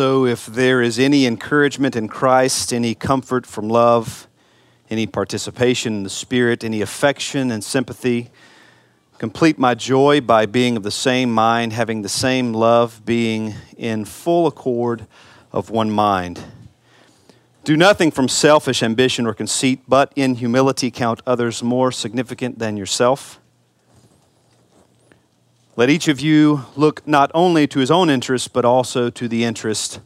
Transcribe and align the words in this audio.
also, 0.00 0.24
if 0.24 0.46
there 0.46 0.80
is 0.80 0.98
any 0.98 1.26
encouragement 1.26 1.94
in 1.94 2.08
Christ, 2.08 2.72
any 2.72 2.94
comfort 2.94 3.44
from 3.44 3.68
love, 3.68 4.26
any 4.88 5.06
participation 5.06 5.92
in 5.92 6.02
the 6.04 6.08
Spirit, 6.08 6.64
any 6.64 6.80
affection 6.80 7.50
and 7.50 7.62
sympathy, 7.62 8.30
complete 9.18 9.58
my 9.58 9.74
joy 9.74 10.22
by 10.22 10.46
being 10.46 10.78
of 10.78 10.84
the 10.84 10.90
same 10.90 11.30
mind, 11.30 11.74
having 11.74 12.00
the 12.00 12.08
same 12.08 12.54
love, 12.54 13.04
being 13.04 13.52
in 13.76 14.06
full 14.06 14.46
accord 14.46 15.06
of 15.52 15.68
one 15.68 15.90
mind. 15.90 16.42
Do 17.64 17.76
nothing 17.76 18.10
from 18.10 18.26
selfish 18.26 18.82
ambition 18.82 19.26
or 19.26 19.34
conceit, 19.34 19.80
but 19.86 20.14
in 20.16 20.36
humility 20.36 20.90
count 20.90 21.20
others 21.26 21.62
more 21.62 21.92
significant 21.92 22.58
than 22.58 22.78
yourself. 22.78 23.38
Let 25.80 25.88
each 25.88 26.08
of 26.08 26.20
you 26.20 26.66
look 26.76 27.08
not 27.08 27.30
only 27.32 27.66
to 27.68 27.78
his 27.78 27.90
own 27.90 28.10
interest, 28.10 28.52
but 28.52 28.66
also 28.66 29.08
to 29.08 29.28
the 29.28 29.44
interest 29.44 30.00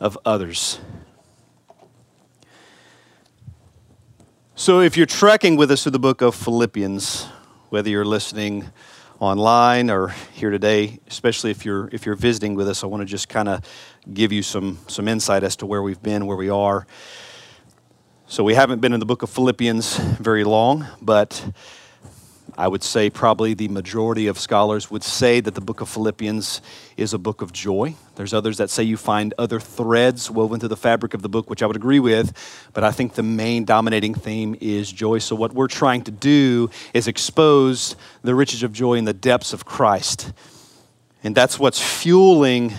of 0.00 0.18
others. 0.22 0.80
So, 4.54 4.80
if 4.80 4.98
you're 4.98 5.06
trekking 5.06 5.56
with 5.56 5.70
us 5.70 5.82
through 5.82 5.92
the 5.92 5.98
book 5.98 6.20
of 6.20 6.34
Philippians, 6.34 7.24
whether 7.70 7.88
you're 7.88 8.04
listening 8.04 8.68
online 9.18 9.88
or 9.88 10.08
here 10.34 10.50
today, 10.50 11.00
especially 11.06 11.52
if 11.52 11.64
you're 11.64 11.88
if 11.90 12.04
you're 12.04 12.14
visiting 12.14 12.54
with 12.54 12.68
us, 12.68 12.84
I 12.84 12.86
want 12.86 13.00
to 13.00 13.06
just 13.06 13.30
kind 13.30 13.48
of 13.48 13.62
give 14.12 14.30
you 14.30 14.42
some 14.42 14.76
some 14.88 15.08
insight 15.08 15.42
as 15.42 15.56
to 15.56 15.64
where 15.64 15.82
we've 15.82 16.02
been, 16.02 16.26
where 16.26 16.36
we 16.36 16.50
are. 16.50 16.86
So 18.26 18.44
we 18.44 18.52
haven't 18.52 18.82
been 18.82 18.92
in 18.92 19.00
the 19.00 19.06
book 19.06 19.22
of 19.22 19.30
Philippians 19.30 19.96
very 19.96 20.44
long, 20.44 20.86
but 21.00 21.50
I 22.58 22.66
would 22.66 22.82
say 22.82 23.08
probably 23.08 23.54
the 23.54 23.68
majority 23.68 24.26
of 24.26 24.36
scholars 24.36 24.90
would 24.90 25.04
say 25.04 25.38
that 25.38 25.54
the 25.54 25.60
book 25.60 25.80
of 25.80 25.88
Philippians 25.88 26.60
is 26.96 27.14
a 27.14 27.18
book 27.18 27.40
of 27.40 27.52
joy. 27.52 27.94
There's 28.16 28.34
others 28.34 28.56
that 28.56 28.68
say 28.68 28.82
you 28.82 28.96
find 28.96 29.32
other 29.38 29.60
threads 29.60 30.28
woven 30.28 30.58
through 30.58 30.70
the 30.70 30.76
fabric 30.76 31.14
of 31.14 31.22
the 31.22 31.28
book, 31.28 31.48
which 31.48 31.62
I 31.62 31.66
would 31.66 31.76
agree 31.76 32.00
with, 32.00 32.32
but 32.72 32.82
I 32.82 32.90
think 32.90 33.14
the 33.14 33.22
main 33.22 33.64
dominating 33.64 34.12
theme 34.12 34.56
is 34.60 34.90
joy. 34.90 35.18
So, 35.18 35.36
what 35.36 35.52
we're 35.52 35.68
trying 35.68 36.02
to 36.02 36.10
do 36.10 36.68
is 36.92 37.06
expose 37.06 37.94
the 38.22 38.34
riches 38.34 38.64
of 38.64 38.72
joy 38.72 38.94
in 38.94 39.04
the 39.04 39.14
depths 39.14 39.52
of 39.52 39.64
Christ. 39.64 40.32
And 41.22 41.36
that's 41.36 41.60
what's 41.60 41.80
fueling 41.80 42.72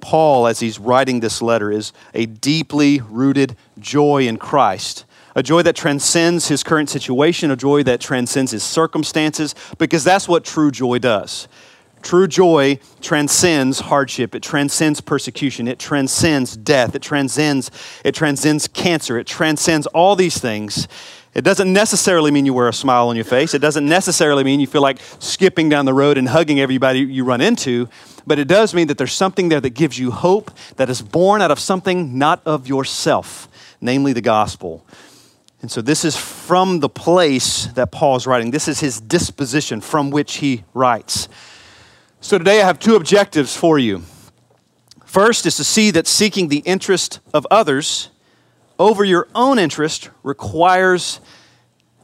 Paul 0.00 0.46
as 0.46 0.60
he's 0.60 0.78
writing 0.78 1.18
this 1.18 1.42
letter 1.42 1.72
is 1.72 1.92
a 2.14 2.26
deeply 2.26 3.00
rooted 3.00 3.56
joy 3.80 4.28
in 4.28 4.36
Christ 4.36 5.04
a 5.36 5.42
joy 5.42 5.62
that 5.62 5.76
transcends 5.76 6.48
his 6.48 6.64
current 6.64 6.88
situation, 6.88 7.50
a 7.50 7.56
joy 7.56 7.82
that 7.82 8.00
transcends 8.00 8.50
his 8.50 8.64
circumstances, 8.64 9.54
because 9.78 10.02
that's 10.02 10.26
what 10.26 10.44
true 10.44 10.70
joy 10.70 10.98
does. 10.98 11.46
True 12.02 12.26
joy 12.26 12.78
transcends 13.02 13.80
hardship. 13.80 14.34
It 14.34 14.42
transcends 14.42 15.00
persecution. 15.00 15.68
It 15.68 15.78
transcends 15.78 16.56
death. 16.56 16.94
It 16.94 17.02
transcends, 17.02 17.70
it 18.02 18.14
transcends 18.14 18.66
cancer. 18.66 19.18
It 19.18 19.26
transcends 19.26 19.86
all 19.88 20.16
these 20.16 20.38
things. 20.38 20.88
It 21.34 21.44
doesn't 21.44 21.70
necessarily 21.70 22.30
mean 22.30 22.46
you 22.46 22.54
wear 22.54 22.68
a 22.68 22.72
smile 22.72 23.08
on 23.08 23.16
your 23.16 23.26
face. 23.26 23.52
It 23.52 23.58
doesn't 23.58 23.86
necessarily 23.86 24.42
mean 24.42 24.58
you 24.58 24.66
feel 24.66 24.80
like 24.80 25.00
skipping 25.18 25.68
down 25.68 25.84
the 25.84 25.92
road 25.92 26.16
and 26.16 26.28
hugging 26.28 26.60
everybody 26.60 27.00
you 27.00 27.24
run 27.24 27.42
into. 27.42 27.90
But 28.26 28.38
it 28.38 28.48
does 28.48 28.72
mean 28.72 28.86
that 28.86 28.96
there's 28.96 29.12
something 29.12 29.50
there 29.50 29.60
that 29.60 29.70
gives 29.70 29.98
you 29.98 30.12
hope 30.12 30.50
that 30.76 30.88
is 30.88 31.02
born 31.02 31.42
out 31.42 31.50
of 31.50 31.58
something 31.58 32.18
not 32.18 32.40
of 32.46 32.66
yourself, 32.66 33.48
namely 33.82 34.14
the 34.14 34.22
gospel. 34.22 34.82
And 35.66 35.70
so 35.72 35.82
this 35.82 36.04
is 36.04 36.16
from 36.16 36.78
the 36.78 36.88
place 36.88 37.66
that 37.74 37.90
Paul 37.90 38.14
is 38.14 38.24
writing. 38.24 38.52
This 38.52 38.68
is 38.68 38.78
his 38.78 39.00
disposition 39.00 39.80
from 39.80 40.10
which 40.10 40.34
he 40.34 40.62
writes. 40.74 41.28
So 42.20 42.38
today 42.38 42.62
I 42.62 42.64
have 42.64 42.78
two 42.78 42.94
objectives 42.94 43.56
for 43.56 43.76
you. 43.76 44.04
First 45.04 45.44
is 45.44 45.56
to 45.56 45.64
see 45.64 45.90
that 45.90 46.06
seeking 46.06 46.46
the 46.46 46.58
interest 46.58 47.18
of 47.34 47.48
others 47.50 48.10
over 48.78 49.04
your 49.04 49.26
own 49.34 49.58
interest 49.58 50.08
requires 50.22 51.18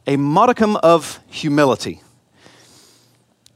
a 0.05 0.17
modicum 0.17 0.75
of 0.83 1.21
humility 1.27 2.01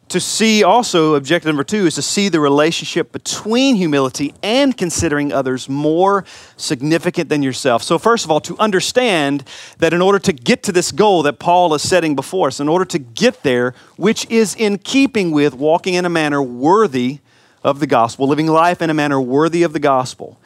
to 0.10 0.20
see 0.20 0.64
also, 0.64 1.16
objective 1.16 1.48
number 1.48 1.64
two, 1.64 1.86
is 1.86 1.96
to 1.96 2.02
see 2.02 2.30
the 2.30 2.40
relationship 2.40 3.12
between 3.12 3.76
humility 3.76 4.34
and 4.42 4.78
considering 4.78 5.34
others 5.34 5.68
more 5.68 6.24
significant 6.56 7.30
than 7.30 7.44
yourself. 7.44 7.84
So, 7.84 7.98
first 7.98 8.24
of 8.24 8.32
all, 8.32 8.40
to 8.42 8.58
understand 8.58 9.44
that 9.80 9.94
in 9.94 10.02
order 10.02 10.20
to 10.20 10.32
get 10.32 10.64
to 10.64 10.72
this 10.72 10.92
goal 10.92 11.24
that 11.24 11.40
Paul 11.40 11.74
is 11.74 11.82
setting 11.82 12.16
before 12.16 12.48
us, 12.48 12.60
in 12.60 12.70
order 12.70 12.86
to 12.86 13.00
get 13.00 13.44
there, 13.44 13.74
which 13.98 14.30
is 14.30 14.56
in 14.56 14.78
keeping 14.78 15.32
with 15.32 15.54
walking 15.54 15.96
in 15.96 16.06
a 16.06 16.10
manner 16.10 16.42
worthy 16.42 17.20
of 17.64 17.80
the 17.80 17.88
gospel, 17.88 18.28
living 18.28 18.48
life 18.48 18.82
in 18.82 18.90
a 18.90 18.94
manner 18.94 19.20
worthy 19.20 19.64
of 19.64 19.74
the 19.74 19.80
gospel. 19.80 20.40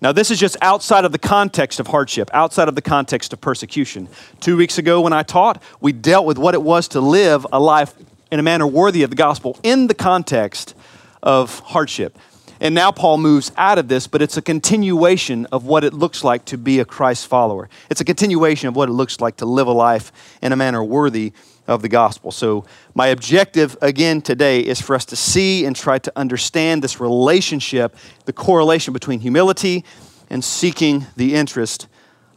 Now, 0.00 0.10
this 0.10 0.32
is 0.32 0.40
just 0.40 0.56
outside 0.60 1.04
of 1.04 1.12
the 1.12 1.18
context 1.18 1.78
of 1.78 1.86
hardship, 1.86 2.28
outside 2.34 2.66
of 2.66 2.74
the 2.74 2.82
context 2.82 3.32
of 3.32 3.40
persecution. 3.40 4.08
Two 4.40 4.56
weeks 4.56 4.76
ago, 4.78 5.00
when 5.00 5.12
I 5.12 5.22
taught, 5.22 5.62
we 5.80 5.92
dealt 5.92 6.26
with 6.26 6.38
what 6.38 6.54
it 6.54 6.62
was 6.62 6.88
to 6.88 7.00
live 7.00 7.46
a 7.52 7.60
life 7.60 7.94
in 8.32 8.40
a 8.40 8.42
manner 8.42 8.66
worthy 8.66 9.02
of 9.02 9.10
the 9.10 9.16
gospel 9.16 9.58
in 9.62 9.88
the 9.88 9.94
context 9.94 10.74
of 11.22 11.58
hardship. 11.60 12.18
And 12.60 12.74
now 12.74 12.90
Paul 12.90 13.18
moves 13.18 13.52
out 13.58 13.76
of 13.76 13.88
this, 13.88 14.06
but 14.06 14.22
it's 14.22 14.38
a 14.38 14.42
continuation 14.42 15.46
of 15.52 15.66
what 15.66 15.84
it 15.84 15.92
looks 15.92 16.24
like 16.24 16.46
to 16.46 16.56
be 16.56 16.78
a 16.78 16.84
Christ 16.86 17.26
follower. 17.26 17.68
It's 17.90 18.00
a 18.00 18.06
continuation 18.06 18.68
of 18.68 18.76
what 18.76 18.88
it 18.88 18.92
looks 18.92 19.20
like 19.20 19.36
to 19.36 19.46
live 19.46 19.66
a 19.66 19.72
life 19.72 20.12
in 20.40 20.50
a 20.52 20.56
manner 20.56 20.82
worthy 20.82 21.34
of 21.66 21.82
the 21.82 21.90
gospel. 21.90 22.30
So, 22.30 22.64
my 22.94 23.08
objective 23.08 23.76
again 23.82 24.22
today 24.22 24.60
is 24.60 24.80
for 24.80 24.96
us 24.96 25.04
to 25.06 25.16
see 25.16 25.66
and 25.66 25.76
try 25.76 25.98
to 25.98 26.12
understand 26.16 26.82
this 26.82 27.00
relationship, 27.00 27.94
the 28.24 28.32
correlation 28.32 28.94
between 28.94 29.20
humility 29.20 29.84
and 30.30 30.42
seeking 30.42 31.06
the 31.16 31.34
interest 31.34 31.86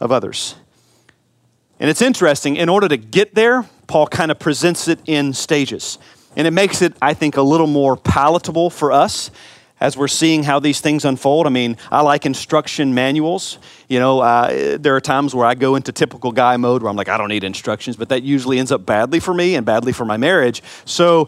of 0.02 0.12
others. 0.12 0.56
And 1.80 1.90
it's 1.90 2.02
interesting, 2.02 2.56
in 2.56 2.69
order 2.69 2.88
to 2.88 2.97
get 2.97 3.36
there, 3.36 3.68
Paul 3.88 4.08
kind 4.08 4.31
of 4.31 4.40
presents 4.40 4.88
it 4.88 5.00
in 5.06 5.34
stages. 5.34 5.97
And 6.36 6.47
it 6.47 6.52
makes 6.52 6.81
it, 6.81 6.94
I 7.02 7.13
think, 7.13 7.38
a 7.38 7.41
little 7.41 7.68
more 7.68 7.97
palatable 7.97 8.69
for 8.69 8.91
us 8.91 9.31
as 9.80 9.97
we're 9.97 10.08
seeing 10.08 10.44
how 10.44 10.59
these 10.59 10.80
things 10.80 11.03
unfold. 11.03 11.46
I 11.46 11.50
mean, 11.50 11.75
I 11.91 12.02
like 12.02 12.25
instruction 12.25 12.94
manuals. 12.94 13.58
You 13.90 14.00
know, 14.00 14.22
uh, 14.22 14.78
there 14.78 14.96
are 14.96 15.02
times 15.02 15.35
where 15.35 15.46
I 15.46 15.53
go 15.53 15.75
into 15.75 15.91
typical 15.91 16.31
guy 16.31 16.56
mode 16.56 16.81
where 16.81 16.90
I'm 16.90 16.96
like, 16.96 17.09
I 17.09 17.18
don't 17.18 17.28
need 17.28 17.44
instructions, 17.44 17.97
but 17.97 18.09
that 18.09 18.24
usually 18.24 18.58
ends 18.58 18.72
up 18.72 18.85
badly 18.85 19.19
for 19.19 19.34
me 19.34 19.56
and 19.56 19.66
badly 19.66 19.91
for 19.91 20.06
my 20.06 20.16
marriage. 20.16 20.64
So 20.85 21.28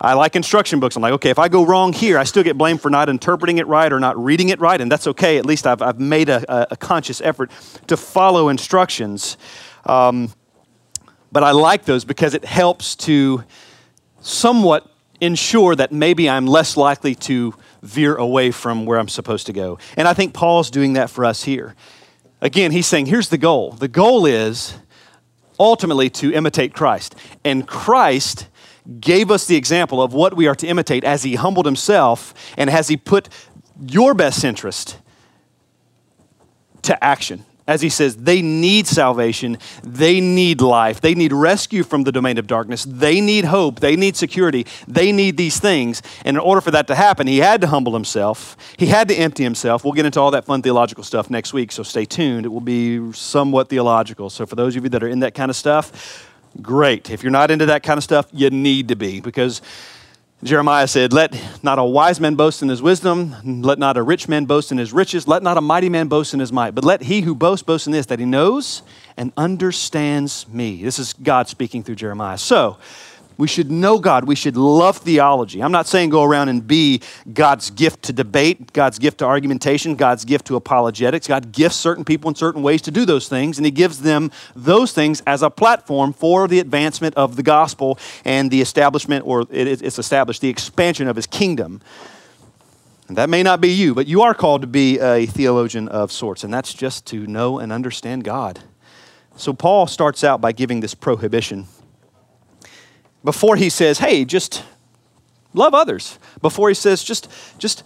I 0.00 0.14
like 0.14 0.34
instruction 0.36 0.80
books. 0.80 0.96
I'm 0.96 1.02
like, 1.02 1.12
okay, 1.12 1.30
if 1.30 1.38
I 1.38 1.48
go 1.48 1.64
wrong 1.64 1.92
here, 1.92 2.18
I 2.18 2.24
still 2.24 2.42
get 2.42 2.56
blamed 2.58 2.80
for 2.80 2.90
not 2.90 3.08
interpreting 3.08 3.58
it 3.58 3.66
right 3.66 3.92
or 3.92 4.00
not 4.00 4.18
reading 4.22 4.48
it 4.48 4.58
right, 4.58 4.80
and 4.80 4.90
that's 4.90 5.06
okay. 5.06 5.38
At 5.38 5.46
least 5.46 5.66
I've, 5.66 5.82
I've 5.82 6.00
made 6.00 6.28
a, 6.28 6.72
a 6.72 6.76
conscious 6.76 7.20
effort 7.20 7.50
to 7.86 7.96
follow 7.96 8.48
instructions. 8.48 9.36
Um, 9.84 10.32
but 11.30 11.42
I 11.42 11.52
like 11.52 11.84
those 11.84 12.04
because 12.04 12.34
it 12.34 12.44
helps 12.44 12.94
to 12.96 13.44
somewhat 14.20 14.86
ensure 15.20 15.74
that 15.74 15.92
maybe 15.92 16.28
I'm 16.28 16.46
less 16.46 16.76
likely 16.76 17.14
to 17.14 17.54
veer 17.82 18.14
away 18.16 18.50
from 18.50 18.86
where 18.86 18.98
I'm 18.98 19.08
supposed 19.08 19.46
to 19.46 19.52
go. 19.52 19.78
And 19.96 20.06
I 20.06 20.14
think 20.14 20.34
Paul's 20.34 20.70
doing 20.70 20.92
that 20.94 21.10
for 21.10 21.24
us 21.24 21.44
here. 21.44 21.74
Again, 22.40 22.72
he's 22.72 22.86
saying, 22.86 23.06
here's 23.06 23.28
the 23.28 23.38
goal. 23.38 23.72
The 23.72 23.88
goal 23.88 24.26
is 24.26 24.74
ultimately 25.58 26.10
to 26.10 26.32
imitate 26.32 26.74
Christ. 26.74 27.14
And 27.44 27.66
Christ 27.66 28.48
gave 29.00 29.30
us 29.30 29.46
the 29.46 29.56
example 29.56 30.02
of 30.02 30.12
what 30.12 30.34
we 30.34 30.48
are 30.48 30.56
to 30.56 30.66
imitate 30.66 31.04
as 31.04 31.22
he 31.22 31.36
humbled 31.36 31.66
himself 31.66 32.34
and 32.56 32.68
as 32.68 32.88
he 32.88 32.96
put 32.96 33.28
your 33.80 34.12
best 34.12 34.44
interest 34.44 34.98
to 36.82 37.02
action 37.02 37.44
as 37.72 37.80
he 37.80 37.88
says, 37.88 38.16
they 38.16 38.42
need 38.42 38.86
salvation, 38.86 39.56
they 39.82 40.20
need 40.20 40.60
life, 40.60 41.00
they 41.00 41.14
need 41.14 41.32
rescue 41.32 41.82
from 41.82 42.04
the 42.04 42.12
domain 42.12 42.36
of 42.36 42.46
darkness, 42.46 42.84
they 42.84 43.18
need 43.18 43.46
hope, 43.46 43.80
they 43.80 43.96
need 43.96 44.14
security, 44.14 44.66
they 44.86 45.10
need 45.10 45.38
these 45.38 45.58
things. 45.58 46.02
And 46.26 46.36
in 46.36 46.40
order 46.42 46.60
for 46.60 46.70
that 46.70 46.86
to 46.88 46.94
happen, 46.94 47.26
he 47.26 47.38
had 47.38 47.62
to 47.62 47.66
humble 47.68 47.94
himself, 47.94 48.58
he 48.76 48.86
had 48.86 49.08
to 49.08 49.14
empty 49.14 49.42
himself. 49.42 49.84
We'll 49.84 49.94
get 49.94 50.04
into 50.04 50.20
all 50.20 50.30
that 50.32 50.44
fun 50.44 50.60
theological 50.60 51.02
stuff 51.02 51.30
next 51.30 51.54
week, 51.54 51.72
so 51.72 51.82
stay 51.82 52.04
tuned. 52.04 52.44
It 52.44 52.50
will 52.50 52.60
be 52.60 53.10
somewhat 53.12 53.70
theological. 53.70 54.28
So 54.28 54.44
for 54.44 54.54
those 54.54 54.76
of 54.76 54.84
you 54.84 54.90
that 54.90 55.02
are 55.02 55.08
in 55.08 55.20
that 55.20 55.34
kind 55.34 55.48
of 55.48 55.56
stuff, 55.56 56.28
great. 56.60 57.08
If 57.08 57.22
you're 57.22 57.32
not 57.32 57.50
into 57.50 57.64
that 57.66 57.82
kind 57.82 57.96
of 57.96 58.04
stuff, 58.04 58.26
you 58.32 58.50
need 58.50 58.88
to 58.88 58.96
be 58.96 59.20
because 59.20 59.62
Jeremiah 60.44 60.88
said, 60.88 61.12
Let 61.12 61.40
not 61.62 61.78
a 61.78 61.84
wise 61.84 62.18
man 62.18 62.34
boast 62.34 62.62
in 62.62 62.68
his 62.68 62.82
wisdom, 62.82 63.62
let 63.62 63.78
not 63.78 63.96
a 63.96 64.02
rich 64.02 64.28
man 64.28 64.44
boast 64.44 64.72
in 64.72 64.78
his 64.78 64.92
riches, 64.92 65.28
let 65.28 65.40
not 65.40 65.56
a 65.56 65.60
mighty 65.60 65.88
man 65.88 66.08
boast 66.08 66.34
in 66.34 66.40
his 66.40 66.52
might, 66.52 66.74
but 66.74 66.84
let 66.84 67.02
he 67.02 67.20
who 67.20 67.32
boasts 67.32 67.62
boast 67.62 67.86
in 67.86 67.92
this, 67.92 68.06
that 68.06 68.18
he 68.18 68.24
knows 68.24 68.82
and 69.16 69.32
understands 69.36 70.48
me. 70.48 70.82
This 70.82 70.98
is 70.98 71.12
God 71.12 71.48
speaking 71.48 71.84
through 71.84 71.94
Jeremiah. 71.94 72.38
So, 72.38 72.78
we 73.38 73.48
should 73.48 73.70
know 73.70 73.98
God. 73.98 74.24
We 74.24 74.34
should 74.34 74.56
love 74.56 74.98
theology. 74.98 75.62
I'm 75.62 75.72
not 75.72 75.86
saying 75.86 76.10
go 76.10 76.22
around 76.22 76.48
and 76.48 76.66
be 76.66 77.00
God's 77.32 77.70
gift 77.70 78.02
to 78.04 78.12
debate, 78.12 78.72
God's 78.72 78.98
gift 78.98 79.18
to 79.18 79.24
argumentation, 79.24 79.94
God's 79.94 80.24
gift 80.24 80.46
to 80.46 80.56
apologetics. 80.56 81.26
God 81.26 81.52
gifts 81.52 81.76
certain 81.76 82.04
people 82.04 82.28
in 82.28 82.34
certain 82.34 82.62
ways 82.62 82.82
to 82.82 82.90
do 82.90 83.04
those 83.04 83.28
things, 83.28 83.58
and 83.58 83.64
He 83.64 83.70
gives 83.70 84.02
them 84.02 84.30
those 84.54 84.92
things 84.92 85.22
as 85.26 85.42
a 85.42 85.50
platform 85.50 86.12
for 86.12 86.48
the 86.48 86.58
advancement 86.58 87.14
of 87.14 87.36
the 87.36 87.42
gospel 87.42 87.98
and 88.24 88.50
the 88.50 88.60
establishment, 88.60 89.26
or 89.26 89.46
it's 89.50 89.98
established, 89.98 90.40
the 90.40 90.48
expansion 90.48 91.08
of 91.08 91.16
His 91.16 91.26
kingdom. 91.26 91.80
And 93.08 93.16
that 93.18 93.28
may 93.28 93.42
not 93.42 93.60
be 93.60 93.68
you, 93.68 93.94
but 93.94 94.06
you 94.06 94.22
are 94.22 94.32
called 94.32 94.60
to 94.62 94.66
be 94.66 94.98
a 94.98 95.26
theologian 95.26 95.88
of 95.88 96.12
sorts, 96.12 96.44
and 96.44 96.54
that's 96.54 96.72
just 96.72 97.04
to 97.06 97.26
know 97.26 97.58
and 97.58 97.72
understand 97.72 98.24
God. 98.24 98.60
So 99.36 99.52
Paul 99.52 99.86
starts 99.86 100.22
out 100.24 100.40
by 100.40 100.52
giving 100.52 100.80
this 100.80 100.94
prohibition. 100.94 101.66
Before 103.24 103.56
he 103.56 103.68
says, 103.68 103.98
hey, 103.98 104.24
just 104.24 104.64
love 105.54 105.74
others. 105.74 106.18
Before 106.40 106.68
he 106.68 106.74
says, 106.74 107.04
just, 107.04 107.28
just 107.58 107.84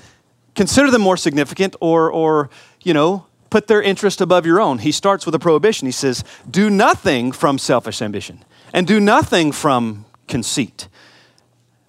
consider 0.54 0.90
them 0.90 1.02
more 1.02 1.16
significant 1.16 1.76
or, 1.80 2.10
or, 2.10 2.50
you 2.82 2.94
know, 2.94 3.26
put 3.50 3.66
their 3.66 3.82
interest 3.82 4.20
above 4.20 4.46
your 4.46 4.60
own. 4.60 4.78
He 4.78 4.92
starts 4.92 5.26
with 5.26 5.34
a 5.34 5.38
prohibition. 5.38 5.86
He 5.86 5.92
says, 5.92 6.24
do 6.50 6.70
nothing 6.70 7.32
from 7.32 7.58
selfish 7.58 8.02
ambition 8.02 8.44
and 8.72 8.86
do 8.86 8.98
nothing 8.98 9.52
from 9.52 10.06
conceit. 10.26 10.88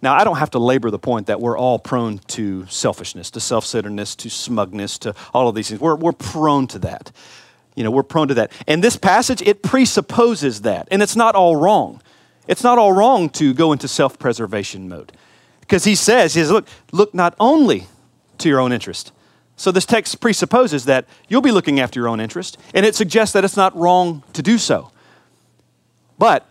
Now, 0.02 0.14
I 0.14 0.24
don't 0.24 0.38
have 0.38 0.52
to 0.52 0.60
labor 0.60 0.92
the 0.92 1.00
point 1.00 1.28
that 1.28 1.42
we're 1.42 1.58
all 1.58 1.80
prone 1.80 2.20
to 2.28 2.68
selfishness, 2.68 3.32
to 3.32 3.40
self 3.40 3.66
centeredness, 3.66 4.16
to 4.18 4.30
smugness, 4.30 4.98
to 5.00 5.16
all 5.34 5.48
of 5.48 5.56
these 5.56 5.70
things. 5.70 5.82
We're, 5.82 5.96
we're 5.96 6.12
prone 6.12 6.68
to 6.68 6.80
that. 6.80 7.12
You 7.76 7.84
know, 7.84 7.92
we're 7.92 8.04
prone 8.04 8.28
to 8.28 8.34
that. 8.36 8.52
And 8.68 8.84
this 8.84 8.96
passage, 8.96 9.42
it 9.42 9.64
presupposes 9.64 10.62
that. 10.62 10.88
And 10.92 11.02
it's 11.02 11.16
not 11.16 11.36
all 11.36 11.56
wrong. 11.56 12.02
It's 12.48 12.64
not 12.64 12.78
all 12.78 12.94
wrong 12.94 13.30
to 13.32 13.54
go 13.54 13.72
into 13.72 13.88
self 13.88 14.18
preservation 14.18 14.88
mode. 14.88 15.12
Because 15.62 15.84
he 15.84 15.96
says, 15.96 16.34
he 16.34 16.40
says, 16.40 16.52
look, 16.52 16.68
look 16.92 17.14
not 17.14 17.36
only 17.40 17.88
to 18.38 18.50
your 18.50 18.60
own 18.60 18.72
interest. 18.72 19.12
So 19.58 19.72
this 19.72 19.86
text 19.86 20.22
presupposes 20.22 20.86
that 20.86 21.06
you'll 21.28 21.42
be 21.42 21.52
looking 21.52 21.80
after 21.80 22.00
your 22.00 22.08
own 22.08 22.20
interest, 22.20 22.58
and 22.74 22.86
it 22.86 22.96
suggests 22.96 23.34
that 23.34 23.44
it's 23.44 23.58
not 23.58 23.76
wrong 23.76 24.24
to 24.34 24.42
do 24.42 24.58
so. 24.58 24.92
But 26.20 26.48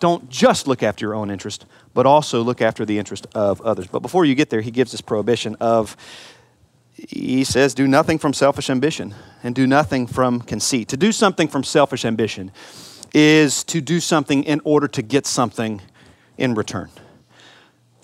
don't 0.00 0.28
just 0.28 0.66
look 0.66 0.82
after 0.82 1.06
your 1.06 1.14
own 1.14 1.30
interest, 1.30 1.64
but 1.94 2.06
also 2.06 2.42
look 2.42 2.60
after 2.60 2.84
the 2.84 2.98
interest 2.98 3.26
of 3.34 3.60
others. 3.62 3.86
But 3.86 4.00
before 4.00 4.24
you 4.24 4.34
get 4.34 4.50
there, 4.50 4.60
he 4.60 4.72
gives 4.72 4.90
this 4.90 5.00
prohibition 5.00 5.56
of, 5.60 5.96
he 6.96 7.44
says, 7.44 7.72
do 7.72 7.86
nothing 7.86 8.18
from 8.18 8.34
selfish 8.34 8.68
ambition 8.68 9.14
and 9.42 9.54
do 9.54 9.66
nothing 9.66 10.06
from 10.06 10.40
conceit. 10.40 10.88
To 10.88 10.96
do 10.96 11.12
something 11.12 11.48
from 11.48 11.62
selfish 11.62 12.04
ambition 12.04 12.50
is 13.14 13.64
to 13.64 13.80
do 13.80 14.00
something 14.00 14.42
in 14.44 14.60
order 14.64 14.88
to 14.88 15.00
get 15.00 15.24
something 15.24 15.80
in 16.36 16.54
return. 16.54 16.90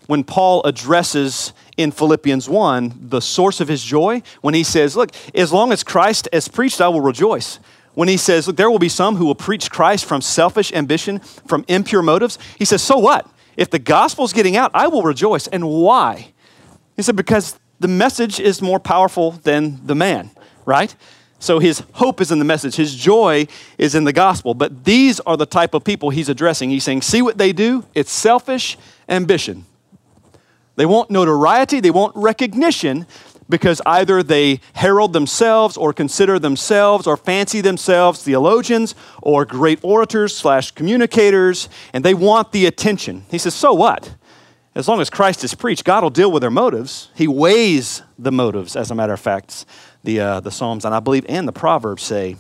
When 0.07 0.25
Paul 0.25 0.63
addresses 0.65 1.53
in 1.77 1.91
Philippians 1.91 2.49
1 2.49 3.09
the 3.11 3.21
source 3.21 3.61
of 3.61 3.69
his 3.69 3.83
joy, 3.83 4.23
when 4.41 4.55
he 4.55 4.65
says, 4.65 4.97
Look, 4.97 5.11
as 5.35 5.53
long 5.53 5.73
as 5.73 5.85
Christ 5.85 6.29
is 6.33 6.49
preached, 6.49 6.81
I 6.81 6.89
will 6.89 7.01
rejoice 7.01 7.59
when 7.95 8.09
he 8.09 8.17
says, 8.17 8.47
Look, 8.47 8.57
there 8.57 8.71
will 8.71 8.79
be 8.79 8.89
some 8.89 9.17
who 9.17 9.27
will 9.27 9.35
preach 9.35 9.71
Christ 9.71 10.05
from 10.05 10.21
selfish 10.21 10.73
ambition, 10.73 11.19
from 11.19 11.65
impure 11.69 12.03
motives. 12.03 12.39
He 12.59 12.65
says, 12.65 12.83
So 12.83 12.99
what? 12.99 13.29
If 13.57 13.71
the 13.71 13.79
gospel's 13.79 14.33
getting 14.33 14.57
out, 14.57 14.71
I 14.75 14.89
will 14.89 15.03
rejoice. 15.03 15.47
And 15.49 15.69
why? 15.69 16.33
He 16.97 17.03
said, 17.03 17.17
Because 17.17 17.59
the 17.79 17.89
message 17.89 18.41
is 18.41 18.63
more 18.63 18.81
powerful 18.81 19.33
than 19.33 19.85
the 19.87 19.95
man, 19.95 20.31
right? 20.65 20.95
So 21.41 21.59
his 21.59 21.83
hope 21.95 22.21
is 22.21 22.31
in 22.31 22.39
the 22.39 22.45
message, 22.45 22.77
his 22.77 22.95
joy 22.95 23.49
is 23.79 23.95
in 23.95 24.05
the 24.05 24.13
gospel. 24.13 24.53
But 24.53 24.85
these 24.85 25.21
are 25.21 25.39
the 25.39 25.47
type 25.47 25.73
of 25.73 25.83
people 25.83 26.11
he's 26.11 26.29
addressing. 26.29 26.71
He's 26.71 26.85
saying, 26.85 27.03
See 27.03 27.23
what 27.23 27.39
they 27.39 27.53
do? 27.53 27.85
It's 27.95 28.13
selfish 28.13 28.77
ambition. 29.09 29.65
They 30.77 30.87
want 30.87 31.11
notoriety, 31.11 31.81
they 31.81 31.91
want 31.91 32.15
recognition, 32.15 33.07
because 33.49 33.83
either 33.85 34.23
they 34.23 34.61
herald 34.75 35.13
themselves 35.13 35.77
or 35.77 35.93
consider 35.93 36.39
themselves 36.39 37.07
or 37.07 37.17
fancy 37.17 37.61
themselves 37.61 38.23
theologians 38.23 38.95
or 39.23 39.45
great 39.45 39.81
orators 39.83 40.37
slash 40.37 40.71
communicators, 40.71 41.69
and 41.93 42.05
they 42.05 42.15
want 42.15 42.53
the 42.53 42.67
attention. 42.67 43.25
He 43.31 43.39
says, 43.39 43.55
So 43.55 43.73
what? 43.73 44.15
As 44.75 44.87
long 44.87 45.01
as 45.01 45.11
Christ 45.11 45.43
is 45.43 45.55
preached, 45.55 45.85
God 45.85 46.03
will 46.03 46.11
deal 46.11 46.31
with 46.31 46.43
their 46.43 46.51
motives. 46.51 47.11
He 47.15 47.27
weighs 47.27 48.03
the 48.19 48.31
motives, 48.31 48.77
as 48.77 48.91
a 48.91 48.95
matter 48.95 49.13
of 49.13 49.21
fact, 49.21 49.65
the, 50.05 50.21
uh, 50.21 50.41
the 50.41 50.51
Psalms, 50.51 50.85
and 50.85 50.95
I 50.95 51.01
believe, 51.01 51.27
and 51.29 51.47
the 51.47 51.53
Proverbs 51.53 52.03
say. 52.03 52.37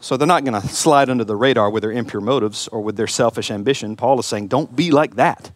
So 0.00 0.16
they're 0.16 0.28
not 0.28 0.44
going 0.44 0.60
to 0.60 0.68
slide 0.68 1.08
under 1.08 1.24
the 1.24 1.36
radar 1.36 1.70
with 1.70 1.82
their 1.82 1.92
impure 1.92 2.20
motives 2.20 2.68
or 2.68 2.82
with 2.82 2.96
their 2.96 3.06
selfish 3.06 3.50
ambition. 3.50 3.96
Paul 3.96 4.20
is 4.20 4.26
saying, 4.26 4.48
don't 4.48 4.76
be 4.76 4.90
like 4.90 5.16
that. 5.16 5.50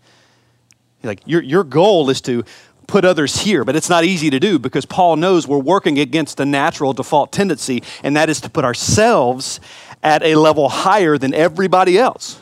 Like 1.02 1.20
your, 1.26 1.42
your 1.42 1.64
goal 1.64 2.08
is 2.10 2.20
to 2.22 2.44
put 2.86 3.04
others 3.04 3.36
here, 3.42 3.64
but 3.64 3.76
it's 3.76 3.90
not 3.90 4.04
easy 4.04 4.30
to 4.30 4.40
do 4.40 4.58
because 4.58 4.86
Paul 4.86 5.16
knows 5.16 5.46
we're 5.46 5.58
working 5.58 5.98
against 5.98 6.38
the 6.38 6.46
natural 6.46 6.94
default 6.94 7.31
tendency, 7.31 7.82
and 8.02 8.16
that 8.16 8.31
is 8.31 8.40
to 8.40 8.48
put 8.48 8.64
ourselves 8.64 9.60
at 10.02 10.22
a 10.22 10.34
level 10.34 10.69
higher 10.70 11.19
than 11.19 11.34
everybody 11.34 11.98
else. 11.98 12.40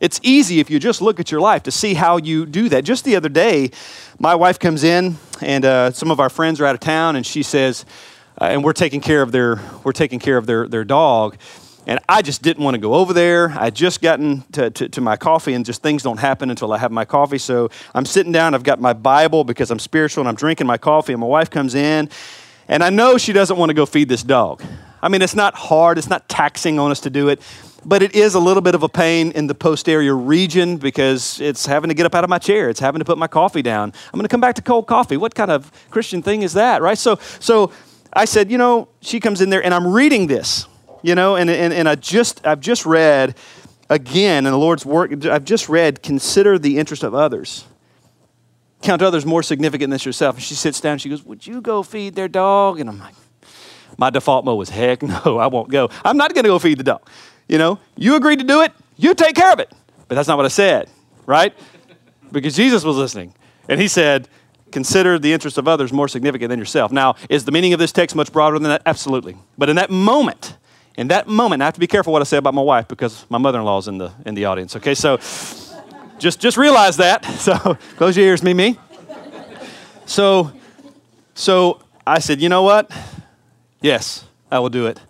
It's 0.00 0.18
easy 0.22 0.60
if 0.60 0.70
you 0.70 0.78
just 0.78 1.02
look 1.02 1.20
at 1.20 1.30
your 1.30 1.42
life 1.42 1.64
to 1.64 1.70
see 1.70 1.92
how 1.92 2.16
you 2.16 2.46
do 2.46 2.70
that. 2.70 2.84
Just 2.84 3.04
the 3.04 3.16
other 3.16 3.28
day, 3.28 3.70
my 4.18 4.34
wife 4.34 4.58
comes 4.58 4.82
in, 4.82 5.18
and 5.42 5.62
uh, 5.62 5.90
some 5.90 6.10
of 6.10 6.18
our 6.20 6.30
friends 6.30 6.58
are 6.58 6.64
out 6.64 6.74
of 6.74 6.80
town, 6.80 7.16
and 7.16 7.26
she 7.26 7.42
says, 7.42 7.84
uh, 8.40 8.44
and 8.44 8.64
we're 8.64 8.72
taking 8.72 9.02
care 9.02 9.20
of 9.20 9.30
their 9.30 9.60
we're 9.84 9.92
taking 9.92 10.18
care 10.18 10.38
of 10.38 10.46
their 10.46 10.66
their 10.66 10.84
dog, 10.84 11.36
and 11.86 12.00
I 12.08 12.22
just 12.22 12.40
didn't 12.40 12.64
want 12.64 12.76
to 12.76 12.80
go 12.80 12.94
over 12.94 13.12
there. 13.12 13.50
I 13.50 13.68
just 13.68 14.00
gotten 14.00 14.40
to, 14.52 14.70
to, 14.70 14.88
to, 14.88 15.00
my 15.02 15.18
coffee, 15.18 15.52
and 15.52 15.66
just 15.66 15.82
things 15.82 16.02
don't 16.02 16.18
happen 16.18 16.48
until 16.48 16.72
I 16.72 16.78
have 16.78 16.90
my 16.90 17.04
coffee. 17.04 17.38
So 17.38 17.68
I'm 17.94 18.06
sitting 18.06 18.32
down, 18.32 18.54
I've 18.54 18.62
got 18.62 18.80
my 18.80 18.94
Bible 18.94 19.44
because 19.44 19.70
I'm 19.70 19.78
spiritual, 19.78 20.22
and 20.22 20.28
I'm 20.30 20.34
drinking 20.34 20.66
my 20.66 20.78
coffee, 20.78 21.12
and 21.12 21.20
my 21.20 21.26
wife 21.26 21.50
comes 21.50 21.74
in, 21.74 22.08
and 22.68 22.82
I 22.82 22.88
know 22.88 23.18
she 23.18 23.34
doesn't 23.34 23.58
want 23.58 23.68
to 23.68 23.74
go 23.74 23.84
feed 23.84 24.08
this 24.08 24.22
dog. 24.22 24.62
I 25.02 25.08
mean, 25.08 25.22
it's 25.22 25.34
not 25.34 25.54
hard, 25.54 25.98
it's 25.98 26.08
not 26.08 26.28
taxing 26.28 26.78
on 26.78 26.90
us 26.90 27.00
to 27.00 27.10
do 27.10 27.28
it, 27.28 27.40
but 27.84 28.02
it 28.02 28.14
is 28.14 28.34
a 28.34 28.40
little 28.40 28.60
bit 28.60 28.74
of 28.74 28.82
a 28.82 28.88
pain 28.88 29.32
in 29.32 29.46
the 29.46 29.54
posterior 29.54 30.16
region 30.16 30.76
because 30.76 31.40
it's 31.40 31.66
having 31.66 31.88
to 31.88 31.94
get 31.94 32.06
up 32.06 32.14
out 32.14 32.24
of 32.24 32.30
my 32.30 32.38
chair, 32.38 32.68
it's 32.68 32.80
having 32.80 32.98
to 32.98 33.04
put 33.04 33.18
my 33.18 33.28
coffee 33.28 33.62
down. 33.62 33.92
I'm 34.12 34.18
going 34.18 34.22
to 34.22 34.28
come 34.28 34.40
back 34.40 34.54
to 34.56 34.62
cold 34.62 34.86
coffee. 34.86 35.16
What 35.16 35.34
kind 35.34 35.50
of 35.50 35.70
Christian 35.90 36.22
thing 36.22 36.42
is 36.42 36.52
that, 36.54 36.82
right? 36.82 36.98
So, 36.98 37.18
so 37.38 37.72
I 38.12 38.24
said, 38.24 38.50
you 38.50 38.58
know, 38.58 38.88
she 39.00 39.20
comes 39.20 39.40
in 39.40 39.50
there, 39.50 39.64
and 39.64 39.72
I'm 39.72 39.86
reading 39.86 40.26
this 40.26 40.66
you 41.02 41.14
know, 41.14 41.36
and, 41.36 41.48
and, 41.48 41.72
and 41.72 41.88
I 41.88 41.94
just, 41.94 42.46
I've 42.46 42.60
just 42.60 42.84
read 42.84 43.34
again 43.88 44.46
in 44.46 44.52
the 44.52 44.58
Lord's 44.58 44.84
work, 44.84 45.24
I've 45.26 45.44
just 45.44 45.68
read, 45.68 46.02
consider 46.02 46.58
the 46.58 46.78
interest 46.78 47.02
of 47.02 47.14
others. 47.14 47.64
Count 48.82 49.02
others 49.02 49.26
more 49.26 49.42
significant 49.42 49.90
than 49.90 50.00
yourself. 50.00 50.36
And 50.36 50.44
she 50.44 50.54
sits 50.54 50.80
down, 50.80 50.98
she 50.98 51.08
goes, 51.08 51.22
Would 51.24 51.46
you 51.46 51.60
go 51.60 51.82
feed 51.82 52.14
their 52.14 52.28
dog? 52.28 52.80
And 52.80 52.88
I'm 52.88 52.98
like, 52.98 53.14
My 53.98 54.08
default 54.08 54.44
mode 54.44 54.58
was, 54.58 54.70
Heck 54.70 55.02
no, 55.02 55.38
I 55.38 55.48
won't 55.48 55.70
go. 55.70 55.90
I'm 56.04 56.16
not 56.16 56.34
going 56.34 56.44
to 56.44 56.50
go 56.50 56.58
feed 56.58 56.78
the 56.78 56.84
dog. 56.84 57.08
You 57.50 57.58
know, 57.58 57.80
you 57.96 58.14
agreed 58.14 58.38
to 58.38 58.44
do 58.44 58.62
it, 58.62 58.72
you 58.96 59.12
take 59.12 59.34
care 59.34 59.52
of 59.52 59.58
it. 59.58 59.72
But 60.06 60.14
that's 60.14 60.28
not 60.28 60.36
what 60.36 60.46
I 60.46 60.50
said, 60.50 60.88
right? 61.26 61.52
Because 62.30 62.54
Jesus 62.54 62.84
was 62.84 62.96
listening. 62.96 63.34
And 63.68 63.80
he 63.80 63.88
said, 63.88 64.28
Consider 64.70 65.18
the 65.18 65.32
interest 65.32 65.58
of 65.58 65.66
others 65.66 65.92
more 65.92 66.06
significant 66.06 66.48
than 66.48 66.60
yourself. 66.60 66.92
Now, 66.92 67.16
is 67.28 67.44
the 67.44 67.50
meaning 67.50 67.72
of 67.72 67.80
this 67.80 67.90
text 67.90 68.14
much 68.14 68.32
broader 68.32 68.56
than 68.56 68.68
that? 68.70 68.82
Absolutely. 68.86 69.36
But 69.58 69.68
in 69.68 69.74
that 69.74 69.90
moment, 69.90 70.56
in 70.96 71.08
that 71.08 71.26
moment, 71.26 71.60
I 71.60 71.64
have 71.64 71.74
to 71.74 71.80
be 71.80 71.88
careful 71.88 72.12
what 72.12 72.22
I 72.22 72.24
say 72.24 72.36
about 72.36 72.54
my 72.54 72.62
wife 72.62 72.86
because 72.86 73.26
my 73.28 73.38
mother-in-law 73.38 73.78
is 73.78 73.88
in 73.88 73.98
the 73.98 74.12
in 74.24 74.36
the 74.36 74.44
audience. 74.44 74.76
Okay, 74.76 74.94
so 74.94 75.16
just 76.20 76.38
just 76.38 76.56
realize 76.56 76.98
that. 76.98 77.24
So 77.40 77.76
close 77.96 78.16
your 78.16 78.26
ears, 78.26 78.44
Mimi. 78.44 78.78
So 80.06 80.52
so 81.34 81.82
I 82.06 82.20
said, 82.20 82.40
you 82.40 82.48
know 82.48 82.62
what? 82.62 82.92
Yes, 83.80 84.24
I 84.52 84.60
will 84.60 84.68
do 84.68 84.86
it. 84.86 85.00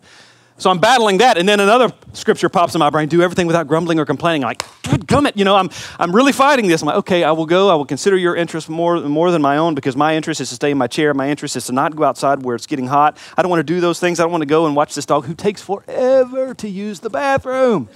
So 0.60 0.68
I'm 0.68 0.78
battling 0.78 1.18
that, 1.18 1.38
and 1.38 1.48
then 1.48 1.58
another 1.58 1.90
scripture 2.12 2.50
pops 2.50 2.74
in 2.74 2.80
my 2.80 2.90
brain: 2.90 3.08
do 3.08 3.22
everything 3.22 3.46
without 3.46 3.66
grumbling 3.66 3.98
or 3.98 4.04
complaining. 4.04 4.44
I'm 4.44 4.48
like, 4.48 4.58
gummit, 5.06 5.34
you 5.34 5.44
know, 5.46 5.56
I'm 5.56 5.70
I'm 5.98 6.14
really 6.14 6.32
fighting 6.32 6.68
this. 6.68 6.82
I'm 6.82 6.86
like, 6.86 6.96
okay, 6.96 7.24
I 7.24 7.32
will 7.32 7.46
go. 7.46 7.70
I 7.70 7.74
will 7.76 7.86
consider 7.86 8.18
your 8.18 8.36
interest 8.36 8.68
more 8.68 9.00
more 9.00 9.30
than 9.30 9.40
my 9.40 9.56
own 9.56 9.74
because 9.74 9.96
my 9.96 10.14
interest 10.14 10.38
is 10.42 10.50
to 10.50 10.56
stay 10.56 10.70
in 10.70 10.76
my 10.76 10.86
chair. 10.86 11.14
My 11.14 11.30
interest 11.30 11.56
is 11.56 11.64
to 11.68 11.72
not 11.72 11.96
go 11.96 12.04
outside 12.04 12.42
where 12.42 12.54
it's 12.54 12.66
getting 12.66 12.86
hot. 12.86 13.16
I 13.38 13.42
don't 13.42 13.48
want 13.48 13.60
to 13.60 13.72
do 13.74 13.80
those 13.80 14.00
things. 14.00 14.20
I 14.20 14.24
don't 14.24 14.32
want 14.32 14.42
to 14.42 14.46
go 14.46 14.66
and 14.66 14.76
watch 14.76 14.94
this 14.94 15.06
dog 15.06 15.24
who 15.24 15.34
takes 15.34 15.62
forever 15.62 16.52
to 16.52 16.68
use 16.68 17.00
the 17.00 17.08
bathroom. 17.08 17.88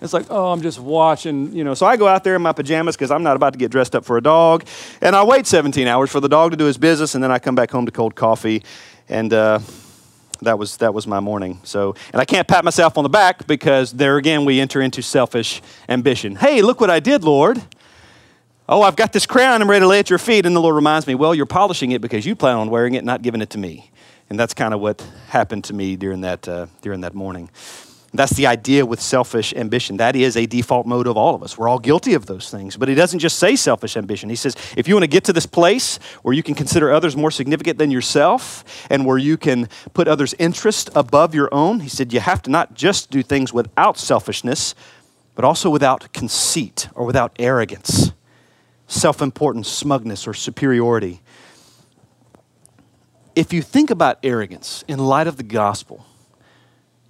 It's 0.00 0.14
like, 0.14 0.28
oh, 0.30 0.50
I'm 0.50 0.62
just 0.62 0.78
watching, 0.78 1.52
you 1.54 1.62
know. 1.62 1.74
So 1.74 1.84
I 1.84 1.98
go 1.98 2.08
out 2.08 2.24
there 2.24 2.36
in 2.36 2.40
my 2.40 2.52
pajamas 2.52 2.96
because 2.96 3.10
I'm 3.10 3.22
not 3.22 3.36
about 3.36 3.52
to 3.52 3.58
get 3.58 3.70
dressed 3.70 3.94
up 3.94 4.06
for 4.06 4.16
a 4.16 4.22
dog. 4.22 4.64
And 5.02 5.14
I 5.14 5.24
wait 5.24 5.46
17 5.46 5.86
hours 5.86 6.08
for 6.08 6.20
the 6.20 6.28
dog 6.28 6.52
to 6.52 6.56
do 6.56 6.64
his 6.64 6.78
business, 6.78 7.14
and 7.14 7.22
then 7.22 7.30
I 7.30 7.38
come 7.38 7.54
back 7.54 7.70
home 7.70 7.84
to 7.84 7.92
cold 7.92 8.14
coffee. 8.14 8.62
And, 9.10 9.34
uh, 9.34 9.58
that 10.42 10.58
was 10.58 10.76
that 10.78 10.94
was 10.94 11.06
my 11.06 11.20
morning. 11.20 11.60
So, 11.64 11.94
and 12.12 12.20
I 12.20 12.24
can't 12.24 12.46
pat 12.46 12.64
myself 12.64 12.98
on 12.98 13.04
the 13.04 13.10
back 13.10 13.46
because 13.46 13.92
there 13.92 14.16
again 14.16 14.44
we 14.44 14.60
enter 14.60 14.80
into 14.80 15.02
selfish 15.02 15.62
ambition. 15.88 16.36
Hey, 16.36 16.62
look 16.62 16.80
what 16.80 16.90
I 16.90 17.00
did, 17.00 17.24
Lord. 17.24 17.62
Oh, 18.68 18.82
I've 18.82 18.96
got 18.96 19.12
this 19.12 19.24
crown. 19.24 19.62
I'm 19.62 19.70
ready 19.70 19.82
to 19.82 19.86
lay 19.86 19.98
at 19.98 20.10
your 20.10 20.18
feet. 20.18 20.44
And 20.44 20.54
the 20.54 20.60
Lord 20.60 20.74
reminds 20.74 21.06
me, 21.06 21.14
well, 21.14 21.34
you're 21.34 21.46
polishing 21.46 21.92
it 21.92 22.02
because 22.02 22.26
you 22.26 22.36
plan 22.36 22.56
on 22.56 22.68
wearing 22.68 22.94
it, 22.94 23.04
not 23.04 23.22
giving 23.22 23.40
it 23.40 23.48
to 23.50 23.58
me. 23.58 23.90
And 24.28 24.38
that's 24.38 24.52
kind 24.52 24.74
of 24.74 24.80
what 24.80 25.00
happened 25.28 25.64
to 25.64 25.72
me 25.72 25.96
during 25.96 26.20
that 26.20 26.46
uh, 26.46 26.66
during 26.82 27.00
that 27.00 27.14
morning. 27.14 27.48
That's 28.14 28.32
the 28.32 28.46
idea 28.46 28.86
with 28.86 29.02
selfish 29.02 29.52
ambition. 29.54 29.98
That 29.98 30.16
is 30.16 30.34
a 30.34 30.46
default 30.46 30.86
mode 30.86 31.06
of 31.06 31.18
all 31.18 31.34
of 31.34 31.42
us. 31.42 31.58
We're 31.58 31.68
all 31.68 31.78
guilty 31.78 32.14
of 32.14 32.24
those 32.24 32.50
things. 32.50 32.74
But 32.76 32.88
he 32.88 32.94
doesn't 32.94 33.18
just 33.18 33.38
say 33.38 33.54
selfish 33.54 33.98
ambition. 33.98 34.30
He 34.30 34.36
says, 34.36 34.56
if 34.78 34.88
you 34.88 34.94
want 34.94 35.02
to 35.02 35.08
get 35.08 35.24
to 35.24 35.32
this 35.34 35.44
place 35.44 35.98
where 36.22 36.32
you 36.32 36.42
can 36.42 36.54
consider 36.54 36.90
others 36.90 37.16
more 37.16 37.30
significant 37.30 37.76
than 37.76 37.90
yourself 37.90 38.64
and 38.88 39.04
where 39.04 39.18
you 39.18 39.36
can 39.36 39.68
put 39.92 40.08
others' 40.08 40.34
interest 40.38 40.88
above 40.94 41.34
your 41.34 41.50
own, 41.52 41.80
he 41.80 41.88
said, 41.90 42.12
you 42.14 42.20
have 42.20 42.40
to 42.42 42.50
not 42.50 42.72
just 42.72 43.10
do 43.10 43.22
things 43.22 43.52
without 43.52 43.98
selfishness, 43.98 44.74
but 45.34 45.44
also 45.44 45.68
without 45.68 46.10
conceit 46.14 46.88
or 46.94 47.04
without 47.04 47.36
arrogance. 47.38 48.12
self 48.86 49.20
importance, 49.20 49.68
smugness, 49.68 50.26
or 50.26 50.32
superiority. 50.32 51.20
If 53.36 53.52
you 53.52 53.60
think 53.60 53.90
about 53.90 54.18
arrogance 54.22 54.82
in 54.88 54.98
light 54.98 55.26
of 55.26 55.36
the 55.36 55.42
gospel, 55.42 56.06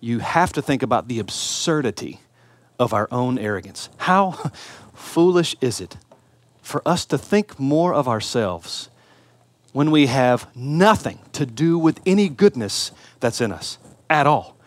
you 0.01 0.21
have 0.21 0.53
to 0.53 0.63
think 0.63 0.83
about 0.83 1.09
the 1.09 1.19
absurdity 1.19 2.21
of 2.79 2.93
our 2.93 3.09
own 3.11 3.39
arrogance. 3.39 3.89
How 3.99 4.33
foolish 4.95 5.57
is 5.61 5.81
it 5.81 5.97
for 6.63 6.83
us 6.87 7.05
to 7.07 7.19
think 7.19 7.59
more 7.59 7.95
of 7.95 8.07
ourselves 8.07 8.91
when 9.73 9.91
we 9.91 10.07
have 10.07 10.55
nothing 10.57 11.19
to 11.33 11.47
do 11.47 11.79
with 11.79 12.01
any 12.07 12.29
goodness 12.29 12.93
that's 13.21 13.41
in 13.41 13.53
us 13.53 13.79
at 14.09 14.27
all? 14.27 14.59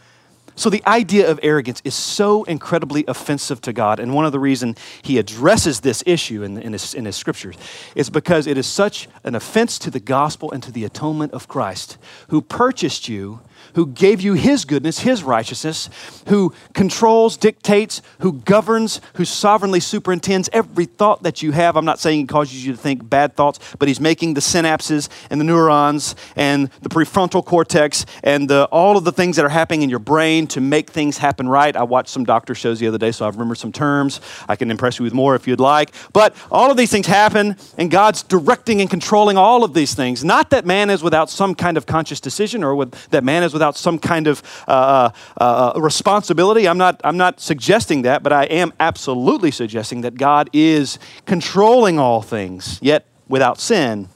So 0.55 0.69
the 0.69 0.83
idea 0.85 1.31
of 1.31 1.39
arrogance 1.41 1.81
is 1.83 1.95
so 1.95 2.43
incredibly 2.43 3.05
offensive 3.07 3.61
to 3.61 3.73
God. 3.73 3.99
And 3.99 4.13
one 4.13 4.25
of 4.25 4.31
the 4.31 4.39
reasons 4.39 4.77
he 5.01 5.17
addresses 5.17 5.79
this 5.79 6.03
issue 6.05 6.43
in, 6.43 6.61
in, 6.61 6.73
his, 6.73 6.93
in 6.93 7.05
his 7.05 7.15
scriptures 7.15 7.55
is 7.95 8.09
because 8.09 8.47
it 8.47 8.57
is 8.57 8.67
such 8.67 9.07
an 9.23 9.33
offense 9.33 9.79
to 9.79 9.89
the 9.89 9.99
gospel 9.99 10.51
and 10.51 10.61
to 10.61 10.71
the 10.71 10.83
atonement 10.83 11.31
of 11.31 11.47
Christ, 11.47 11.97
who 12.27 12.41
purchased 12.41 13.07
you 13.07 13.39
who 13.75 13.87
gave 13.87 14.21
you 14.21 14.33
his 14.33 14.65
goodness, 14.65 14.99
his 14.99 15.23
righteousness, 15.23 15.89
who 16.27 16.53
controls, 16.73 17.37
dictates, 17.37 18.01
who 18.19 18.33
governs, 18.33 19.01
who 19.15 19.25
sovereignly 19.25 19.79
superintends 19.79 20.49
every 20.53 20.85
thought 20.85 21.23
that 21.23 21.41
you 21.41 21.51
have. 21.51 21.75
I'm 21.75 21.85
not 21.85 21.99
saying 21.99 22.19
he 22.19 22.25
causes 22.25 22.65
you 22.65 22.73
to 22.73 22.77
think 22.77 23.09
bad 23.09 23.35
thoughts, 23.35 23.59
but 23.79 23.87
he's 23.87 23.99
making 23.99 24.33
the 24.33 24.41
synapses 24.41 25.09
and 25.29 25.39
the 25.39 25.45
neurons 25.45 26.15
and 26.35 26.69
the 26.81 26.89
prefrontal 26.89 27.45
cortex 27.45 28.05
and 28.23 28.49
the, 28.49 28.65
all 28.71 28.97
of 28.97 29.03
the 29.03 29.11
things 29.11 29.35
that 29.35 29.45
are 29.45 29.49
happening 29.49 29.81
in 29.81 29.89
your 29.89 29.99
brain 29.99 30.47
to 30.47 30.61
make 30.61 30.89
things 30.89 31.17
happen 31.17 31.47
right. 31.47 31.75
I 31.75 31.83
watched 31.83 32.09
some 32.09 32.23
doctor 32.23 32.55
shows 32.55 32.79
the 32.79 32.87
other 32.87 32.97
day, 32.97 33.11
so 33.11 33.25
I 33.25 33.29
remember 33.29 33.55
some 33.55 33.71
terms. 33.71 34.21
I 34.47 34.55
can 34.55 34.71
impress 34.71 34.99
you 34.99 35.03
with 35.03 35.13
more 35.13 35.35
if 35.35 35.47
you'd 35.47 35.59
like. 35.59 35.91
But 36.13 36.35
all 36.51 36.71
of 36.71 36.77
these 36.77 36.91
things 36.91 37.07
happen, 37.07 37.55
and 37.77 37.91
God's 37.91 38.23
directing 38.23 38.81
and 38.81 38.89
controlling 38.89 39.37
all 39.37 39.63
of 39.63 39.73
these 39.73 39.93
things. 39.93 40.23
Not 40.23 40.49
that 40.51 40.65
man 40.65 40.89
is 40.89 41.03
without 41.03 41.29
some 41.29 41.55
kind 41.55 41.77
of 41.77 41.85
conscious 41.85 42.19
decision 42.19 42.63
or 42.63 42.75
with, 42.75 43.09
that 43.09 43.23
man 43.23 43.43
is 43.43 43.50
without 43.53 43.71
without 43.71 43.77
some 43.77 43.99
kind 43.99 44.27
of 44.27 44.41
uh, 44.67 45.11
uh, 45.39 45.71
uh, 45.75 45.79
responsibility. 45.79 46.67
I'm 46.67 46.77
not, 46.77 46.99
I'm 47.03 47.17
not 47.17 47.39
suggesting 47.39 48.03
that, 48.03 48.23
but 48.23 48.33
I 48.33 48.45
am 48.45 48.73
absolutely 48.79 49.51
suggesting 49.51 50.01
that 50.01 50.15
God 50.15 50.49
is 50.51 50.99
controlling 51.25 51.99
all 51.99 52.21
things, 52.21 52.79
yet 52.81 53.05
without 53.27 53.59
sin. 53.59 54.09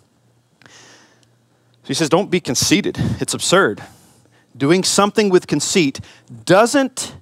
So 0.63 1.87
he 1.87 1.93
says, 1.93 2.09
don't 2.09 2.31
be 2.31 2.39
conceited. 2.39 2.97
It's 3.21 3.33
absurd. 3.33 3.83
Doing 4.57 4.83
something 4.83 5.29
with 5.29 5.47
conceit 5.47 5.99
doesn't 6.45 7.15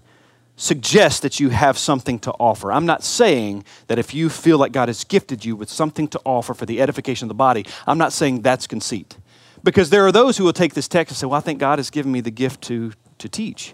suggest 0.55 1.23
that 1.23 1.39
you 1.39 1.49
have 1.49 1.77
something 1.77 2.19
to 2.19 2.31
offer. 2.39 2.71
I'm 2.71 2.85
not 2.85 3.03
saying 3.03 3.65
that 3.87 3.99
if 3.99 4.13
you 4.13 4.29
feel 4.29 4.57
like 4.57 4.71
God 4.71 4.87
has 4.87 5.03
gifted 5.03 5.43
you 5.43 5.57
with 5.57 5.69
something 5.69 6.07
to 6.09 6.21
offer 6.23 6.53
for 6.53 6.65
the 6.65 6.79
edification 6.79 7.25
of 7.25 7.29
the 7.29 7.33
body, 7.35 7.65
I'm 7.85 7.97
not 7.97 8.13
saying 8.13 8.43
that's 8.43 8.67
conceit. 8.67 9.17
Because 9.63 9.89
there 9.89 10.05
are 10.05 10.11
those 10.11 10.37
who 10.37 10.43
will 10.43 10.53
take 10.53 10.73
this 10.73 10.87
text 10.87 11.11
and 11.11 11.17
say, 11.17 11.27
Well, 11.27 11.37
I 11.37 11.41
think 11.41 11.59
God 11.59 11.79
has 11.79 11.89
given 11.89 12.11
me 12.11 12.21
the 12.21 12.31
gift 12.31 12.61
to, 12.63 12.93
to 13.19 13.29
teach. 13.29 13.73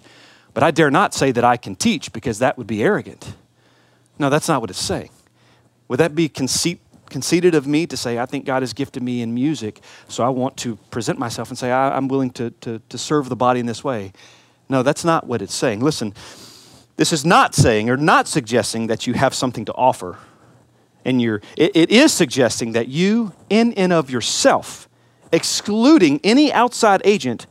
But 0.54 0.64
I 0.64 0.72
dare 0.72 0.92
not 0.92 1.14
say 1.14 1.32
that 1.32 1.44
I 1.44 1.58
can 1.58 1.76
teach 1.76 2.12
because 2.12 2.40
that 2.40 2.58
would 2.58 2.68
be 2.68 2.84
arrogant. 2.84 3.34
No, 4.18 4.30
that's 4.30 4.48
not 4.48 4.62
what 4.62 4.70
it's 4.70 4.82
saying. 4.82 5.10
Would 5.88 6.00
that 6.00 6.14
be 6.14 6.28
conceit, 6.28 6.82
conceited 7.10 7.56
of 7.56 7.66
me 7.66 7.88
to 7.88 7.98
say, 7.98 8.20
I 8.20 8.26
think 8.26 8.46
God 8.46 8.62
has 8.62 8.74
gifted 8.74 9.02
me 9.02 9.22
in 9.22 9.34
music, 9.34 9.82
so 10.08 10.24
I 10.24 10.30
want 10.30 10.58
to 10.58 10.76
present 10.92 11.18
myself 11.18 11.50
and 11.50 11.58
say, 11.58 11.72
I, 11.72 11.96
am 11.96 12.08
willing 12.08 12.32
to, 12.32 12.52
to, 12.62 12.82
to 12.90 12.98
serve 12.98 13.30
the 13.30 13.36
body 13.36 13.60
in 13.60 13.66
this 13.66 13.84
way? 13.84 14.12
No, 14.68 14.84
that's 14.84 15.06
not 15.06 15.26
what 15.26 15.42
it's 15.42 15.54
saying. 15.54 15.80
Listen, 15.80 16.14
this 16.98 17.14
is 17.14 17.26
not 17.26 17.56
saying 17.56 17.90
or 17.90 17.96
not 17.96 18.28
suggesting 18.28 18.88
that 18.88 19.08
you 19.08 19.14
have 19.14 19.34
something 19.34 19.66
to 19.66 19.74
offer. 19.74 20.18
And 21.06 21.22
you're, 21.22 21.42
it, 21.56 21.72
it 21.74 21.90
is 21.90 22.12
suggesting 22.12 22.74
that 22.74 22.90
you, 22.90 23.32
in 23.50 23.74
and 23.74 23.94
of 23.94 24.12
yourself, 24.12 24.89
excluding 25.32 26.20
any 26.24 26.52
outside 26.52 27.02
agent, 27.04 27.48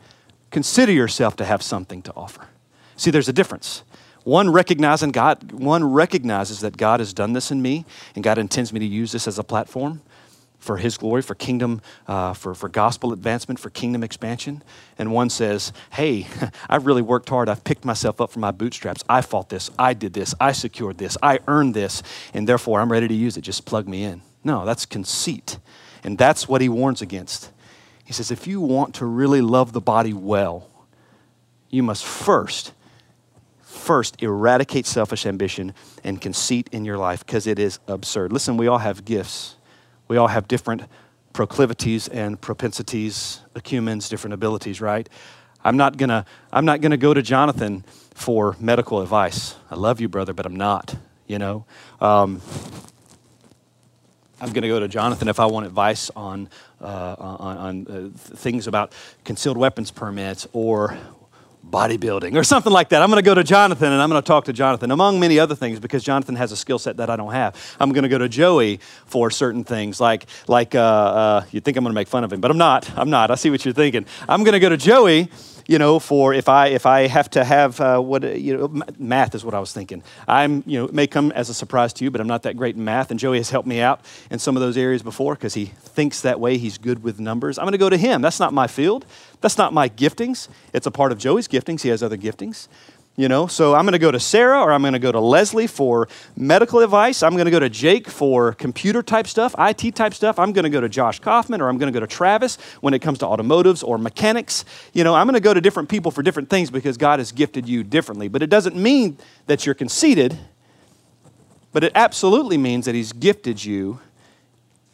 consider 0.51 0.93
yourself 0.93 1.37
to 1.37 1.45
have 1.45 1.63
something 1.63 2.03
to 2.03 2.13
offer. 2.15 2.49
See, 2.97 3.11
there's 3.11 3.29
a 3.29 3.33
difference. 3.33 3.83
One 4.25 4.51
recognizing 4.51 5.11
God, 5.11 5.53
one 5.53 5.85
recognizes 5.85 6.61
that 6.61 6.77
God 6.77 7.01
has 7.01 7.15
done 7.15 7.33
this 7.33 7.51
in 7.51 7.63
me, 7.63 7.87
and 8.15 8.23
God 8.23 8.39
intends 8.39 8.73
me 8.73 8.81
to 8.81 8.87
use 8.87 9.13
this 9.13 9.27
as 9.27 9.39
a 9.39 9.45
platform 9.45 10.03
for 10.59 10.77
His 10.77 10.99
glory, 10.99 11.23
for 11.23 11.35
kingdom, 11.35 11.81
uh, 12.07 12.35
for, 12.35 12.55
for 12.55 12.69
gospel 12.69 13.13
advancement, 13.13 13.61
for 13.61 13.71
kingdom 13.71 14.03
expansion. 14.03 14.63
And 14.99 15.13
one 15.13 15.31
says, 15.31 15.73
Hey, 15.93 16.27
I've 16.69 16.85
really 16.85 17.03
worked 17.03 17.29
hard. 17.29 17.49
I've 17.49 17.65
picked 17.65 17.85
myself 17.85 18.21
up 18.21 18.31
from 18.31 18.41
my 18.41 18.51
bootstraps. 18.51 19.05
I 19.09 19.23
fought 19.23 19.49
this. 19.49 19.71
I 19.79 19.95
did 19.95 20.13
this. 20.13 20.35
I 20.41 20.53
secured 20.53 20.99
this. 20.99 21.17
I 21.23 21.39
earned 21.47 21.75
this. 21.75 22.03
And 22.35 22.49
therefore, 22.49 22.81
I'm 22.81 22.93
ready 22.93 23.09
to 23.09 23.15
use 23.15 23.37
it. 23.37 23.43
Just 23.43 23.65
plug 23.65 23.89
me 23.89 24.03
in. 24.03 24.23
No, 24.45 24.65
that's 24.65 24.85
conceit. 24.85 25.59
And 26.05 26.19
that's 26.19 26.49
what 26.49 26.61
He 26.61 26.69
warns 26.69 27.01
against. 27.01 27.51
He 28.09 28.15
says, 28.15 28.31
if 28.31 28.47
you 28.47 28.63
want 28.63 28.95
to 28.95 29.05
really 29.05 29.43
love 29.43 29.75
the 29.75 29.83
body 29.83 30.15
well, 30.15 30.67
you 31.69 31.83
must 31.83 32.07
first, 32.07 32.73
first 33.61 34.23
eradicate 34.23 34.87
selfish 34.87 35.27
ambition 35.27 35.75
and 36.03 36.19
conceit 36.19 36.71
in 36.73 36.87
your 36.87 36.97
life 36.97 37.27
because 37.27 37.47
it 37.47 37.59
is 37.59 37.81
absurd. 37.87 38.33
Listen, 38.33 38.57
we 38.57 38.67
all 38.67 38.79
have 38.79 39.05
gifts. 39.05 39.57
We 40.09 40.17
all 40.17 40.29
have 40.29 40.49
different 40.49 40.85
proclivities 41.35 42.09
and 42.09 42.41
propensities, 42.41 43.43
acumens, 43.55 44.09
different 44.09 44.33
abilities, 44.33 44.81
right? 44.81 45.07
I'm 45.63 45.77
not 45.77 45.99
gonna, 45.99 46.25
I'm 46.51 46.65
not 46.65 46.81
gonna 46.81 46.97
go 46.97 47.13
to 47.13 47.21
Jonathan 47.21 47.85
for 48.15 48.57
medical 48.59 49.03
advice. 49.03 49.55
I 49.71 49.75
love 49.75 50.01
you, 50.01 50.09
brother, 50.09 50.33
but 50.33 50.47
I'm 50.47 50.57
not, 50.57 50.97
you 51.27 51.39
know? 51.39 51.67
Um, 52.01 52.41
I'm 54.41 54.53
going 54.53 54.63
to 54.63 54.69
go 54.69 54.79
to 54.79 54.89
Jonathan 54.89 55.29
if 55.29 55.41
I 55.41 55.47
want 55.47 55.67
advice 55.67 56.11
on, 56.15 56.49
uh, 56.81 57.17
on, 57.19 57.57
on 57.57 57.87
uh, 57.89 58.17
things 58.17 58.69
about 58.69 58.93
concealed 59.25 59.57
weapons 59.57 59.91
permits 59.91 60.47
or 60.53 60.97
bodybuilding 61.69 62.37
or 62.37 62.45
something 62.45 62.73
like 62.73 62.91
that. 62.91 63.03
I'm 63.03 63.11
going 63.11 63.23
to 63.23 63.27
go 63.27 63.35
to 63.35 63.43
Jonathan 63.43 63.93
and 63.93 64.01
I'm 64.01 64.09
going 64.09 64.23
to 64.23 64.27
talk 64.27 64.45
to 64.45 64.53
Jonathan, 64.53 64.93
among 64.93 65.19
many 65.19 65.41
other 65.41 65.57
things, 65.57 65.81
because 65.81 66.05
Jonathan 66.05 66.37
has 66.37 66.53
a 66.53 66.57
skill 66.57 66.79
set 66.79 66.99
that 66.99 67.11
I 67.11 67.17
don't 67.17 67.33
have. 67.33 67.77
I'm 67.81 67.91
going 67.93 68.05
to 68.05 68.09
go 68.09 68.19
to 68.19 68.29
Joey 68.29 68.79
for 69.07 69.29
certain 69.31 69.65
things, 69.65 70.01
like, 70.01 70.27
like 70.47 70.77
uh, 70.77 70.79
uh, 70.79 71.45
you 71.51 71.61
think 71.61 71.77
I'm 71.77 71.83
going 71.83 71.93
to 71.93 71.99
make 71.99 72.09
fun 72.09 72.23
of 72.23 72.33
him, 72.33 72.41
but 72.41 72.51
I'm 72.51 72.59
not. 72.59 72.97
I'm 72.97 73.11
not. 73.11 73.33
I 73.33 73.35
see 73.35 73.51
what 73.51 73.65
you're 73.65 73.75
thinking. 73.75 74.07
I'm 74.29 74.45
going 74.45 74.53
to 74.53 74.61
go 74.61 74.69
to 74.69 74.77
Joey 74.77 75.31
you 75.69 75.79
know, 75.79 75.99
for 75.99 76.33
if 76.33 76.49
I 76.49 76.69
if 76.69 76.87
I 76.87 77.07
have 77.07 77.29
to 77.31 77.45
have 77.45 77.79
uh, 77.79 78.01
what 78.01 78.23
you 78.23 78.57
know, 78.57 78.83
math 78.99 79.35
is 79.35 79.45
what 79.45 79.53
I 79.55 79.61
was 79.61 79.71
thinking. 79.73 80.03
I'm 80.27 80.65
you 80.67 80.79
know 80.79 80.87
it 80.87 80.95
may 80.95 81.07
come 81.07 81.31
as 81.33 81.51
a 81.51 81.55
surprise 81.55 81.93
to 81.95 82.05
you, 82.05 82.11
but 82.11 82.23
I'm 82.23 82.27
not 82.27 82.43
that 82.45 82.57
great 82.57 82.75
in 82.75 82.85
math. 82.85 83.11
And 83.11 83.21
Joey 83.21 83.37
has 83.37 83.51
helped 83.51 83.69
me 83.69 83.81
out 83.81 84.01
in 84.31 84.39
some 84.39 84.57
of 84.57 84.63
those 84.63 84.79
areas 84.79 85.03
before 85.03 85.35
because 85.35 85.53
he 85.53 85.67
thinks 85.67 86.23
that 86.23 86.41
way. 86.41 86.57
He's 86.57 86.79
good 86.79 87.03
with 87.03 87.21
numbers. 87.21 87.59
I'm 87.59 87.65
going 87.65 87.73
to 87.73 87.79
go 87.79 87.91
to 87.91 87.99
him. 87.99 88.23
That's 88.23 88.41
not 88.41 88.55
my 88.55 88.67
field. 88.67 89.05
That's 89.43 89.59
not 89.59 89.75
my 89.75 89.91
giftings. 89.91 90.49
It's 90.73 90.87
a 90.87 90.91
part 90.91 91.13
of 91.13 91.19
Joey's 91.19 91.47
giftings. 91.47 91.83
He 91.83 91.91
has 91.91 92.03
other 92.03 92.17
giftings 92.17 92.67
you 93.19 93.29
know? 93.29 93.49
So 93.49 93.75
i'm 93.75 93.85
going 93.85 93.93
to 93.93 93.99
go 93.99 94.11
to 94.11 94.21
sarah 94.21 94.63
or 94.63 94.73
i'm 94.73 94.81
going 94.81 94.95
to 94.95 94.99
go 94.99 95.13
to 95.13 95.21
leslie 95.21 95.67
for 95.67 96.09
medical 96.37 96.81
advice. 96.81 97.23
I'm 97.23 97.33
going 97.33 97.45
to 97.45 97.51
go 97.51 97.59
to 97.59 97.69
jake 97.69 98.09
for 98.09 98.53
computer 98.53 99.03
type 99.03 99.27
stuff 99.27 99.55
it 99.59 99.95
type 99.95 100.15
stuff. 100.15 100.39
I'm 100.39 100.53
going 100.53 100.63
to 100.63 100.71
go 100.71 100.81
to 100.81 100.89
josh 100.89 101.19
kaufman 101.19 101.61
or 101.61 101.69
i'm 101.69 101.77
going 101.77 101.93
to 101.93 101.97
go 101.97 102.01
to 102.01 102.07
travis 102.07 102.57
when 102.81 102.95
it 102.95 103.01
comes 103.01 103.19
to 103.19 103.27
automotives 103.27 103.83
or 103.83 103.99
mechanics. 103.99 104.65
You 104.95 105.05
know 105.05 105.15
i'm 105.15 105.27
going 105.27 105.35
to 105.35 105.41
go 105.41 105.53
to 105.53 105.61
different 105.61 105.89
people 105.89 106.11
for 106.11 106.23
different 106.23 106.49
things 106.49 106.71
because 106.71 106.97
god 106.97 107.19
has 107.19 107.33
gifted 107.33 107.69
you 107.69 107.83
differently. 107.83 108.29
But 108.29 108.43
it 108.43 108.49
doesn't 108.49 108.77
mean 108.77 109.19
that 109.47 109.67
you're 109.67 109.75
conceited 109.75 110.39
but 111.73 111.85
it 111.85 111.93
absolutely 111.95 112.57
means 112.57 112.87
that 112.87 112.95
he's 112.95 113.13
gifted 113.13 113.65
you. 113.65 114.01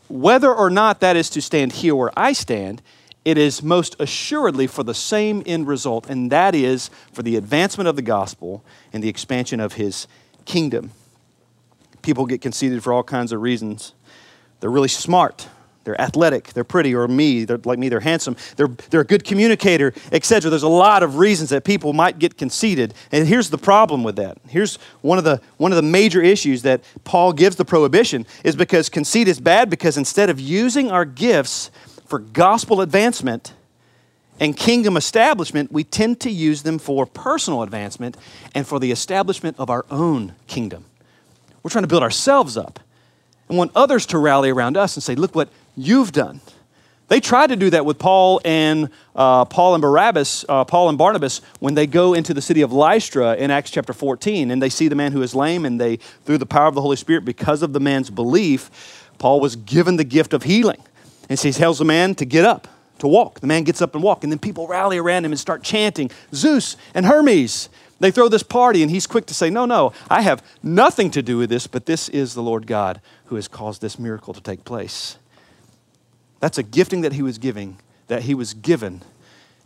Whether 0.09 0.53
or 0.53 0.71
not 0.71 1.01
that 1.01 1.17
is 1.17 1.31
to 1.31 1.41
stand 1.41 1.73
here 1.73 1.95
where 1.95 2.11
i 2.17 2.33
stand 2.33 2.83
it 3.25 3.39
is 3.39 3.63
most 3.63 3.97
assuredly 3.99 4.67
for 4.67 4.83
the 4.83 4.95
same 4.95 5.43
end 5.47 5.67
result, 5.67 6.09
and 6.09 6.31
that 6.31 6.55
is 6.55 6.91
for 7.13 7.23
the 7.23 7.37
advancement 7.37 7.89
of 7.89 7.97
the 7.97 8.03
gospel 8.03 8.65
and 8.93 9.03
the 9.03 9.09
expansion 9.09 9.61
of 9.61 9.75
his 9.75 10.07
kingdom. 10.45 10.91
People 12.03 12.27
get 12.27 12.43
conceited 12.43 12.83
for 12.83 12.93
all 12.93 13.03
kinds 13.03 13.33
of 13.33 13.41
reasons. 13.41 13.95
They're 14.61 14.71
really 14.71 14.89
smart, 14.89 15.49
they're 15.85 15.99
athletic, 15.99 16.49
they're 16.49 16.65
pretty, 16.65 16.95
or 16.95 17.09
me, 17.09 17.45
they're 17.45 17.61
like 17.65 17.79
me, 17.79 17.89
they're 17.89 18.01
handsome, 18.01 18.37
they're, 18.57 18.69
they're 18.91 19.01
a 19.01 19.07
good 19.07 19.25
communicator, 19.25 19.95
etc. 20.13 20.51
There's 20.51 20.63
a 20.63 20.69
lot 20.69 21.03
of 21.03 21.17
reasons 21.17 21.49
that 21.49 21.65
people 21.65 21.95
might 21.95 22.19
get 22.19 22.37
conceited. 22.37 22.93
And 23.11 23.27
here's 23.27 23.49
the 23.49 23.59
problem 23.59 24.03
with 24.03 24.17
that. 24.17 24.37
Here's 24.49 24.77
one 25.01 25.17
of 25.17 25.25
the 25.25 25.41
one 25.57 25.73
of 25.73 25.77
the 25.77 25.83
major 25.83 26.21
issues 26.21 26.63
that 26.63 26.83
Paul 27.05 27.33
gives 27.33 27.57
the 27.57 27.65
prohibition 27.65 28.27
is 28.45 28.55
because 28.55 28.91
conceit 28.91 29.29
is 29.29 29.41
bad 29.41 29.71
because 29.71 29.97
instead 29.97 30.29
of 30.29 30.39
using 30.39 30.91
our 30.91 31.07
gifts 31.07 31.71
for 32.07 32.19
gospel 32.19 32.81
advancement 32.81 33.55
and 34.41 34.57
kingdom 34.57 34.97
establishment, 34.97 35.71
we 35.73 35.85
tend 35.85 36.21
to 36.21 36.31
use 36.31 36.63
them 36.63 36.79
for 36.79 37.07
personal 37.07 37.63
advancement 37.63 38.17
and 38.55 38.67
for 38.67 38.81
the 38.81 38.91
establishment 38.91 39.57
of 39.59 39.71
our 39.71 39.87
own 39.91 40.35
kingdom. 40.47 40.85
We're 41.63 41.71
trying 41.71 41.85
to 41.85 41.89
build 41.89 42.03
ourselves 42.03 42.57
up 42.57 42.81
and 43.49 43.57
want 43.57 43.73
others 43.75 44.07
to 44.07 44.19
rally 44.19 44.51
around 44.51 44.77
us 44.77 44.97
and 44.97 45.03
say, 45.03 45.15
Look 45.15 45.35
what 45.35 45.49
you've 45.77 46.13
done. 46.13 46.41
They 47.09 47.21
tried 47.21 47.49
to 47.49 47.57
do 47.57 47.71
that 47.71 47.85
with 47.85 47.99
Paul 47.99 48.41
and 48.45 48.89
uh, 49.15 49.45
Paul 49.45 49.75
and 49.75 49.83
Barabbas, 49.83 50.45
uh, 50.49 50.65
Paul 50.65 50.89
and 50.89 50.97
Barnabas, 50.97 51.43
when 51.61 51.75
they 51.75 51.87
go 51.87 52.15
into 52.15 52.33
the 52.33 52.41
city 52.41 52.63
of 52.63 52.73
Lystra 52.73 53.35
in 53.37 53.51
Acts 53.51 53.71
chapter 53.71 53.93
14, 53.93 54.51
and 54.51 54.63
they 54.63 54.71
see 54.71 54.89
the 54.89 54.95
man 54.95 55.13
who 55.13 55.21
is 55.21 55.35
lame, 55.35 55.67
and 55.67 55.79
they, 55.79 55.97
through 56.25 56.39
the 56.39 56.47
power 56.47 56.67
of 56.67 56.75
the 56.75 56.81
Holy 56.81 56.97
Spirit, 56.97 57.25
because 57.27 57.63
of 57.63 57.75
the 57.75 57.81
man's 57.81 58.09
belief, 58.09 59.11
Paul 59.19 59.41
was 59.41 59.55
given 59.55 59.97
the 59.97 60.05
gift 60.05 60.33
of 60.33 60.45
healing. 60.45 60.83
And 61.29 61.39
so 61.39 61.49
he 61.49 61.53
tells 61.53 61.79
the 61.79 61.85
man 61.85 62.15
to 62.17 62.25
get 62.25 62.45
up, 62.45 62.69
to 62.99 63.09
walk. 63.09 63.41
The 63.41 63.47
man 63.47 63.65
gets 63.65 63.83
up 63.83 63.95
and 63.95 64.03
walk, 64.03 64.25
and 64.25 64.33
then 64.33 64.39
people 64.39 64.67
rally 64.67 64.99
around 64.99 65.25
him 65.25 65.33
and 65.33 65.41
start 65.41 65.63
chanting, 65.63 66.11
Zeus 66.35 66.77
and 66.95 67.07
Hermes. 67.07 67.69
They 68.01 68.11
throw 68.11 68.29
this 68.29 68.43
party, 68.43 68.83
and 68.83 68.91
he's 68.91 69.07
quick 69.07 69.27
to 69.27 69.35
say, 69.35 69.51
No, 69.51 69.67
no, 69.67 69.93
I 70.11 70.23
have 70.23 70.45
nothing 70.63 71.11
to 71.13 71.23
do 71.23 71.39
with 71.39 71.51
this, 71.51 71.67
but 71.67 71.87
this 71.87 72.09
is 72.09 72.35
the 72.35 72.43
Lord 72.43 72.67
God 72.67 73.01
who 73.27 73.37
has 73.37 73.49
caused 73.49 73.81
this 73.81 73.99
miracle 73.99 74.35
to 74.35 74.41
take 74.41 74.65
place. 74.65 75.17
That's 76.41 76.59
a 76.59 76.63
gifting 76.63 77.01
that 77.03 77.15
he 77.15 77.23
was 77.23 77.39
giving, 77.39 77.79
that 78.09 78.23
he 78.23 78.35
was 78.35 78.53
given, 78.53 79.03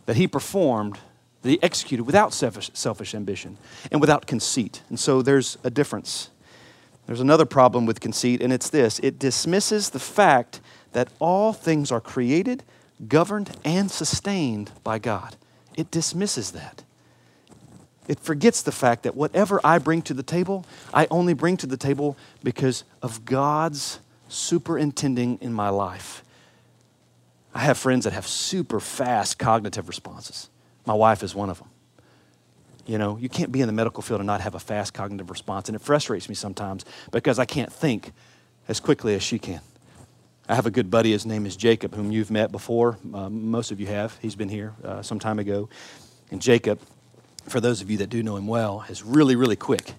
that 0.05 0.15
he 0.15 0.27
performed, 0.27 0.99
that 1.41 1.49
he 1.49 1.61
executed 1.61 2.03
without 2.03 2.33
selfish, 2.33 2.71
selfish 2.73 3.13
ambition 3.13 3.57
and 3.91 4.01
without 4.01 4.27
conceit. 4.27 4.81
And 4.89 4.99
so 4.99 5.21
there's 5.21 5.57
a 5.63 5.69
difference. 5.69 6.29
There's 7.05 7.21
another 7.21 7.45
problem 7.45 7.85
with 7.85 7.99
conceit, 7.99 8.41
and 8.41 8.53
it's 8.53 8.69
this 8.69 8.99
it 8.99 9.17
dismisses 9.19 9.89
the 9.89 9.99
fact 9.99 10.61
that 10.93 11.09
all 11.19 11.53
things 11.53 11.91
are 11.91 12.01
created, 12.01 12.63
governed, 13.07 13.55
and 13.63 13.89
sustained 13.89 14.71
by 14.83 14.99
God. 14.99 15.35
It 15.75 15.91
dismisses 15.91 16.51
that. 16.51 16.83
It 18.07 18.19
forgets 18.19 18.63
the 18.63 18.71
fact 18.71 19.03
that 19.03 19.15
whatever 19.15 19.61
I 19.63 19.77
bring 19.77 20.01
to 20.03 20.15
the 20.15 20.23
table, 20.23 20.65
I 20.93 21.07
only 21.11 21.33
bring 21.33 21.57
to 21.57 21.67
the 21.67 21.77
table 21.77 22.17
because 22.43 22.83
of 23.03 23.23
God's 23.23 23.99
superintending 24.29 25.37
in 25.41 25.53
my 25.53 25.69
life. 25.69 26.23
I 27.53 27.59
have 27.59 27.77
friends 27.77 28.05
that 28.05 28.13
have 28.13 28.27
super 28.27 28.79
fast 28.79 29.37
cognitive 29.37 29.87
responses. 29.87 30.49
My 30.85 30.93
wife 30.93 31.21
is 31.23 31.35
one 31.35 31.49
of 31.49 31.59
them. 31.59 31.69
You 32.85 32.97
know, 32.97 33.17
you 33.17 33.29
can't 33.29 33.51
be 33.51 33.61
in 33.61 33.67
the 33.67 33.73
medical 33.73 34.01
field 34.01 34.19
and 34.19 34.27
not 34.27 34.41
have 34.41 34.55
a 34.55 34.59
fast 34.59 34.95
cognitive 34.95 35.29
response, 35.29 35.69
and 35.69 35.75
it 35.75 35.81
frustrates 35.81 36.27
me 36.27 36.33
sometimes 36.33 36.85
because 37.11 37.37
I 37.37 37.45
can't 37.45 37.71
think 37.71 38.11
as 38.67 38.79
quickly 38.79 39.13
as 39.13 39.21
she 39.21 39.37
can. 39.37 39.61
I 40.49 40.55
have 40.55 40.65
a 40.65 40.71
good 40.71 40.89
buddy, 40.89 41.11
his 41.11 41.27
name 41.27 41.45
is 41.45 41.55
Jacob, 41.55 41.93
whom 41.93 42.11
you've 42.11 42.31
met 42.31 42.51
before. 42.51 42.97
Uh, 43.13 43.29
most 43.29 43.69
of 43.69 43.79
you 43.79 43.85
have. 43.85 44.17
He's 44.19 44.33
been 44.33 44.49
here 44.49 44.73
uh, 44.83 45.03
some 45.03 45.19
time 45.19 45.37
ago. 45.37 45.69
And 46.31 46.41
Jacob, 46.41 46.79
for 47.47 47.59
those 47.59 47.81
of 47.81 47.91
you 47.91 47.97
that 47.97 48.09
do 48.09 48.23
know 48.23 48.35
him 48.35 48.47
well, 48.47 48.83
is 48.89 49.03
really, 49.03 49.35
really 49.35 49.55
quick. 49.55 49.93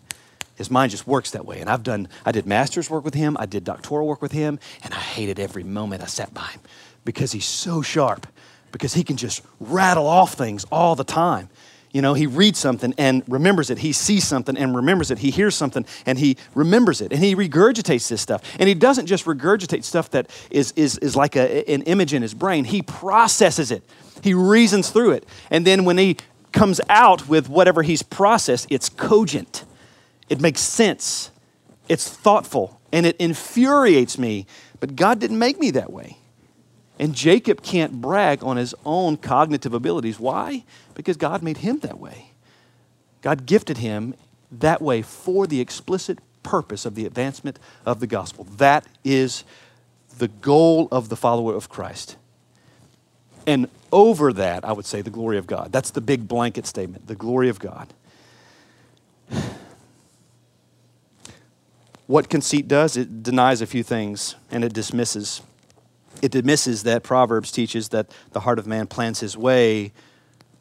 His 0.56 0.68
mind 0.68 0.90
just 0.90 1.06
works 1.06 1.30
that 1.30 1.46
way. 1.46 1.60
And 1.60 1.70
I've 1.70 1.84
done, 1.84 2.08
I 2.26 2.32
did 2.32 2.46
master's 2.46 2.90
work 2.90 3.04
with 3.04 3.14
him, 3.14 3.36
I 3.38 3.46
did 3.46 3.62
doctoral 3.62 4.08
work 4.08 4.20
with 4.20 4.32
him, 4.32 4.58
and 4.82 4.92
I 4.92 4.98
hated 4.98 5.38
every 5.38 5.62
moment 5.62 6.02
I 6.02 6.06
sat 6.06 6.34
by 6.34 6.48
him 6.48 6.60
because 7.04 7.30
he's 7.30 7.46
so 7.46 7.80
sharp, 7.80 8.26
because 8.72 8.92
he 8.92 9.04
can 9.04 9.16
just 9.16 9.42
rattle 9.60 10.08
off 10.08 10.34
things 10.34 10.64
all 10.72 10.96
the 10.96 11.04
time. 11.04 11.48
You 11.92 12.02
know, 12.02 12.14
he 12.14 12.26
reads 12.26 12.58
something 12.58 12.94
and 12.98 13.24
remembers 13.26 13.68
it. 13.68 13.78
He 13.78 13.92
sees 13.92 14.24
something 14.24 14.56
and 14.56 14.76
remembers 14.76 15.10
it. 15.10 15.18
He 15.18 15.30
hears 15.30 15.56
something 15.56 15.84
and 16.06 16.18
he 16.18 16.36
remembers 16.54 17.00
it. 17.00 17.12
And 17.12 17.22
he 17.22 17.34
regurgitates 17.34 18.08
this 18.08 18.20
stuff. 18.20 18.42
And 18.60 18.68
he 18.68 18.74
doesn't 18.74 19.06
just 19.06 19.24
regurgitate 19.24 19.82
stuff 19.82 20.10
that 20.10 20.30
is, 20.50 20.72
is, 20.76 20.98
is 20.98 21.16
like 21.16 21.34
a, 21.34 21.68
an 21.68 21.82
image 21.82 22.14
in 22.14 22.22
his 22.22 22.34
brain, 22.34 22.64
he 22.64 22.82
processes 22.82 23.70
it. 23.72 23.82
He 24.22 24.34
reasons 24.34 24.90
through 24.90 25.12
it. 25.12 25.26
And 25.50 25.66
then 25.66 25.84
when 25.84 25.98
he 25.98 26.18
comes 26.52 26.80
out 26.88 27.28
with 27.28 27.48
whatever 27.48 27.82
he's 27.82 28.02
processed, 28.02 28.66
it's 28.70 28.88
cogent, 28.88 29.64
it 30.28 30.40
makes 30.40 30.60
sense, 30.60 31.30
it's 31.88 32.08
thoughtful, 32.08 32.80
and 32.92 33.06
it 33.06 33.16
infuriates 33.18 34.18
me. 34.18 34.46
But 34.78 34.94
God 34.94 35.18
didn't 35.18 35.38
make 35.38 35.58
me 35.58 35.70
that 35.72 35.92
way. 35.92 36.19
And 37.00 37.14
Jacob 37.14 37.62
can't 37.62 38.02
brag 38.02 38.44
on 38.44 38.58
his 38.58 38.74
own 38.84 39.16
cognitive 39.16 39.72
abilities. 39.72 40.20
Why? 40.20 40.64
Because 40.92 41.16
God 41.16 41.42
made 41.42 41.56
him 41.56 41.78
that 41.78 41.98
way. 41.98 42.32
God 43.22 43.46
gifted 43.46 43.78
him 43.78 44.14
that 44.52 44.82
way 44.82 45.00
for 45.00 45.46
the 45.46 45.62
explicit 45.62 46.18
purpose 46.42 46.84
of 46.84 46.96
the 46.96 47.06
advancement 47.06 47.58
of 47.86 48.00
the 48.00 48.06
gospel. 48.06 48.44
That 48.44 48.86
is 49.02 49.44
the 50.18 50.28
goal 50.28 50.88
of 50.92 51.08
the 51.08 51.16
follower 51.16 51.54
of 51.54 51.70
Christ. 51.70 52.16
And 53.46 53.70
over 53.90 54.30
that, 54.34 54.62
I 54.62 54.72
would 54.72 54.84
say 54.84 55.00
the 55.00 55.08
glory 55.08 55.38
of 55.38 55.46
God. 55.46 55.72
That's 55.72 55.90
the 55.90 56.02
big 56.02 56.28
blanket 56.28 56.66
statement 56.66 57.06
the 57.06 57.14
glory 57.14 57.48
of 57.48 57.58
God. 57.58 57.94
What 62.06 62.28
conceit 62.28 62.68
does, 62.68 62.98
it 62.98 63.22
denies 63.22 63.62
a 63.62 63.66
few 63.66 63.82
things 63.82 64.34
and 64.50 64.64
it 64.64 64.74
dismisses 64.74 65.40
it 66.22 66.32
dismisses 66.32 66.82
that 66.84 67.02
Proverbs 67.02 67.50
teaches 67.50 67.88
that 67.90 68.10
the 68.32 68.40
heart 68.40 68.58
of 68.58 68.66
man 68.66 68.86
plans 68.86 69.20
his 69.20 69.36
way, 69.36 69.92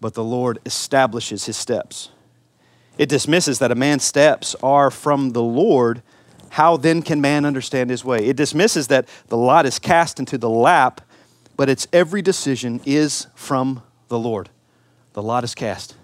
but 0.02 0.14
the 0.14 0.24
Lord 0.24 0.60
establishes 0.66 1.46
his 1.46 1.58
steps. 1.58 2.10
It 2.98 3.10
dismisses 3.10 3.60
that 3.60 3.72
a 3.72 3.76
man's 3.76 4.04
steps 4.04 4.56
are 4.62 4.92
from 4.92 5.32
the 5.32 5.42
Lord. 5.42 6.02
How 6.50 6.78
then 6.78 7.02
can 7.02 7.22
man 7.22 7.46
understand 7.46 7.90
his 7.90 8.04
way? 8.04 8.26
It 8.26 8.36
dismisses 8.36 8.88
that 8.88 9.08
the 9.28 9.38
lot 9.38 9.66
is 9.66 9.80
cast 9.80 10.20
into 10.20 10.38
the 10.38 10.50
lap, 10.50 11.02
but 11.56 11.70
its 11.70 11.88
every 11.94 12.22
decision 12.22 12.82
is 12.86 13.28
from 13.36 13.82
the 14.08 14.20
Lord. 14.20 14.50
The 15.14 15.24
lot 15.24 15.44
is 15.44 15.56
cast. 15.56 15.96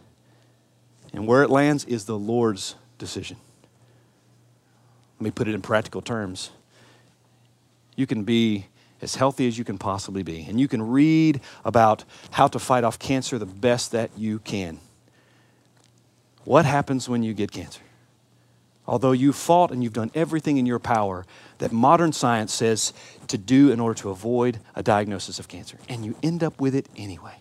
And 1.14 1.28
where 1.28 1.44
it 1.44 1.50
lands 1.50 1.86
is 1.86 2.06
the 2.06 2.18
Lord's 2.18 2.76
decision. 2.98 3.38
Let 5.20 5.24
me 5.24 5.32
put 5.32 5.48
it 5.48 5.56
in 5.56 5.62
practical 5.62 6.02
terms. 6.02 6.52
You 7.96 8.06
can 8.06 8.24
be 8.24 8.68
as 9.06 9.16
healthy 9.16 9.48
as 9.48 9.58
you 9.58 9.64
can 9.64 9.78
possibly 9.78 10.24
be. 10.24 10.46
And 10.50 10.60
you 10.60 10.68
can 10.68 10.82
read 10.82 11.40
about 11.64 12.04
how 12.32 12.48
to 12.48 12.60
fight 12.60 12.84
off 12.84 13.00
cancer 13.00 13.38
the 13.38 13.46
best 13.46 13.92
that 13.94 14.10
you 14.18 14.40
can. 14.40 14.80
What 16.44 16.66
happens 16.66 17.08
when 17.08 17.24
you 17.24 17.34
get 17.34 17.52
cancer? 17.52 17.82
Although 18.88 19.14
you've 19.14 19.36
fought 19.36 19.72
and 19.72 19.84
you've 19.84 19.94
done 19.94 20.12
everything 20.14 20.58
in 20.58 20.66
your 20.66 20.80
power 20.80 21.26
that 21.60 21.72
modern 21.72 22.14
science 22.14 22.54
says 22.54 22.94
to 23.28 23.38
do 23.38 23.72
in 23.72 23.80
order 23.80 24.00
to 24.02 24.10
avoid 24.10 24.60
a 24.76 24.84
diagnosis 24.84 25.40
of 25.40 25.48
cancer, 25.48 25.78
and 25.88 26.04
you 26.04 26.16
end 26.22 26.44
up 26.44 26.60
with 26.60 26.76
it 26.76 26.90
anyway. 26.96 27.36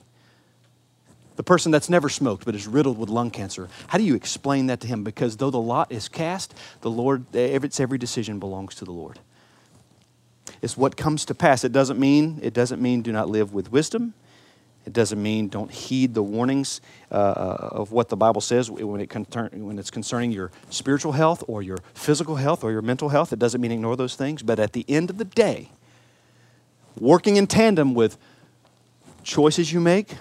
The 1.36 1.42
person 1.42 1.72
that's 1.72 1.90
never 1.90 2.08
smoked 2.08 2.44
but 2.44 2.54
is 2.54 2.66
riddled 2.66 2.96
with 2.96 3.08
lung 3.08 3.30
cancer, 3.30 3.68
how 3.88 3.98
do 3.98 4.04
you 4.04 4.14
explain 4.14 4.66
that 4.66 4.80
to 4.80 4.86
him? 4.86 5.02
Because 5.02 5.36
though 5.36 5.50
the 5.50 5.60
lot 5.60 5.90
is 5.90 6.08
cast, 6.08 6.54
the 6.80 6.90
Lord, 6.90 7.26
it's 7.34 7.80
every 7.80 7.98
decision 7.98 8.38
belongs 8.38 8.74
to 8.76 8.84
the 8.84 8.92
Lord. 8.92 9.18
It's 10.64 10.78
what 10.78 10.96
comes 10.96 11.26
to 11.26 11.34
pass. 11.34 11.62
It 11.62 11.72
doesn't 11.72 12.00
mean 12.00 12.40
it 12.42 12.54
doesn't 12.54 12.80
mean 12.80 13.02
do 13.02 13.12
not 13.12 13.28
live 13.28 13.52
with 13.52 13.70
wisdom. 13.70 14.14
It 14.86 14.94
doesn't 14.94 15.22
mean 15.22 15.48
don't 15.48 15.70
heed 15.70 16.14
the 16.14 16.22
warnings 16.22 16.80
uh, 17.12 17.14
uh 17.14 17.68
of 17.72 17.92
what 17.92 18.08
the 18.08 18.16
Bible 18.16 18.40
says 18.40 18.70
when, 18.70 18.98
it 18.98 19.10
concern, 19.10 19.50
when 19.66 19.78
it's 19.78 19.90
concerning 19.90 20.32
your 20.32 20.50
spiritual 20.70 21.12
health 21.12 21.44
or 21.48 21.60
your 21.60 21.76
physical 21.92 22.36
health 22.36 22.64
or 22.64 22.72
your 22.72 22.80
mental 22.80 23.10
health. 23.10 23.30
It 23.30 23.38
doesn't 23.38 23.60
mean 23.60 23.72
ignore 23.72 23.94
those 23.94 24.16
things. 24.16 24.42
But 24.42 24.58
at 24.58 24.72
the 24.72 24.86
end 24.88 25.10
of 25.10 25.18
the 25.18 25.26
day, 25.26 25.68
working 26.98 27.36
in 27.36 27.46
tandem 27.46 27.92
with 27.92 28.16
choices 29.22 29.70
you 29.70 29.80
make, 29.80 30.16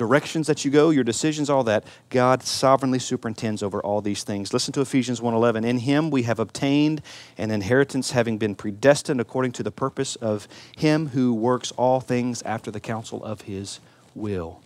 directions 0.00 0.46
that 0.46 0.64
you 0.64 0.70
go, 0.70 0.88
your 0.88 1.04
decisions, 1.04 1.50
all 1.50 1.62
that, 1.62 1.84
God 2.08 2.42
sovereignly 2.42 2.98
superintends 2.98 3.62
over 3.62 3.82
all 3.82 4.00
these 4.00 4.22
things. 4.22 4.50
Listen 4.50 4.72
to 4.72 4.80
Ephesians 4.80 5.20
1:11. 5.20 5.62
In 5.62 5.80
him 5.80 6.08
we 6.10 6.22
have 6.22 6.38
obtained 6.38 7.02
an 7.36 7.50
inheritance 7.50 8.12
having 8.12 8.38
been 8.38 8.54
predestined 8.54 9.20
according 9.20 9.52
to 9.52 9.62
the 9.62 9.70
purpose 9.70 10.16
of 10.16 10.48
him 10.74 11.08
who 11.08 11.34
works 11.34 11.70
all 11.72 12.00
things 12.00 12.40
after 12.46 12.70
the 12.70 12.80
counsel 12.80 13.22
of 13.22 13.42
his 13.42 13.78
will. 14.14 14.62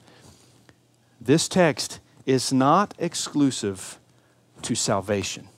This 1.21 1.49
text 1.49 1.99
is 2.27 2.53
not 2.53 2.95
exclusive 3.01 3.99
to 4.63 4.77
salvation. 4.77 5.49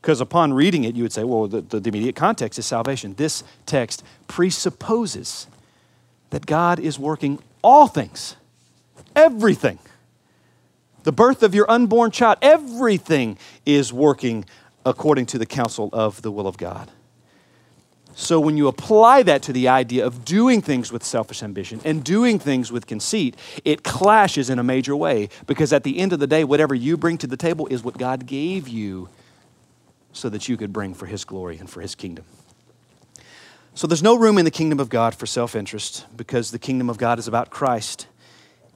Because 0.00 0.22
upon 0.22 0.54
reading 0.54 0.84
it, 0.84 0.94
you 0.94 1.02
would 1.02 1.12
say, 1.12 1.24
well, 1.24 1.46
the, 1.46 1.60
the, 1.60 1.86
immediate 1.90 2.16
context 2.16 2.58
is 2.58 2.64
salvation. 2.64 3.16
This 3.16 3.44
text 3.66 4.02
presupposes 4.28 5.46
that 6.30 6.46
God 6.46 6.80
is 6.80 6.98
working 6.98 7.38
all 7.64 7.88
things, 7.88 8.36
everything. 9.16 9.78
The 11.02 11.12
birth 11.12 11.42
of 11.42 11.54
your 11.54 11.70
unborn 11.70 12.10
child, 12.10 12.38
everything 12.40 13.38
is 13.66 13.92
working 13.92 14.44
according 14.86 15.26
to 15.26 15.38
the 15.38 15.46
counsel 15.46 15.90
of 15.92 16.22
the 16.22 16.30
will 16.30 16.46
of 16.46 16.56
God. 16.56 16.90
So 18.16 18.38
when 18.38 18.56
you 18.56 18.68
apply 18.68 19.24
that 19.24 19.42
to 19.42 19.52
the 19.52 19.66
idea 19.68 20.06
of 20.06 20.24
doing 20.24 20.62
things 20.62 20.92
with 20.92 21.02
selfish 21.02 21.42
ambition 21.42 21.80
and 21.84 22.04
doing 22.04 22.38
things 22.38 22.70
with 22.70 22.86
conceit, 22.86 23.36
it 23.64 23.82
clashes 23.82 24.50
in 24.50 24.58
a 24.60 24.62
major 24.62 24.94
way 24.94 25.30
because 25.46 25.72
at 25.72 25.82
the 25.82 25.98
end 25.98 26.12
of 26.12 26.20
the 26.20 26.26
day, 26.28 26.44
whatever 26.44 26.74
you 26.74 26.96
bring 26.96 27.18
to 27.18 27.26
the 27.26 27.36
table 27.36 27.66
is 27.68 27.82
what 27.82 27.98
God 27.98 28.26
gave 28.26 28.68
you 28.68 29.08
so 30.12 30.28
that 30.28 30.48
you 30.48 30.56
could 30.56 30.72
bring 30.72 30.94
for 30.94 31.06
His 31.06 31.24
glory 31.24 31.58
and 31.58 31.68
for 31.68 31.80
His 31.80 31.96
kingdom. 31.96 32.24
So 33.74 33.88
there's 33.88 34.02
no 34.02 34.16
room 34.16 34.38
in 34.38 34.44
the 34.44 34.50
kingdom 34.52 34.78
of 34.78 34.88
God 34.88 35.14
for 35.14 35.26
self 35.26 35.56
interest 35.56 36.06
because 36.16 36.50
the 36.50 36.58
kingdom 36.58 36.88
of 36.88 36.96
God 36.96 37.18
is 37.18 37.26
about 37.26 37.50
Christ. 37.50 38.06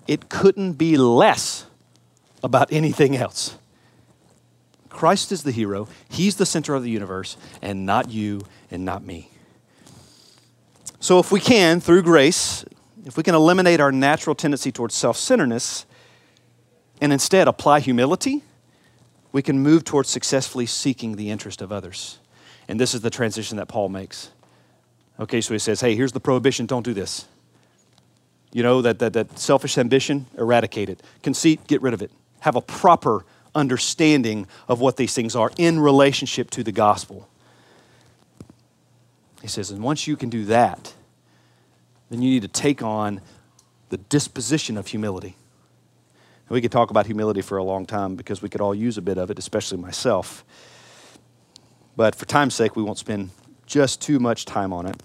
It 0.09 0.29
couldn't 0.29 0.73
be 0.73 0.97
less 0.97 1.67
about 2.43 2.73
anything 2.73 3.17
else. 3.17 3.57
Christ 4.89 5.31
is 5.31 5.45
the 5.45 5.53
hero, 5.53 5.89
He's 6.09 6.37
the 6.37 6.47
center 6.47 6.75
of 6.75 6.83
the 6.83 6.91
universe, 6.91 7.37
and 7.63 7.87
not 7.87 8.11
you 8.11 8.41
and 8.71 8.85
not 8.85 9.05
me. 9.05 9.31
So, 10.99 11.21
if 11.21 11.31
we 11.31 11.39
can, 11.39 11.79
through 11.79 12.03
grace, 12.03 12.65
if 13.05 13.17
we 13.17 13.23
can 13.23 13.37
eliminate 13.37 13.81
our 13.81 13.93
natural 13.93 14.35
tendency 14.35 14.73
towards 14.73 14.97
self 14.97 15.17
centeredness 15.17 15.87
and 17.01 17.13
instead 17.13 17.47
apply 17.47 17.79
humility, 17.79 18.43
we 19.31 19.43
can 19.43 19.61
move 19.61 19.85
towards 19.85 20.09
successfully 20.09 20.67
seeking 20.67 21.15
the 21.15 21.31
interest 21.31 21.63
of 21.63 21.71
others. 21.71 22.19
And 22.67 22.81
this 22.81 22.95
is 22.95 23.01
the 23.03 23.11
transition 23.11 23.57
that 23.59 23.69
Paul 23.69 23.89
makes. 23.89 24.31
Okay, 25.21 25.41
so 25.41 25.53
he 25.53 25.59
says, 25.59 25.81
hey, 25.81 25.95
here's 25.95 26.13
the 26.13 26.21
prohibition 26.21 26.67
don't 26.67 26.85
do 26.85 26.95
this. 26.95 27.27
You 28.53 28.63
know, 28.63 28.81
that, 28.83 28.99
that, 29.01 29.13
that 29.13 29.39
selfish 29.39 29.77
ambition, 29.77 30.27
eradicate 30.37 30.89
it. 30.89 31.03
Conceit, 31.23 31.67
get 31.67 31.83
rid 31.83 31.93
of 31.93 32.03
it. 32.03 32.11
Have 32.41 32.57
a 32.57 32.61
proper 32.61 33.25
understanding 33.55 34.47
of 34.69 34.81
what 34.81 34.97
these 34.97 35.15
things 35.15 35.35
are 35.35 35.51
in 35.59 35.81
relationship 35.81 36.51
to 36.51 36.63
the 36.63 36.73
gospel. 36.73 37.29
He 39.43 39.49
says, 39.49 39.71
and 39.71 39.83
once 39.83 40.07
you 40.07 40.17
can 40.17 40.31
do 40.31 40.45
that, 40.47 40.95
then 42.11 42.23
you 42.23 42.31
need 42.31 42.43
to 42.43 42.49
take 42.49 42.83
on 42.83 43.21
the 43.91 43.99
disposition 43.99 44.77
of 44.77 44.87
humility. 44.87 45.37
And 46.49 46.55
we 46.55 46.61
could 46.61 46.73
talk 46.73 46.91
about 46.91 47.07
humility 47.07 47.43
for 47.43 47.59
a 47.59 47.65
long 47.65 47.87
time 47.87 48.15
because 48.17 48.41
we 48.41 48.49
could 48.49 48.61
all 48.61 48.75
use 48.75 48.97
a 48.97 49.03
bit 49.03 49.19
of 49.19 49.31
it, 49.31 49.39
especially 49.39 49.79
myself. 49.79 50.45
But 51.97 52.15
for 52.15 52.25
time's 52.25 52.55
sake, 52.55 52.77
we 52.77 52.83
won't 52.83 52.99
spend 52.99 53.31
just 53.67 54.01
too 54.01 54.19
much 54.19 54.45
time 54.45 54.73
on 54.73 54.87
it. 54.87 54.97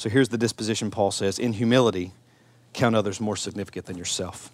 So 0.00 0.08
here's 0.08 0.30
the 0.30 0.38
disposition 0.38 0.90
Paul 0.90 1.10
says 1.10 1.38
In 1.38 1.52
humility, 1.52 2.12
count 2.72 2.96
others 2.96 3.20
more 3.20 3.36
significant 3.36 3.84
than 3.84 3.98
yourself. 3.98 4.50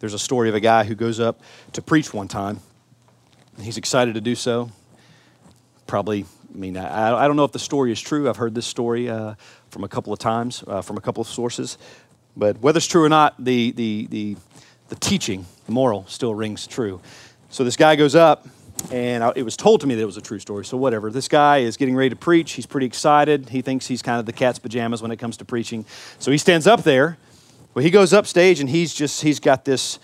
There's 0.00 0.12
a 0.12 0.18
story 0.18 0.50
of 0.50 0.54
a 0.54 0.60
guy 0.60 0.84
who 0.84 0.94
goes 0.94 1.18
up 1.18 1.40
to 1.72 1.80
preach 1.80 2.12
one 2.12 2.28
time. 2.28 2.60
He's 3.58 3.78
excited 3.78 4.12
to 4.12 4.20
do 4.20 4.34
so. 4.34 4.70
Probably, 5.86 6.26
I 6.54 6.58
mean, 6.58 6.76
I, 6.76 7.24
I 7.24 7.26
don't 7.26 7.36
know 7.36 7.44
if 7.44 7.52
the 7.52 7.58
story 7.58 7.90
is 7.90 8.02
true. 8.02 8.28
I've 8.28 8.36
heard 8.36 8.54
this 8.54 8.66
story 8.66 9.08
uh, 9.08 9.32
from 9.70 9.82
a 9.82 9.88
couple 9.88 10.12
of 10.12 10.18
times, 10.18 10.62
uh, 10.66 10.82
from 10.82 10.98
a 10.98 11.00
couple 11.00 11.22
of 11.22 11.26
sources. 11.28 11.78
But 12.36 12.58
whether 12.58 12.76
it's 12.76 12.86
true 12.86 13.04
or 13.04 13.08
not, 13.08 13.42
the, 13.42 13.70
the, 13.70 14.08
the, 14.10 14.36
the 14.90 14.96
teaching, 14.96 15.46
the 15.64 15.72
moral, 15.72 16.04
still 16.06 16.34
rings 16.34 16.66
true. 16.66 17.00
So 17.48 17.64
this 17.64 17.76
guy 17.76 17.96
goes 17.96 18.14
up 18.14 18.46
and 18.92 19.32
it 19.36 19.42
was 19.42 19.56
told 19.56 19.80
to 19.80 19.86
me 19.86 19.94
that 19.94 20.02
it 20.02 20.06
was 20.06 20.18
a 20.18 20.22
true 20.22 20.38
story. 20.38 20.64
So 20.64 20.76
whatever. 20.76 21.10
This 21.10 21.26
guy 21.26 21.58
is 21.58 21.76
getting 21.76 21.96
ready 21.96 22.10
to 22.10 22.16
preach. 22.16 22.52
He's 22.52 22.66
pretty 22.66 22.86
excited. 22.86 23.48
He 23.48 23.62
thinks 23.62 23.86
he's 23.86 24.02
kind 24.02 24.20
of 24.20 24.26
the 24.26 24.32
cat's 24.32 24.58
pajamas 24.58 25.00
when 25.00 25.10
it 25.10 25.16
comes 25.16 25.38
to 25.38 25.44
preaching. 25.44 25.86
So 26.18 26.30
he 26.30 26.38
stands 26.38 26.66
up 26.66 26.82
there. 26.82 27.16
Well, 27.74 27.82
he 27.82 27.90
goes 27.90 28.12
up 28.12 28.26
stage 28.26 28.60
and 28.60 28.68
he's 28.68 28.92
just 28.92 29.22
he's 29.22 29.40
got 29.40 29.64
this 29.64 29.98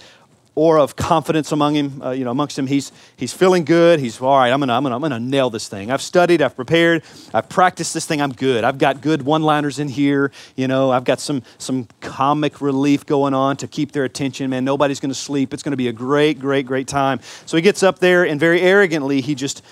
aura 0.58 0.82
of 0.82 0.96
confidence 0.96 1.52
among 1.52 1.76
him, 1.76 2.02
uh, 2.02 2.10
you 2.10 2.24
know, 2.24 2.32
amongst 2.32 2.58
him. 2.58 2.66
He's, 2.66 2.90
he's 3.16 3.32
feeling 3.32 3.64
good. 3.64 4.00
He's, 4.00 4.20
all 4.20 4.36
right, 4.36 4.50
I'm 4.50 4.60
to 4.60 4.72
I'm 4.72 4.82
gonna, 4.82 4.96
I'm 4.96 5.00
gonna 5.00 5.20
nail 5.20 5.50
this 5.50 5.68
thing. 5.68 5.92
I've 5.92 6.02
studied, 6.02 6.42
I've 6.42 6.56
prepared, 6.56 7.04
I've 7.32 7.48
practiced 7.48 7.94
this 7.94 8.06
thing. 8.06 8.20
I'm 8.20 8.32
good. 8.32 8.64
I've 8.64 8.78
got 8.78 9.00
good 9.00 9.22
one 9.22 9.44
liners 9.44 9.78
in 9.78 9.86
here. 9.86 10.32
You 10.56 10.66
know, 10.66 10.90
I've 10.90 11.04
got 11.04 11.20
some, 11.20 11.44
some 11.58 11.86
comic 12.00 12.60
relief 12.60 13.06
going 13.06 13.34
on 13.34 13.56
to 13.58 13.68
keep 13.68 13.92
their 13.92 14.04
attention. 14.04 14.50
Man, 14.50 14.64
nobody's 14.64 14.98
to 15.10 15.14
sleep. 15.14 15.54
It's 15.54 15.62
to 15.70 15.76
be 15.76 15.88
a 15.88 15.92
great, 15.92 16.40
great, 16.40 16.66
great 16.66 16.88
time. 16.88 17.20
So 17.46 17.56
he 17.56 17.62
gets 17.62 17.84
up 17.84 18.00
there 18.00 18.26
and 18.26 18.40
very 18.40 18.60
arrogantly, 18.60 19.20
he 19.20 19.36
just 19.36 19.62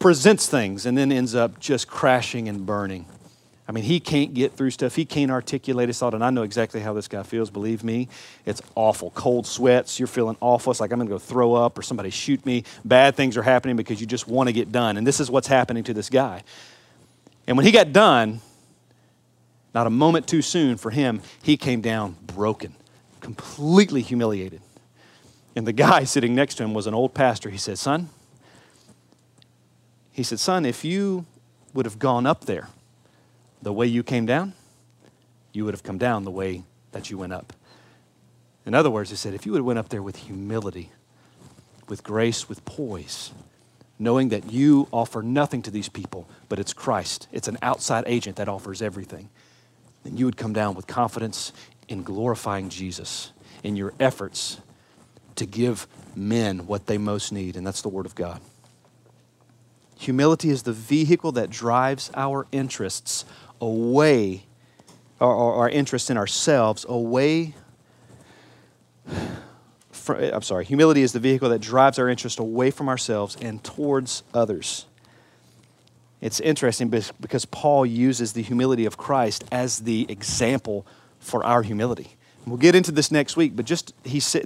presents 0.00 0.48
things 0.48 0.86
and 0.86 0.98
then 0.98 1.12
ends 1.12 1.36
up 1.36 1.60
just 1.60 1.86
crashing 1.86 2.48
and 2.48 2.66
burning. 2.66 3.06
I 3.70 3.72
mean, 3.72 3.84
he 3.84 4.00
can't 4.00 4.34
get 4.34 4.54
through 4.54 4.72
stuff. 4.72 4.96
He 4.96 5.04
can't 5.04 5.30
articulate 5.30 5.88
his 5.88 5.96
thought. 5.96 6.12
And 6.12 6.24
I 6.24 6.30
know 6.30 6.42
exactly 6.42 6.80
how 6.80 6.92
this 6.92 7.06
guy 7.06 7.22
feels. 7.22 7.50
Believe 7.50 7.84
me, 7.84 8.08
it's 8.44 8.60
awful. 8.74 9.12
Cold 9.12 9.46
sweats. 9.46 10.00
You're 10.00 10.08
feeling 10.08 10.36
awful. 10.40 10.72
It's 10.72 10.80
like 10.80 10.90
I'm 10.90 10.98
going 10.98 11.06
to 11.06 11.14
go 11.14 11.20
throw 11.20 11.54
up 11.54 11.78
or 11.78 11.82
somebody 11.82 12.10
shoot 12.10 12.44
me. 12.44 12.64
Bad 12.84 13.14
things 13.14 13.36
are 13.36 13.44
happening 13.44 13.76
because 13.76 14.00
you 14.00 14.08
just 14.08 14.26
want 14.26 14.48
to 14.48 14.52
get 14.52 14.72
done. 14.72 14.96
And 14.96 15.06
this 15.06 15.20
is 15.20 15.30
what's 15.30 15.46
happening 15.46 15.84
to 15.84 15.94
this 15.94 16.10
guy. 16.10 16.42
And 17.46 17.56
when 17.56 17.64
he 17.64 17.70
got 17.70 17.92
done, 17.92 18.40
not 19.72 19.86
a 19.86 19.90
moment 19.90 20.26
too 20.26 20.42
soon 20.42 20.76
for 20.76 20.90
him, 20.90 21.22
he 21.40 21.56
came 21.56 21.80
down 21.80 22.16
broken, 22.26 22.74
completely 23.20 24.02
humiliated. 24.02 24.62
And 25.54 25.64
the 25.64 25.72
guy 25.72 26.02
sitting 26.04 26.34
next 26.34 26.56
to 26.56 26.64
him 26.64 26.74
was 26.74 26.88
an 26.88 26.94
old 26.94 27.14
pastor. 27.14 27.50
He 27.50 27.58
said, 27.58 27.78
Son, 27.78 28.08
he 30.10 30.24
said, 30.24 30.40
Son, 30.40 30.66
if 30.66 30.84
you 30.84 31.24
would 31.72 31.86
have 31.86 32.00
gone 32.00 32.26
up 32.26 32.46
there, 32.46 32.66
the 33.62 33.72
way 33.72 33.86
you 33.86 34.02
came 34.02 34.26
down, 34.26 34.54
you 35.52 35.64
would 35.64 35.74
have 35.74 35.82
come 35.82 35.98
down 35.98 36.24
the 36.24 36.30
way 36.30 36.64
that 36.92 37.10
you 37.10 37.18
went 37.18 37.32
up. 37.32 37.52
In 38.66 38.74
other 38.74 38.90
words, 38.90 39.10
he 39.10 39.16
said, 39.16 39.34
if 39.34 39.46
you 39.46 39.52
would 39.52 39.58
have 39.58 39.66
went 39.66 39.78
up 39.78 39.88
there 39.88 40.02
with 40.02 40.16
humility, 40.16 40.90
with 41.88 42.04
grace, 42.04 42.48
with 42.48 42.64
poise, 42.64 43.32
knowing 43.98 44.30
that 44.30 44.50
you 44.50 44.88
offer 44.92 45.22
nothing 45.22 45.62
to 45.62 45.70
these 45.70 45.88
people, 45.88 46.28
but 46.48 46.58
it's 46.58 46.72
Christ, 46.72 47.28
it's 47.32 47.48
an 47.48 47.58
outside 47.62 48.04
agent 48.06 48.36
that 48.36 48.48
offers 48.48 48.80
everything, 48.80 49.28
then 50.04 50.16
you 50.16 50.24
would 50.24 50.36
come 50.36 50.52
down 50.52 50.74
with 50.74 50.86
confidence 50.86 51.52
in 51.88 52.02
glorifying 52.02 52.68
Jesus 52.68 53.32
in 53.62 53.76
your 53.76 53.92
efforts 54.00 54.58
to 55.36 55.46
give 55.46 55.86
men 56.14 56.66
what 56.66 56.86
they 56.86 56.98
most 56.98 57.32
need, 57.32 57.56
and 57.56 57.66
that's 57.66 57.82
the 57.82 57.88
Word 57.88 58.06
of 58.06 58.14
God. 58.14 58.40
Humility 59.98 60.48
is 60.48 60.62
the 60.62 60.72
vehicle 60.72 61.32
that 61.32 61.50
drives 61.50 62.10
our 62.14 62.46
interests 62.52 63.26
away, 63.60 64.46
our 65.20 65.68
interest 65.68 66.10
in 66.10 66.16
ourselves, 66.16 66.86
away. 66.88 67.54
From, 69.92 70.22
I'm 70.22 70.42
sorry, 70.42 70.64
humility 70.64 71.02
is 71.02 71.12
the 71.12 71.20
vehicle 71.20 71.50
that 71.50 71.60
drives 71.60 71.98
our 71.98 72.08
interest 72.08 72.38
away 72.38 72.70
from 72.70 72.88
ourselves 72.88 73.36
and 73.40 73.62
towards 73.62 74.22
others. 74.32 74.86
It's 76.20 76.40
interesting 76.40 76.88
because 76.88 77.44
Paul 77.46 77.86
uses 77.86 78.32
the 78.34 78.42
humility 78.42 78.84
of 78.84 78.96
Christ 78.96 79.44
as 79.50 79.80
the 79.80 80.06
example 80.08 80.86
for 81.18 81.44
our 81.44 81.62
humility. 81.62 82.16
We'll 82.46 82.58
get 82.58 82.74
into 82.74 82.92
this 82.92 83.10
next 83.10 83.36
week, 83.36 83.54
but 83.54 83.66
just 83.66 83.94
he's, 84.04 84.36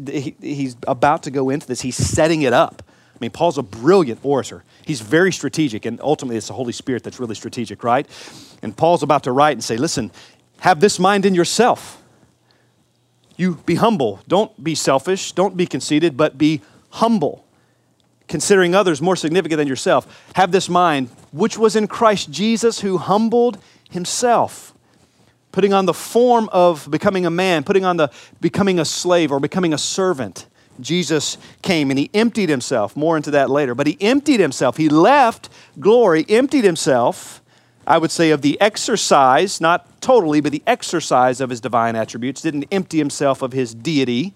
he's 0.41 0.77
about 0.87 1.23
to 1.25 1.31
go 1.31 1.51
into 1.51 1.67
this. 1.67 1.81
He's 1.81 1.97
setting 1.97 2.43
it 2.43 2.53
up. 2.53 2.83
I 3.15 3.17
mean, 3.21 3.31
Paul's 3.31 3.59
a 3.59 3.63
brilliant 3.63 4.21
orator. 4.25 4.65
He's 4.85 5.01
very 5.01 5.33
strategic, 5.33 5.87
and 5.87 6.01
ultimately, 6.01 6.37
it's 6.37 6.49
the 6.49 6.55
Holy 6.55 6.73
Spirit 6.73 7.05
that's 7.05 7.21
really 7.21 7.37
strategic, 7.37 7.85
right? 7.85 8.09
And 8.63 8.77
Paul's 8.77 9.03
about 9.03 9.23
to 9.25 9.33
write 9.33 9.53
and 9.53 9.63
say, 9.63 9.77
listen, 9.77 10.11
have 10.61 10.81
this 10.81 10.99
mind 10.99 11.25
in 11.25 11.35
yourself. 11.35 12.03
You 13.37 13.57
be 13.67 13.77
humble. 13.77 14.21
Don't 14.27 14.63
be 14.63 14.75
selfish. 14.75 15.33
Don't 15.33 15.57
be 15.57 15.67
conceited, 15.67 16.17
but 16.17 16.39
be 16.39 16.61
humble, 16.91 17.45
considering 18.29 18.75
others 18.75 19.01
more 19.01 19.17
significant 19.17 19.59
than 19.59 19.69
yourself. 19.69 20.25
Have 20.35 20.53
this 20.53 20.69
mind, 20.69 21.09
which 21.33 21.57
was 21.57 21.77
in 21.77 21.87
Christ 21.87 22.31
Jesus, 22.31 22.81
who 22.81 22.99
humbled 22.99 23.59
himself, 23.91 24.75
putting 25.53 25.73
on 25.73 25.87
the 25.87 25.95
form 25.95 26.49
of 26.53 26.91
becoming 26.91 27.27
a 27.27 27.31
man, 27.31 27.63
putting 27.63 27.85
on 27.85 27.97
the 27.97 28.11
becoming 28.41 28.81
a 28.81 28.85
slave 28.85 29.31
or 29.31 29.39
becoming 29.39 29.73
a 29.73 29.79
servant 29.79 30.47
Jesus 30.81 31.39
came 31.63 31.91
and 31.91 31.99
he 31.99 32.11
emptied 32.15 32.49
himself. 32.49 32.97
More 32.97 33.17
into 33.17 33.31
that 33.33 33.51
later. 33.51 33.75
But 33.75 33.87
he 33.87 33.97
emptied 34.01 34.41
himself. 34.41 34.77
He 34.77 34.89
left 34.89 35.49
glory, 35.79 36.25
emptied 36.29 36.65
himself, 36.65 37.43
I 37.87 37.99
would 37.99 38.11
say, 38.11 38.31
of 38.31 38.43
the 38.43 38.61
exercise, 38.61 39.61
not 39.61 40.01
totally, 40.01 40.41
but 40.41 40.53
the 40.53 40.63
exercise 40.67 41.41
of 41.41 41.51
his 41.51 41.61
divine 41.61 41.97
attributes. 41.97 42.43
Didn't 42.43 42.67
empty 42.73 42.99
himself 42.99 43.43
of 43.43 43.53
his 43.53 43.75
deity, 43.75 44.35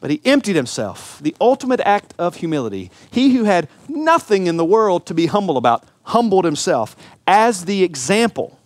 but 0.00 0.10
he 0.10 0.20
emptied 0.24 0.56
himself. 0.56 1.18
The 1.22 1.34
ultimate 1.40 1.80
act 1.80 2.14
of 2.18 2.36
humility. 2.36 2.90
He 3.10 3.34
who 3.34 3.44
had 3.44 3.68
nothing 3.88 4.46
in 4.46 4.56
the 4.56 4.64
world 4.64 5.06
to 5.06 5.14
be 5.14 5.26
humble 5.26 5.56
about 5.56 5.84
humbled 6.04 6.44
himself 6.44 6.96
as 7.26 7.64
the 7.64 7.82
example 7.84 8.58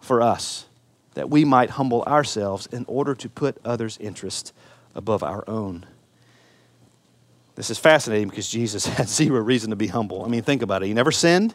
for 0.00 0.22
us 0.22 0.66
that 1.14 1.30
we 1.30 1.44
might 1.44 1.70
humble 1.70 2.02
ourselves 2.02 2.66
in 2.66 2.84
order 2.86 3.14
to 3.14 3.28
put 3.28 3.58
others' 3.64 3.96
interest 4.00 4.52
above 4.94 5.22
our 5.22 5.44
own. 5.48 5.86
This 7.56 7.70
is 7.70 7.78
fascinating 7.78 8.28
because 8.28 8.48
Jesus 8.48 8.86
had 8.98 9.08
zero 9.08 9.40
reason 9.40 9.70
to 9.70 9.76
be 9.76 9.86
humble. 9.86 10.24
I 10.24 10.28
mean, 10.28 10.42
think 10.42 10.62
about 10.62 10.82
it. 10.82 10.86
He 10.86 10.94
never 10.94 11.12
sinned, 11.12 11.54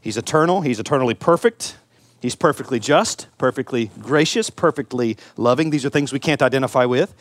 He's 0.00 0.16
eternal, 0.16 0.62
He's 0.62 0.80
eternally 0.80 1.14
perfect. 1.14 1.76
He's 2.20 2.36
perfectly 2.36 2.78
just, 2.78 3.26
perfectly 3.36 3.90
gracious, 3.98 4.48
perfectly 4.48 5.16
loving. 5.36 5.70
These 5.70 5.84
are 5.84 5.90
things 5.90 6.12
we 6.12 6.20
can't 6.20 6.40
identify 6.40 6.84
with. 6.84 7.12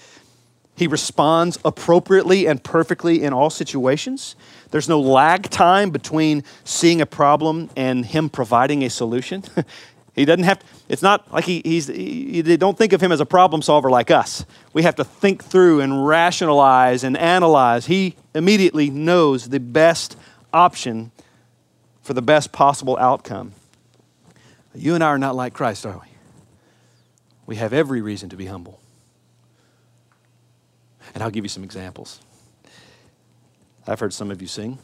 He 0.75 0.87
responds 0.87 1.59
appropriately 1.65 2.45
and 2.45 2.63
perfectly 2.63 3.23
in 3.23 3.33
all 3.33 3.49
situations. 3.49 4.35
There's 4.69 4.87
no 4.87 4.99
lag 4.99 5.49
time 5.49 5.89
between 5.89 6.43
seeing 6.63 7.01
a 7.01 7.05
problem 7.05 7.69
and 7.75 8.05
him 8.05 8.29
providing 8.29 8.83
a 8.83 8.89
solution. 8.89 9.43
He 10.13 10.25
doesn't 10.25 10.43
have 10.43 10.59
to, 10.59 10.65
it's 10.89 11.01
not 11.01 11.31
like 11.31 11.45
he, 11.45 11.61
he's, 11.63 11.87
he, 11.87 12.41
they 12.41 12.57
don't 12.57 12.77
think 12.77 12.91
of 12.91 13.01
him 13.01 13.11
as 13.11 13.21
a 13.21 13.25
problem 13.25 13.61
solver 13.61 13.89
like 13.89 14.11
us. 14.11 14.45
We 14.73 14.83
have 14.83 14.95
to 14.95 15.05
think 15.05 15.43
through 15.43 15.79
and 15.79 16.05
rationalize 16.05 17.03
and 17.03 17.17
analyze. 17.17 17.85
He 17.85 18.15
immediately 18.35 18.89
knows 18.89 19.49
the 19.49 19.59
best 19.59 20.17
option 20.53 21.11
for 22.01 22.13
the 22.13 22.21
best 22.21 22.51
possible 22.51 22.97
outcome. 22.97 23.53
You 24.75 24.95
and 24.95 25.03
I 25.03 25.07
are 25.07 25.17
not 25.17 25.35
like 25.35 25.53
Christ, 25.53 25.85
are 25.85 25.93
we? 25.97 26.11
We 27.45 27.55
have 27.57 27.73
every 27.73 28.01
reason 28.01 28.29
to 28.29 28.35
be 28.35 28.45
humble. 28.45 28.79
And 31.13 31.23
I'll 31.23 31.31
give 31.31 31.45
you 31.45 31.49
some 31.49 31.63
examples. 31.63 32.19
I've 33.87 33.99
heard 33.99 34.13
some 34.13 34.31
of 34.31 34.41
you 34.41 34.47
sing. 34.47 34.77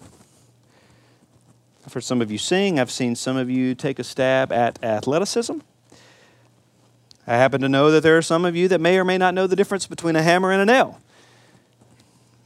I've 1.87 1.93
heard 1.93 2.03
some 2.03 2.21
of 2.21 2.29
you 2.29 2.37
sing. 2.37 2.81
I've 2.81 2.91
seen 2.91 3.15
some 3.15 3.37
of 3.37 3.49
you 3.49 3.73
take 3.73 3.97
a 3.97 4.03
stab 4.03 4.51
at 4.51 4.83
athleticism. 4.83 5.59
I 7.25 7.35
happen 7.35 7.61
to 7.61 7.69
know 7.69 7.91
that 7.91 8.03
there 8.03 8.17
are 8.17 8.21
some 8.21 8.43
of 8.43 8.57
you 8.57 8.67
that 8.67 8.81
may 8.81 8.99
or 8.99 9.05
may 9.05 9.17
not 9.17 9.33
know 9.33 9.47
the 9.47 9.55
difference 9.55 9.87
between 9.87 10.17
a 10.17 10.21
hammer 10.21 10.51
and 10.51 10.61
a 10.61 10.65
nail. 10.65 10.99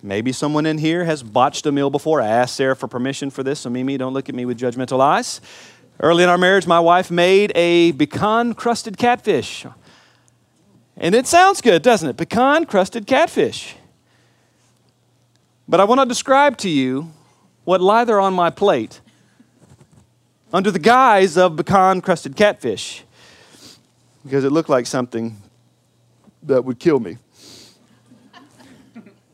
Maybe 0.03 0.31
someone 0.31 0.67
in 0.67 0.77
here 0.77 1.05
has 1.05 1.23
botched 1.23 1.65
a 1.65 1.71
meal 1.71 1.89
before. 1.89 2.21
I 2.21 2.27
asked 2.27 2.55
Sarah 2.55 2.75
for 2.75 2.87
permission 2.87 3.31
for 3.31 3.41
this, 3.41 3.61
so 3.61 3.71
Mimi, 3.71 3.97
don't 3.97 4.13
look 4.13 4.29
at 4.29 4.35
me 4.35 4.45
with 4.45 4.59
judgmental 4.59 4.99
eyes. 4.99 5.41
Early 5.99 6.21
in 6.23 6.29
our 6.29 6.37
marriage, 6.37 6.67
my 6.67 6.79
wife 6.79 7.09
made 7.09 7.51
a 7.55 7.93
pecan 7.93 8.53
crusted 8.53 8.95
catfish. 8.95 9.65
And 10.97 11.15
it 11.15 11.25
sounds 11.25 11.61
good, 11.61 11.81
doesn't 11.81 12.07
it? 12.07 12.15
Pecan 12.15 12.65
crusted 12.65 13.07
catfish. 13.07 13.75
But 15.67 15.79
I 15.79 15.85
want 15.85 15.99
to 15.99 16.05
describe 16.05 16.57
to 16.57 16.69
you 16.69 17.11
what 17.63 17.81
lie 17.81 18.05
there 18.05 18.19
on 18.19 18.35
my 18.35 18.51
plate 18.51 19.01
under 20.53 20.71
the 20.71 20.79
guise 20.79 21.37
of 21.37 21.55
pecan 21.55 22.01
crusted 22.01 22.35
catfish 22.35 23.03
because 24.23 24.43
it 24.43 24.51
looked 24.51 24.69
like 24.69 24.85
something 24.85 25.37
that 26.43 26.63
would 26.63 26.79
kill 26.79 26.99
me. 26.99 27.17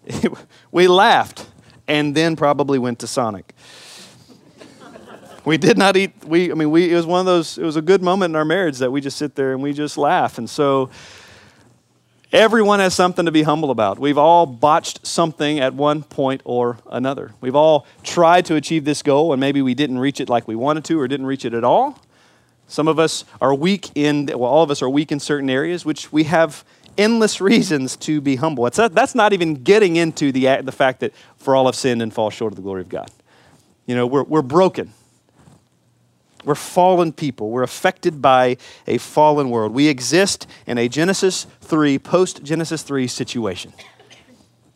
we 0.71 0.87
laughed 0.87 1.47
and 1.87 2.15
then 2.15 2.35
probably 2.35 2.79
went 2.79 2.99
to 2.99 3.07
Sonic. 3.07 3.53
we 5.43 5.57
did 5.57 5.77
not 5.77 5.97
eat 5.97 6.13
we 6.25 6.51
I 6.51 6.53
mean 6.53 6.71
we 6.71 6.91
it 6.91 6.95
was 6.95 7.05
one 7.05 7.19
of 7.19 7.25
those 7.25 7.57
it 7.57 7.63
was 7.63 7.75
a 7.75 7.81
good 7.81 8.01
moment 8.01 8.31
in 8.31 8.35
our 8.35 8.45
marriage 8.45 8.77
that 8.77 8.91
we 8.91 9.01
just 9.01 9.17
sit 9.17 9.35
there 9.35 9.53
and 9.53 9.61
we 9.61 9.73
just 9.73 9.97
laugh. 9.97 10.37
And 10.37 10.49
so 10.49 10.89
everyone 12.31 12.79
has 12.79 12.93
something 12.93 13.25
to 13.25 13.31
be 13.31 13.43
humble 13.43 13.71
about. 13.71 13.99
We've 13.99 14.17
all 14.17 14.45
botched 14.45 15.05
something 15.05 15.59
at 15.59 15.73
one 15.73 16.03
point 16.03 16.41
or 16.45 16.77
another. 16.91 17.31
We've 17.41 17.55
all 17.55 17.85
tried 18.03 18.45
to 18.45 18.55
achieve 18.55 18.85
this 18.85 19.01
goal 19.01 19.33
and 19.33 19.39
maybe 19.39 19.61
we 19.61 19.73
didn't 19.73 19.99
reach 19.99 20.19
it 20.19 20.29
like 20.29 20.47
we 20.47 20.55
wanted 20.55 20.85
to 20.85 20.99
or 20.99 21.07
didn't 21.07 21.25
reach 21.25 21.45
it 21.45 21.53
at 21.53 21.63
all. 21.63 22.01
Some 22.67 22.87
of 22.87 22.99
us 22.99 23.23
are 23.39 23.55
weak 23.55 23.89
in, 23.95 24.25
well, 24.25 24.43
all 24.43 24.63
of 24.63 24.71
us 24.71 24.81
are 24.81 24.89
weak 24.89 25.11
in 25.11 25.19
certain 25.19 25.49
areas, 25.49 25.85
which 25.85 26.11
we 26.11 26.25
have 26.25 26.65
endless 26.97 27.39
reasons 27.41 27.95
to 27.97 28.19
be 28.19 28.35
humble. 28.35 28.65
It's 28.67 28.77
that's 28.77 29.15
not 29.15 29.33
even 29.33 29.63
getting 29.63 29.95
into 29.95 30.31
the, 30.31 30.61
the 30.61 30.71
fact 30.71 30.99
that 30.99 31.13
for 31.37 31.55
all 31.55 31.65
have 31.65 31.75
sinned 31.75 32.01
and 32.01 32.13
fall 32.13 32.29
short 32.29 32.51
of 32.51 32.57
the 32.57 32.61
glory 32.61 32.81
of 32.81 32.89
God. 32.89 33.09
You 33.85 33.95
know, 33.95 34.05
we're, 34.05 34.23
we're 34.23 34.41
broken. 34.41 34.91
We're 36.47 36.55
fallen 36.55 37.11
people. 37.11 37.49
We're 37.49 37.63
affected 37.63 38.21
by 38.21 38.55
a 38.87 38.99
fallen 38.99 39.49
world. 39.49 39.73
We 39.73 39.89
exist 39.89 40.47
in 40.65 40.77
a 40.77 40.87
Genesis 40.87 41.45
3, 41.59 41.99
post 41.99 42.41
Genesis 42.41 42.83
3 42.83 43.05
situation. 43.07 43.73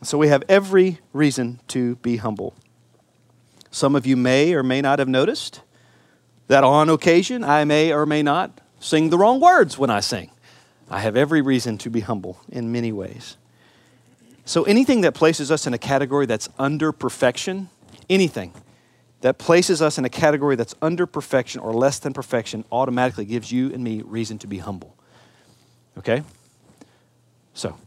So 0.04 0.18
we 0.18 0.28
have 0.28 0.44
every 0.50 1.00
reason 1.14 1.62
to 1.70 1.96
be 1.96 2.18
humble. 2.18 2.56
Some 3.70 3.96
of 3.96 4.06
you 4.06 4.18
may 4.18 4.54
or 4.54 4.64
may 4.64 4.82
not 4.82 5.00
have 5.00 5.08
noticed 5.08 5.62
that 6.50 6.66
on 6.66 6.90
occasion 6.90 7.42
I 7.42 7.64
may 7.64 7.94
or 7.94 8.06
may 8.06 8.22
not 8.22 8.60
sing 8.82 9.10
the 9.10 9.18
wrong 9.18 9.40
words 9.40 9.78
when 9.78 9.90
I 9.90 10.02
sing. 10.02 10.30
I 10.90 11.00
have 11.00 11.16
every 11.16 11.42
reason 11.42 11.78
to 11.78 11.90
be 11.90 12.02
humble 12.02 12.42
in 12.50 12.74
many 12.74 12.92
ways. 12.92 13.38
So, 14.44 14.64
anything 14.64 15.02
that 15.02 15.14
places 15.14 15.50
us 15.52 15.66
in 15.66 15.74
a 15.74 15.78
category 15.78 16.26
that's 16.26 16.50
under 16.60 16.92
perfection, 16.92 17.70
anything 18.10 18.54
that 19.22 19.38
places 19.38 19.82
us 19.82 19.98
in 19.98 20.06
a 20.06 20.10
category 20.10 20.56
that's 20.56 20.76
under 20.82 21.06
perfection 21.06 21.62
or 21.62 21.74
less 21.74 22.00
than 22.00 22.14
perfection 22.14 22.66
automatically 22.72 23.26
gives 23.26 23.52
you 23.52 23.72
and 23.72 23.84
me 23.84 24.02
reason 24.02 24.38
to 24.40 24.48
be 24.48 24.58
humble. 24.58 24.96
Okay? 25.98 26.24
So, 27.54 27.78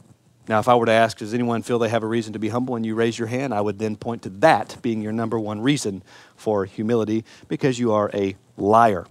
now 0.48 0.60
if 0.60 0.68
I 0.68 0.74
were 0.74 0.86
to 0.86 0.92
ask, 0.92 1.18
does 1.18 1.34
anyone 1.34 1.62
feel 1.62 1.78
they 1.78 1.88
have 1.88 2.02
a 2.02 2.06
reason 2.06 2.32
to 2.34 2.38
be 2.38 2.50
humble, 2.50 2.76
and 2.76 2.86
you 2.86 2.94
raise 2.94 3.18
your 3.18 3.28
hand, 3.28 3.52
I 3.52 3.60
would 3.60 3.78
then 3.78 3.96
point 3.96 4.22
to 4.22 4.28
that 4.30 4.76
being 4.82 5.02
your 5.02 5.12
number 5.12 5.38
one 5.38 5.60
reason 5.60 6.02
for 6.36 6.64
humility 6.64 7.24
because 7.48 7.78
you 7.78 7.92
are 7.92 8.10
a 8.14 8.36
liar. 8.56 9.06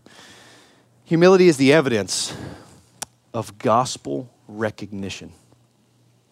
Humility 1.05 1.47
is 1.47 1.57
the 1.57 1.73
evidence 1.73 2.35
of 3.33 3.57
gospel 3.57 4.29
recognition. 4.47 5.33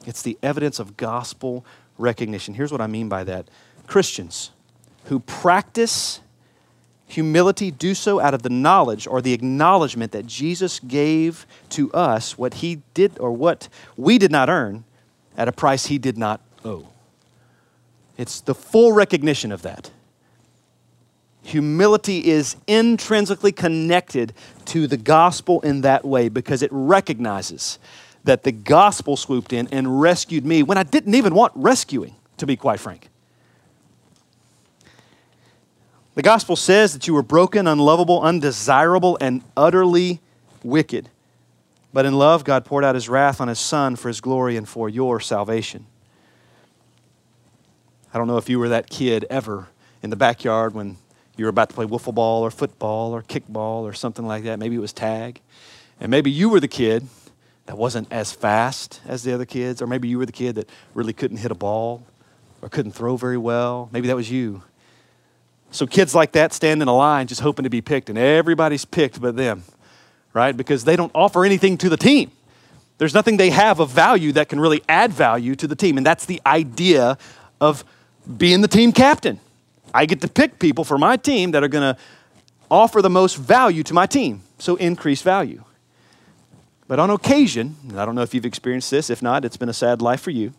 It's 0.06 0.22
the 0.22 0.38
evidence 0.42 0.80
of 0.80 0.98
gospel 0.98 1.66
recognition. 1.98 2.54
Here's 2.54 2.72
what 2.72 2.82
I 2.82 2.88
mean 2.88 3.10
by 3.10 3.24
that 3.26 3.50
Christians 3.88 4.52
who 5.12 5.20
practice 5.20 6.22
humility 7.06 7.70
do 7.70 7.94
so 7.94 8.22
out 8.22 8.34
of 8.34 8.44
the 8.44 8.50
knowledge 8.50 9.06
or 9.08 9.22
the 9.22 9.34
acknowledgement 9.34 10.14
that 10.14 10.26
Jesus 10.26 10.80
gave 10.80 11.46
to 11.68 11.92
us 11.92 12.38
what 12.38 12.54
he 12.54 12.82
did 12.94 13.20
or 13.20 13.34
what 13.34 13.68
we 13.98 14.18
did 14.18 14.32
not 14.32 14.48
earn 14.48 14.86
at 15.36 15.50
a 15.50 15.52
price 15.52 15.88
he 15.88 15.98
did 15.98 16.18
not 16.18 16.40
owe. 16.64 16.88
It's 18.18 18.40
the 18.40 18.56
full 18.56 18.94
recognition 18.94 19.52
of 19.52 19.64
that. 19.64 19.92
Humility 21.44 22.30
is 22.30 22.56
intrinsically 22.66 23.52
connected 23.52 24.32
to 24.68 24.88
the 24.88 24.96
gospel 24.96 25.60
in 25.60 25.82
that 25.82 26.06
way 26.06 26.30
because 26.30 26.62
it 26.62 26.70
recognizes 26.72 27.80
that 28.24 28.44
the 28.44 28.54
gospel 28.54 29.18
swooped 29.18 29.52
in 29.52 29.68
and 29.74 30.00
rescued 30.00 30.46
me 30.46 30.64
when 30.64 30.78
I 30.78 30.84
didn't 30.84 31.16
even 31.16 31.36
want 31.36 31.52
rescuing, 31.54 32.16
to 32.38 32.46
be 32.46 32.56
quite 32.56 32.80
frank. 32.80 33.11
The 36.14 36.22
gospel 36.22 36.56
says 36.56 36.94
that 36.94 37.08
you 37.08 37.14
were 37.14 37.24
broken, 37.24 37.68
unlovable, 37.68 38.22
undesirable, 38.22 39.18
and 39.22 39.44
utterly 39.56 40.20
wicked. 40.62 41.10
But 41.94 42.06
in 42.06 42.14
love, 42.14 42.44
God 42.44 42.66
poured 42.66 42.84
out 42.84 42.96
his 42.96 43.08
wrath 43.08 43.40
on 43.40 43.48
his 43.48 43.60
son 43.60 43.96
for 43.96 44.08
his 44.08 44.20
glory 44.20 44.58
and 44.58 44.68
for 44.68 44.90
your 44.90 45.20
salvation. 45.20 45.86
I 48.14 48.18
don't 48.18 48.28
know 48.28 48.38
if 48.38 48.50
you 48.50 48.60
were 48.60 48.70
that 48.70 48.90
kid 48.90 49.26
ever 49.30 49.68
in 50.04 50.10
the 50.10 50.18
backyard 50.18 50.74
when 50.74 50.98
you 51.38 51.46
were 51.46 51.50
about 51.50 51.70
to 51.70 51.76
play 51.76 51.86
wiffle 51.86 52.14
ball 52.14 52.44
or 52.44 52.52
football 52.52 53.14
or 53.14 53.24
kickball 53.24 53.84
or 53.84 53.94
something 53.94 54.26
like 54.26 54.44
that. 54.44 54.60
Maybe 54.60 54.76
it 54.76 54.80
was 54.80 54.94
tag. 54.94 55.40
And 56.00 56.12
maybe 56.12 56.30
you 56.30 56.50
were 56.50 56.60
the 56.60 56.68
kid 56.68 57.08
that 57.68 57.78
wasn't 57.78 58.12
as 58.12 58.34
fast 58.34 59.00
as 59.08 59.24
the 59.24 59.34
other 59.34 59.46
kids, 59.46 59.82
or 59.82 59.88
maybe 59.88 60.10
you 60.10 60.18
were 60.18 60.26
the 60.26 60.34
kid 60.34 60.56
that 60.56 60.70
really 60.94 61.14
couldn't 61.14 61.38
hit 61.38 61.52
a 61.52 61.56
ball 61.56 62.06
or 62.62 62.68
couldn't 62.68 62.92
throw 62.92 63.16
very 63.16 63.38
well. 63.38 63.88
Maybe 63.94 64.08
that 64.08 64.16
was 64.16 64.30
you. 64.30 64.64
So 65.72 65.88
kids 65.88 66.14
like 66.14 66.34
that 66.34 66.54
stand 66.54 66.82
in 66.82 66.88
a 66.88 66.96
line 66.96 67.28
just 67.28 67.42
hoping 67.42 67.64
to 67.64 67.70
be 67.70 67.82
picked, 67.82 68.10
and 68.10 68.18
everybody's 68.18 68.84
picked 68.84 69.22
but 69.22 69.38
them, 69.38 69.64
right? 70.34 70.56
Because 70.56 70.84
they 70.84 70.98
don't 70.98 71.12
offer 71.16 71.46
anything 71.46 71.78
to 71.80 71.90
the 71.90 71.98
team. 71.98 72.32
There's 72.98 73.14
nothing 73.14 73.38
they 73.38 73.50
have 73.50 73.80
of 73.80 73.90
value 73.90 74.34
that 74.34 74.50
can 74.50 74.60
really 74.60 74.84
add 74.88 75.12
value 75.12 75.56
to 75.56 75.68
the 75.68 75.76
team. 75.76 75.98
And 75.98 76.06
that's 76.06 76.26
the 76.26 76.40
idea 76.46 77.18
of 77.60 77.84
being 78.38 78.62
the 78.62 78.68
team 78.68 78.92
captain. 78.92 79.40
I 79.94 80.06
get 80.06 80.22
to 80.22 80.28
pick 80.28 80.60
people 80.60 80.84
for 80.84 80.98
my 80.98 81.18
team 81.18 81.52
that 81.52 81.64
are 81.64 81.68
going 81.68 81.96
to 81.96 82.00
offer 82.70 83.02
the 83.02 83.10
most 83.10 83.38
value 83.38 83.82
to 83.84 83.94
my 83.94 84.06
team, 84.06 84.44
so 84.60 84.76
increase 84.76 85.22
value. 85.22 85.64
But 86.88 87.00
on 87.00 87.10
occasion, 87.10 87.76
I 87.96 88.06
don't 88.06 88.14
know 88.14 88.22
if 88.22 88.34
you've 88.34 88.46
experienced 88.46 88.92
this, 88.92 89.10
if 89.10 89.22
not, 89.22 89.46
it's 89.46 89.58
been 89.58 89.70
a 89.70 89.74
sad 89.74 90.02
life 90.02 90.22
for 90.22 90.32
you. 90.32 90.54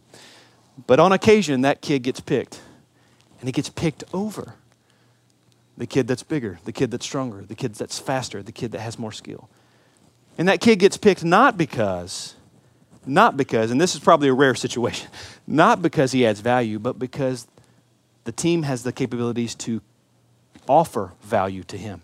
But 0.87 0.99
on 0.99 1.13
occasion, 1.13 1.61
that 1.61 1.81
kid 1.81 2.03
gets 2.03 2.21
picked, 2.21 2.61
and 3.39 3.49
he 3.49 3.53
gets 3.53 3.69
picked 3.69 4.05
over 4.13 4.55
the 5.83 5.87
kid 5.87 6.07
that's 6.07 6.23
bigger, 6.23 6.61
the 6.65 6.71
kid 6.71 6.93
that's 6.93 7.05
stronger, 7.05 7.43
the 7.45 7.57
kid 7.57 7.75
that's 7.75 7.99
faster, 7.99 8.41
the 8.41 8.53
kid 8.53 8.71
that 8.71 8.79
has 8.79 9.01
more 9.01 9.11
skill. 9.11 9.51
And 10.39 10.47
that 10.47 10.61
kid 10.61 10.79
gets 10.79 10.97
picked 10.97 11.25
not 11.25 11.59
because, 11.59 12.37
not 13.05 13.37
because, 13.37 13.73
and 13.73 13.81
this 13.81 13.97
is 13.97 14.01
probably 14.01 14.29
a 14.29 14.33
rare 14.33 14.55
situation, 14.55 15.11
not 15.49 15.83
because 15.83 16.13
he 16.13 16.25
adds 16.25 16.39
value, 16.39 16.79
but 16.79 17.01
because 17.01 17.49
the 18.23 18.31
team 18.31 18.63
has 18.63 18.85
the 18.85 18.93
capabilities 18.93 19.57
to 19.57 19.83
offer 20.69 21.15
value 21.21 21.65
to 21.65 21.77
him. 21.77 22.03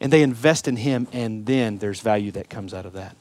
And 0.00 0.12
they 0.12 0.22
invest 0.22 0.68
in 0.68 0.76
him, 0.76 1.08
and 1.12 1.46
then 1.46 1.78
there's 1.78 1.98
value 1.98 2.30
that 2.30 2.48
comes 2.48 2.72
out 2.72 2.86
of 2.86 2.92
that. 2.92 3.16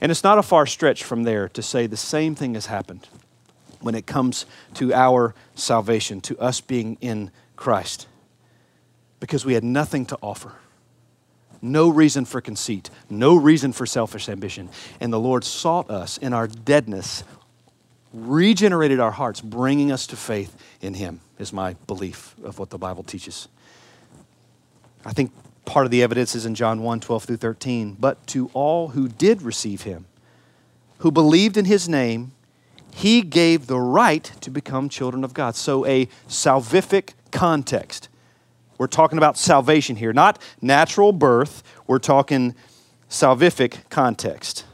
And 0.00 0.10
it's 0.10 0.24
not 0.24 0.38
a 0.38 0.42
far 0.42 0.66
stretch 0.66 1.04
from 1.04 1.22
there 1.22 1.48
to 1.50 1.62
say 1.62 1.86
the 1.86 1.96
same 1.96 2.34
thing 2.34 2.54
has 2.54 2.66
happened 2.66 3.06
when 3.78 3.94
it 3.94 4.06
comes 4.08 4.44
to 4.74 4.92
our 4.92 5.36
salvation, 5.54 6.20
to 6.22 6.36
us 6.40 6.60
being 6.60 6.98
in 7.00 7.30
Christ. 7.56 8.06
Because 9.18 9.44
we 9.44 9.54
had 9.54 9.64
nothing 9.64 10.06
to 10.06 10.18
offer. 10.22 10.52
No 11.62 11.88
reason 11.88 12.26
for 12.26 12.40
conceit, 12.40 12.90
no 13.08 13.34
reason 13.34 13.72
for 13.72 13.86
selfish 13.86 14.28
ambition. 14.28 14.68
And 15.00 15.12
the 15.12 15.18
Lord 15.18 15.42
sought 15.42 15.90
us 15.90 16.18
in 16.18 16.32
our 16.32 16.46
deadness 16.46 17.24
regenerated 18.16 18.98
our 18.98 19.10
hearts, 19.10 19.40
bringing 19.40 19.92
us 19.92 20.06
to 20.08 20.16
faith 20.16 20.56
in 20.80 20.94
Him, 20.94 21.20
is 21.38 21.52
my 21.52 21.74
belief 21.86 22.34
of 22.42 22.58
what 22.58 22.70
the 22.70 22.78
Bible 22.78 23.02
teaches. 23.02 23.48
I 25.04 25.12
think 25.12 25.32
part 25.64 25.84
of 25.84 25.90
the 25.90 26.02
evidence 26.02 26.34
is 26.34 26.46
in 26.46 26.54
John 26.54 26.82
1 26.82 27.00
12 27.00 27.24
through 27.24 27.36
13. 27.36 27.96
But 28.00 28.26
to 28.28 28.50
all 28.54 28.88
who 28.88 29.08
did 29.08 29.42
receive 29.42 29.82
Him, 29.82 30.06
who 30.98 31.10
believed 31.10 31.56
in 31.56 31.66
His 31.66 31.88
name, 31.88 32.32
He 32.96 33.20
gave 33.20 33.66
the 33.66 33.78
right 33.78 34.24
to 34.40 34.50
become 34.50 34.88
children 34.88 35.22
of 35.22 35.34
God. 35.34 35.54
So, 35.54 35.84
a 35.84 36.06
salvific 36.28 37.10
context. 37.30 38.08
We're 38.78 38.86
talking 38.86 39.18
about 39.18 39.36
salvation 39.36 39.96
here, 39.96 40.14
not 40.14 40.40
natural 40.62 41.12
birth. 41.12 41.62
We're 41.86 41.98
talking 41.98 42.54
salvific 43.10 43.90
context. 43.90 44.64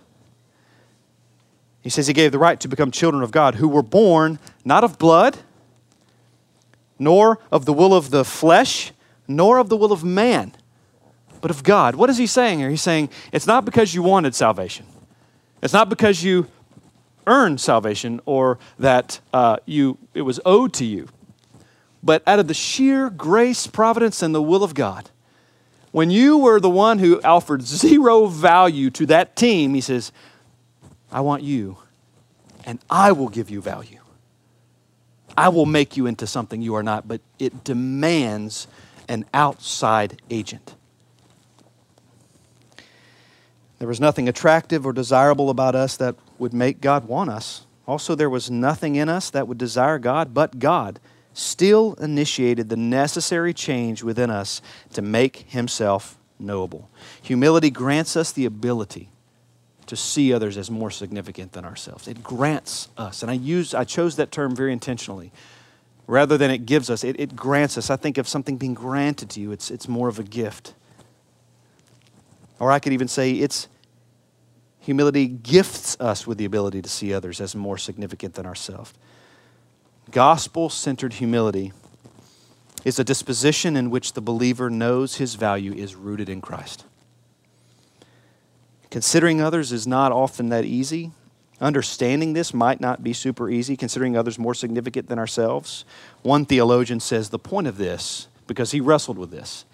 He 1.80 1.90
says 1.90 2.06
he 2.06 2.12
gave 2.12 2.30
the 2.30 2.38
right 2.38 2.60
to 2.60 2.68
become 2.68 2.92
children 2.92 3.24
of 3.24 3.32
God 3.32 3.56
who 3.56 3.66
were 3.66 3.82
born 3.82 4.38
not 4.64 4.84
of 4.84 5.00
blood, 5.00 5.38
nor 7.00 7.40
of 7.50 7.64
the 7.64 7.72
will 7.72 7.92
of 7.92 8.10
the 8.10 8.24
flesh, 8.24 8.92
nor 9.26 9.58
of 9.58 9.68
the 9.68 9.76
will 9.76 9.90
of 9.90 10.04
man, 10.04 10.54
but 11.40 11.50
of 11.50 11.64
God. 11.64 11.96
What 11.96 12.08
is 12.08 12.18
he 12.18 12.28
saying 12.28 12.60
here? 12.60 12.70
He's 12.70 12.82
saying 12.82 13.10
it's 13.32 13.48
not 13.48 13.64
because 13.64 13.92
you 13.96 14.04
wanted 14.04 14.36
salvation. 14.36 14.86
It's 15.60 15.72
not 15.72 15.88
because 15.88 16.22
you 16.22 16.46
earn 17.26 17.58
salvation 17.58 18.20
or 18.26 18.58
that 18.78 19.20
uh, 19.32 19.56
you, 19.66 19.98
it 20.14 20.22
was 20.22 20.40
owed 20.44 20.72
to 20.74 20.84
you, 20.84 21.08
but 22.02 22.22
out 22.26 22.38
of 22.38 22.48
the 22.48 22.54
sheer 22.54 23.10
grace, 23.10 23.66
providence, 23.66 24.22
and 24.22 24.34
the 24.34 24.42
will 24.42 24.64
of 24.64 24.74
God. 24.74 25.10
When 25.90 26.10
you 26.10 26.38
were 26.38 26.58
the 26.58 26.70
one 26.70 26.98
who 26.98 27.20
offered 27.22 27.62
zero 27.62 28.26
value 28.26 28.90
to 28.90 29.06
that 29.06 29.36
team, 29.36 29.74
he 29.74 29.80
says, 29.80 30.12
I 31.10 31.20
want 31.20 31.42
you, 31.42 31.78
and 32.64 32.78
I 32.90 33.12
will 33.12 33.28
give 33.28 33.50
you 33.50 33.60
value. 33.60 33.98
I 35.36 35.48
will 35.48 35.66
make 35.66 35.96
you 35.96 36.06
into 36.06 36.26
something 36.26 36.60
you 36.62 36.74
are 36.74 36.82
not, 36.82 37.08
but 37.08 37.20
it 37.38 37.64
demands 37.64 38.66
an 39.08 39.24
outside 39.32 40.20
agent. 40.30 40.74
There 43.78 43.88
was 43.88 44.00
nothing 44.00 44.28
attractive 44.28 44.86
or 44.86 44.92
desirable 44.92 45.50
about 45.50 45.74
us 45.74 45.96
that 45.96 46.14
would 46.42 46.52
make 46.52 46.80
God 46.80 47.06
want 47.06 47.30
us. 47.30 47.66
Also, 47.86 48.16
there 48.16 48.28
was 48.28 48.50
nothing 48.50 48.96
in 48.96 49.08
us 49.08 49.30
that 49.30 49.46
would 49.46 49.58
desire 49.58 49.98
God, 49.98 50.34
but 50.34 50.58
God 50.58 50.98
still 51.32 51.94
initiated 51.94 52.68
the 52.68 52.76
necessary 52.76 53.54
change 53.54 54.02
within 54.02 54.28
us 54.28 54.60
to 54.92 55.00
make 55.00 55.48
Himself 55.48 56.18
knowable. 56.40 56.90
Humility 57.22 57.70
grants 57.70 58.16
us 58.16 58.32
the 58.32 58.44
ability 58.44 59.08
to 59.86 59.94
see 59.94 60.32
others 60.32 60.58
as 60.58 60.68
more 60.68 60.90
significant 60.90 61.52
than 61.52 61.64
ourselves. 61.64 62.08
It 62.08 62.24
grants 62.24 62.88
us, 62.98 63.22
and 63.22 63.30
I 63.30 63.34
use 63.34 63.72
I 63.72 63.84
chose 63.84 64.16
that 64.16 64.32
term 64.32 64.56
very 64.56 64.72
intentionally. 64.72 65.30
Rather 66.08 66.36
than 66.36 66.50
it 66.50 66.66
gives 66.66 66.90
us, 66.90 67.04
it, 67.04 67.18
it 67.20 67.36
grants 67.36 67.78
us. 67.78 67.88
I 67.88 67.94
think 67.94 68.18
of 68.18 68.26
something 68.26 68.56
being 68.56 68.74
granted 68.74 69.30
to 69.30 69.40
you, 69.40 69.52
it's, 69.52 69.70
it's 69.70 69.86
more 69.86 70.08
of 70.08 70.18
a 70.18 70.24
gift. 70.24 70.74
Or 72.58 72.72
I 72.72 72.80
could 72.80 72.92
even 72.92 73.06
say 73.06 73.30
it's 73.30 73.68
Humility 74.82 75.28
gifts 75.28 75.96
us 76.00 76.26
with 76.26 76.38
the 76.38 76.44
ability 76.44 76.82
to 76.82 76.88
see 76.88 77.14
others 77.14 77.40
as 77.40 77.54
more 77.54 77.78
significant 77.78 78.34
than 78.34 78.46
ourselves. 78.46 78.92
Gospel 80.10 80.68
centered 80.68 81.14
humility 81.14 81.72
is 82.84 82.98
a 82.98 83.04
disposition 83.04 83.76
in 83.76 83.90
which 83.90 84.14
the 84.14 84.20
believer 84.20 84.68
knows 84.68 85.16
his 85.16 85.36
value 85.36 85.72
is 85.72 85.94
rooted 85.94 86.28
in 86.28 86.40
Christ. 86.40 86.84
Considering 88.90 89.40
others 89.40 89.70
is 89.70 89.86
not 89.86 90.10
often 90.10 90.48
that 90.48 90.64
easy. 90.64 91.12
Understanding 91.60 92.32
this 92.32 92.52
might 92.52 92.80
not 92.80 93.04
be 93.04 93.12
super 93.12 93.48
easy, 93.48 93.76
considering 93.76 94.16
others 94.16 94.36
more 94.36 94.52
significant 94.52 95.08
than 95.08 95.18
ourselves. 95.18 95.84
One 96.22 96.44
theologian 96.44 96.98
says 96.98 97.30
the 97.30 97.38
point 97.38 97.68
of 97.68 97.78
this, 97.78 98.26
because 98.48 98.72
he 98.72 98.80
wrestled 98.80 99.16
with 99.16 99.30
this, 99.30 99.64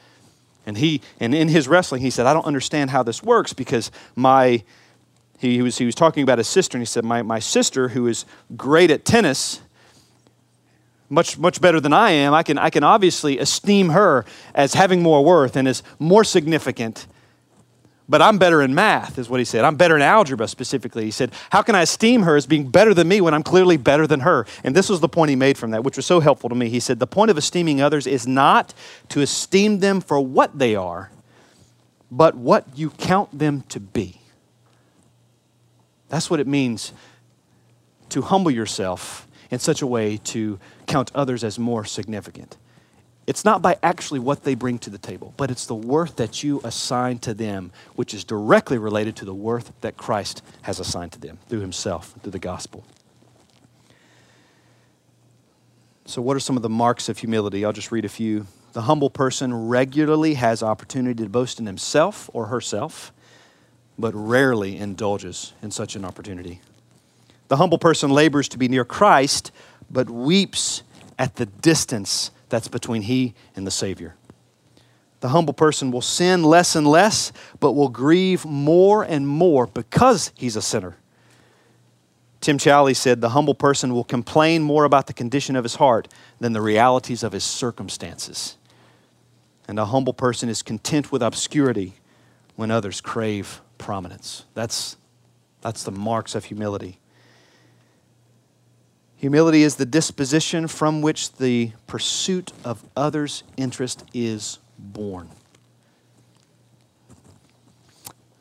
and 0.66 0.76
he 0.76 1.00
and 1.18 1.34
in 1.34 1.48
his 1.48 1.66
wrestling 1.66 2.02
he 2.02 2.10
said, 2.10 2.26
I 2.26 2.34
don't 2.34 2.44
understand 2.44 2.90
how 2.90 3.02
this 3.02 3.22
works 3.22 3.54
because 3.54 3.90
my 4.14 4.62
he, 5.38 5.54
he, 5.54 5.62
was, 5.62 5.78
he 5.78 5.86
was 5.86 5.94
talking 5.94 6.22
about 6.22 6.38
his 6.38 6.48
sister, 6.48 6.76
and 6.76 6.82
he 6.82 6.86
said, 6.86 7.04
my, 7.04 7.22
my 7.22 7.38
sister, 7.38 7.88
who 7.88 8.06
is 8.08 8.24
great 8.56 8.90
at 8.90 9.04
tennis, 9.04 9.60
much, 11.08 11.38
much 11.38 11.60
better 11.60 11.80
than 11.80 11.92
I 11.92 12.10
am, 12.10 12.34
I 12.34 12.42
can, 12.42 12.58
I 12.58 12.70
can 12.70 12.84
obviously 12.84 13.38
esteem 13.38 13.90
her 13.90 14.24
as 14.54 14.74
having 14.74 15.02
more 15.02 15.24
worth 15.24 15.56
and 15.56 15.66
as 15.66 15.82
more 15.98 16.24
significant. 16.24 17.06
But 18.10 18.22
I'm 18.22 18.38
better 18.38 18.62
in 18.62 18.74
math, 18.74 19.18
is 19.18 19.28
what 19.28 19.38
he 19.38 19.44
said. 19.44 19.64
I'm 19.64 19.76
better 19.76 19.94
in 19.94 20.02
algebra 20.02 20.48
specifically. 20.48 21.04
He 21.04 21.10
said, 21.10 21.30
How 21.50 21.60
can 21.60 21.74
I 21.74 21.82
esteem 21.82 22.22
her 22.22 22.36
as 22.36 22.46
being 22.46 22.70
better 22.70 22.94
than 22.94 23.06
me 23.06 23.20
when 23.20 23.34
I'm 23.34 23.42
clearly 23.42 23.76
better 23.76 24.06
than 24.06 24.20
her? 24.20 24.46
And 24.64 24.74
this 24.74 24.88
was 24.88 25.00
the 25.00 25.10
point 25.10 25.28
he 25.28 25.36
made 25.36 25.58
from 25.58 25.72
that, 25.72 25.84
which 25.84 25.96
was 25.96 26.06
so 26.06 26.20
helpful 26.20 26.48
to 26.48 26.54
me. 26.54 26.70
He 26.70 26.80
said, 26.80 27.00
The 27.00 27.06
point 27.06 27.30
of 27.30 27.36
esteeming 27.36 27.82
others 27.82 28.06
is 28.06 28.26
not 28.26 28.72
to 29.10 29.20
esteem 29.20 29.80
them 29.80 30.00
for 30.00 30.20
what 30.20 30.58
they 30.58 30.74
are, 30.74 31.10
but 32.10 32.34
what 32.34 32.66
you 32.74 32.90
count 32.90 33.38
them 33.38 33.62
to 33.68 33.78
be. 33.78 34.17
That's 36.08 36.30
what 36.30 36.40
it 36.40 36.46
means 36.46 36.92
to 38.10 38.22
humble 38.22 38.50
yourself 38.50 39.26
in 39.50 39.58
such 39.58 39.82
a 39.82 39.86
way 39.86 40.16
to 40.16 40.58
count 40.86 41.10
others 41.14 41.44
as 41.44 41.58
more 41.58 41.84
significant. 41.84 42.56
It's 43.26 43.44
not 43.44 43.60
by 43.60 43.76
actually 43.82 44.20
what 44.20 44.44
they 44.44 44.54
bring 44.54 44.78
to 44.80 44.90
the 44.90 44.96
table, 44.96 45.34
but 45.36 45.50
it's 45.50 45.66
the 45.66 45.74
worth 45.74 46.16
that 46.16 46.42
you 46.42 46.62
assign 46.64 47.18
to 47.18 47.34
them, 47.34 47.72
which 47.94 48.14
is 48.14 48.24
directly 48.24 48.78
related 48.78 49.16
to 49.16 49.26
the 49.26 49.34
worth 49.34 49.70
that 49.82 49.98
Christ 49.98 50.42
has 50.62 50.80
assigned 50.80 51.12
to 51.12 51.20
them 51.20 51.38
through 51.46 51.60
himself, 51.60 52.14
through 52.22 52.32
the 52.32 52.38
gospel. 52.38 52.84
So, 56.06 56.22
what 56.22 56.38
are 56.38 56.40
some 56.40 56.56
of 56.56 56.62
the 56.62 56.70
marks 56.70 57.10
of 57.10 57.18
humility? 57.18 57.66
I'll 57.66 57.72
just 57.74 57.92
read 57.92 58.06
a 58.06 58.08
few. 58.08 58.46
The 58.72 58.82
humble 58.82 59.10
person 59.10 59.68
regularly 59.68 60.34
has 60.34 60.62
opportunity 60.62 61.22
to 61.22 61.28
boast 61.28 61.60
in 61.60 61.66
himself 61.66 62.30
or 62.32 62.46
herself 62.46 63.12
but 63.98 64.14
rarely 64.14 64.76
indulges 64.76 65.52
in 65.62 65.70
such 65.70 65.96
an 65.96 66.04
opportunity. 66.04 66.60
The 67.48 67.56
humble 67.56 67.78
person 67.78 68.10
labors 68.10 68.48
to 68.50 68.58
be 68.58 68.68
near 68.68 68.84
Christ, 68.84 69.50
but 69.90 70.08
weeps 70.08 70.82
at 71.18 71.36
the 71.36 71.46
distance 71.46 72.30
that's 72.48 72.68
between 72.68 73.02
he 73.02 73.34
and 73.56 73.66
the 73.66 73.70
Savior. 73.70 74.14
The 75.20 75.30
humble 75.30 75.54
person 75.54 75.90
will 75.90 76.02
sin 76.02 76.44
less 76.44 76.76
and 76.76 76.86
less, 76.86 77.32
but 77.58 77.72
will 77.72 77.88
grieve 77.88 78.44
more 78.44 79.02
and 79.02 79.26
more 79.26 79.66
because 79.66 80.32
he's 80.36 80.54
a 80.54 80.62
sinner. 80.62 80.96
Tim 82.40 82.56
Challies 82.56 82.96
said 82.98 83.20
the 83.20 83.30
humble 83.30 83.54
person 83.54 83.92
will 83.92 84.04
complain 84.04 84.62
more 84.62 84.84
about 84.84 85.08
the 85.08 85.12
condition 85.12 85.56
of 85.56 85.64
his 85.64 85.74
heart 85.74 86.06
than 86.38 86.52
the 86.52 86.60
realities 86.60 87.24
of 87.24 87.32
his 87.32 87.42
circumstances. 87.42 88.56
And 89.66 89.78
a 89.78 89.86
humble 89.86 90.12
person 90.12 90.48
is 90.48 90.62
content 90.62 91.10
with 91.10 91.20
obscurity 91.20 91.94
when 92.54 92.70
others 92.70 93.00
crave 93.00 93.60
prominence. 93.78 94.44
That's, 94.54 94.96
that's 95.60 95.84
the 95.84 95.90
marks 95.90 96.34
of 96.34 96.44
humility. 96.44 96.98
Humility 99.16 99.62
is 99.62 99.76
the 99.76 99.86
disposition 99.86 100.68
from 100.68 101.02
which 101.02 101.32
the 101.32 101.72
pursuit 101.86 102.52
of 102.64 102.84
others' 102.96 103.42
interest 103.56 104.04
is 104.14 104.58
born. 104.78 105.28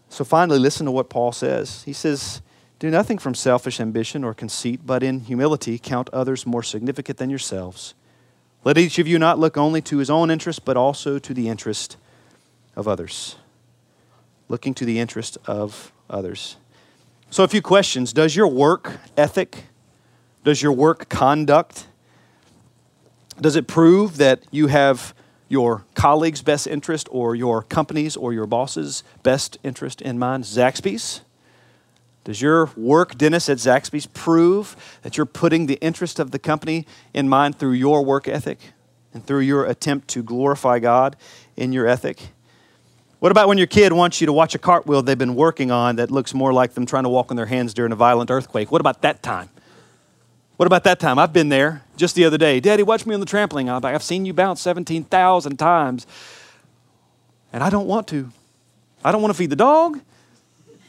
So 0.10 0.24
finally, 0.24 0.60
listen 0.60 0.86
to 0.86 0.92
what 0.92 1.10
Paul 1.10 1.32
says. 1.32 1.84
He 1.84 1.94
says, 1.94 2.42
Do 2.78 2.92
nothing 2.92 3.18
from 3.18 3.34
selfish 3.34 3.80
ambition 3.80 4.24
or 4.24 4.34
conceit, 4.34 4.82
but 4.86 5.02
in 5.02 5.22
humility 5.22 5.80
count 5.80 6.10
others 6.14 6.46
more 6.46 6.64
significant 6.64 7.18
than 7.18 7.30
yourselves. 7.30 7.96
Let 8.64 8.78
each 8.78 9.00
of 9.00 9.08
you 9.08 9.18
not 9.18 9.40
look 9.40 9.58
only 9.58 9.82
to 9.84 9.98
his 9.98 10.10
own 10.10 10.30
interest, 10.30 10.66
but 10.66 10.78
also 10.78 11.18
to 11.20 11.34
the 11.34 11.50
interest 11.50 11.98
of 12.76 12.88
others 12.88 13.36
looking 14.50 14.74
to 14.76 14.86
the 14.86 15.00
interest 15.00 15.38
of 15.46 15.92
others. 16.10 16.58
So, 17.30 17.44
a 17.44 17.48
few 17.48 17.62
questions. 17.62 18.14
Does 18.14 18.36
your 18.36 18.48
work 18.48 19.00
ethic, 19.18 19.66
does 20.44 20.62
your 20.62 20.72
work 20.72 21.10
conduct, 21.10 21.88
does 23.40 23.56
it 23.56 23.68
prove 23.68 24.18
that 24.18 24.44
you 24.50 24.68
have 24.68 25.14
your 25.50 25.84
colleagues' 25.94 26.42
best 26.42 26.68
interest 26.68 27.08
or 27.12 27.36
your 27.36 27.62
company's 27.64 28.18
or 28.18 28.34
your 28.34 28.46
boss's 28.48 29.04
best 29.24 29.58
interest 29.64 30.02
in 30.02 30.18
mind? 30.18 30.44
Zaxby's? 30.44 31.22
Does 32.24 32.42
your 32.42 32.72
work, 32.76 33.18
Dennis, 33.18 33.48
at 33.48 33.58
Zaxby's 33.58 34.08
prove 34.08 35.00
that 35.04 35.16
you're 35.16 35.26
putting 35.26 35.68
the 35.68 35.76
interest 35.76 36.20
of 36.20 36.32
the 36.32 36.40
company 36.40 36.86
in 37.14 37.30
mind 37.30 37.58
through 37.58 37.72
your 37.72 38.04
work 38.04 38.28
ethic 38.28 38.60
and 39.14 39.26
through 39.26 39.40
your 39.42 39.66
attempt 39.66 40.10
to 40.10 40.24
glorify 40.24 40.80
God 40.80 41.16
in 41.56 41.72
your 41.72 41.88
ethic? 41.88 42.32
What 43.20 43.32
about 43.32 43.48
when 43.48 43.58
your 43.58 43.68
kid 43.68 43.94
wants 43.94 44.22
you 44.22 44.28
to 44.28 44.34
watch 44.34 44.54
a 44.54 44.60
cartwheel 44.60 45.02
they've 45.02 45.18
been 45.18 45.34
working 45.34 45.72
on 45.72 45.96
that 45.96 46.12
looks 46.12 46.36
more 46.36 46.54
like 46.54 46.74
them 46.76 46.86
trying 46.86 47.04
to 47.04 47.10
walk 47.10 47.32
on 47.32 47.38
their 47.38 47.48
hands 47.48 47.74
during 47.74 47.92
a 47.92 47.96
violent 47.96 48.30
earthquake? 48.30 48.72
What 48.72 48.80
about 48.80 49.02
that 49.02 49.24
time? 49.24 49.50
What 50.58 50.68
about 50.68 50.84
that 50.84 51.00
time? 51.00 51.18
I've 51.18 51.34
been 51.34 51.50
there 51.50 51.84
just 51.96 52.14
the 52.14 52.26
other 52.26 52.38
day. 52.38 52.60
Daddy, 52.60 52.84
watch 52.84 53.06
me 53.08 53.16
on 53.16 53.20
the 53.20 53.26
trampoline. 53.26 53.70
I'm 53.70 53.82
like, 53.82 53.96
I've 53.96 54.04
seen 54.04 54.26
you 54.26 54.34
bounce 54.34 54.62
17,000 54.62 55.58
times, 55.58 56.06
and 57.52 57.64
I 57.64 57.72
don't 57.72 57.88
want 57.88 58.08
to. 58.10 58.32
I 59.04 59.12
don't 59.12 59.22
want 59.22 59.34
to 59.34 59.38
feed 59.38 59.50
the 59.50 59.56
dog. 59.56 60.00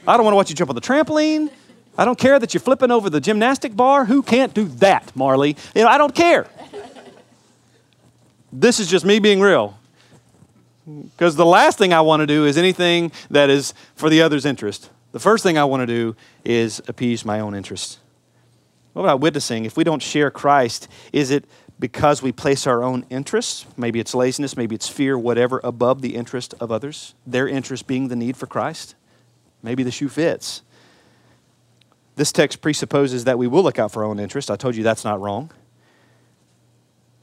I 0.06 0.16
don't 0.16 0.24
want 0.24 0.32
to 0.32 0.36
watch 0.36 0.50
you 0.50 0.56
jump 0.56 0.70
on 0.70 0.74
the 0.74 0.82
trampoline. 0.82 1.50
I 1.96 2.04
don't 2.04 2.18
care 2.18 2.38
that 2.38 2.52
you're 2.52 2.60
flipping 2.60 2.90
over 2.90 3.08
the 3.08 3.20
gymnastic 3.20 3.74
bar. 3.74 4.04
Who 4.04 4.22
can't 4.22 4.52
do 4.52 4.64
that, 4.64 5.14
Marley? 5.16 5.56
You 5.74 5.82
know, 5.82 5.88
I 5.88 5.98
don't 5.98 6.14
care. 6.14 6.46
This 8.52 8.80
is 8.80 8.88
just 8.88 9.04
me 9.04 9.18
being 9.18 9.40
real. 9.40 9.77
Because 10.88 11.36
the 11.36 11.44
last 11.44 11.76
thing 11.76 11.92
I 11.92 12.00
want 12.00 12.20
to 12.20 12.26
do 12.26 12.46
is 12.46 12.56
anything 12.56 13.12
that 13.30 13.50
is 13.50 13.74
for 13.94 14.08
the 14.08 14.22
other's 14.22 14.46
interest. 14.46 14.90
The 15.12 15.18
first 15.18 15.42
thing 15.42 15.58
I 15.58 15.64
want 15.64 15.82
to 15.82 15.86
do 15.86 16.16
is 16.44 16.80
appease 16.88 17.24
my 17.24 17.40
own 17.40 17.54
interest. 17.54 17.98
What 18.94 19.02
about 19.02 19.20
witnessing? 19.20 19.64
If 19.64 19.76
we 19.76 19.84
don't 19.84 20.02
share 20.02 20.30
Christ, 20.30 20.88
is 21.12 21.30
it 21.30 21.44
because 21.78 22.22
we 22.22 22.32
place 22.32 22.66
our 22.66 22.82
own 22.82 23.04
interests, 23.10 23.66
maybe 23.76 24.00
it's 24.00 24.14
laziness, 24.14 24.56
maybe 24.56 24.74
it's 24.74 24.88
fear, 24.88 25.16
whatever, 25.18 25.60
above 25.62 26.02
the 26.02 26.16
interest 26.16 26.54
of 26.58 26.72
others? 26.72 27.14
Their 27.26 27.46
interest 27.46 27.86
being 27.86 28.08
the 28.08 28.16
need 28.16 28.36
for 28.36 28.46
Christ? 28.46 28.94
Maybe 29.62 29.82
the 29.82 29.90
shoe 29.90 30.08
fits. 30.08 30.62
This 32.16 32.32
text 32.32 32.60
presupposes 32.60 33.24
that 33.24 33.38
we 33.38 33.46
will 33.46 33.62
look 33.62 33.78
out 33.78 33.92
for 33.92 34.02
our 34.02 34.10
own 34.10 34.18
interest. 34.18 34.50
I 34.50 34.56
told 34.56 34.74
you 34.74 34.82
that's 34.82 35.04
not 35.04 35.20
wrong. 35.20 35.52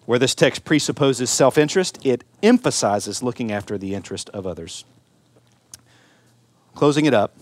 Where 0.05 0.19
this 0.19 0.35
text 0.35 0.65
presupposes 0.65 1.29
self 1.29 1.57
interest, 1.57 1.99
it 2.05 2.23
emphasizes 2.43 3.23
looking 3.23 3.51
after 3.51 3.77
the 3.77 3.95
interest 3.95 4.29
of 4.29 4.45
others. 4.45 4.85
Closing 6.75 7.05
it 7.05 7.13
up, 7.13 7.35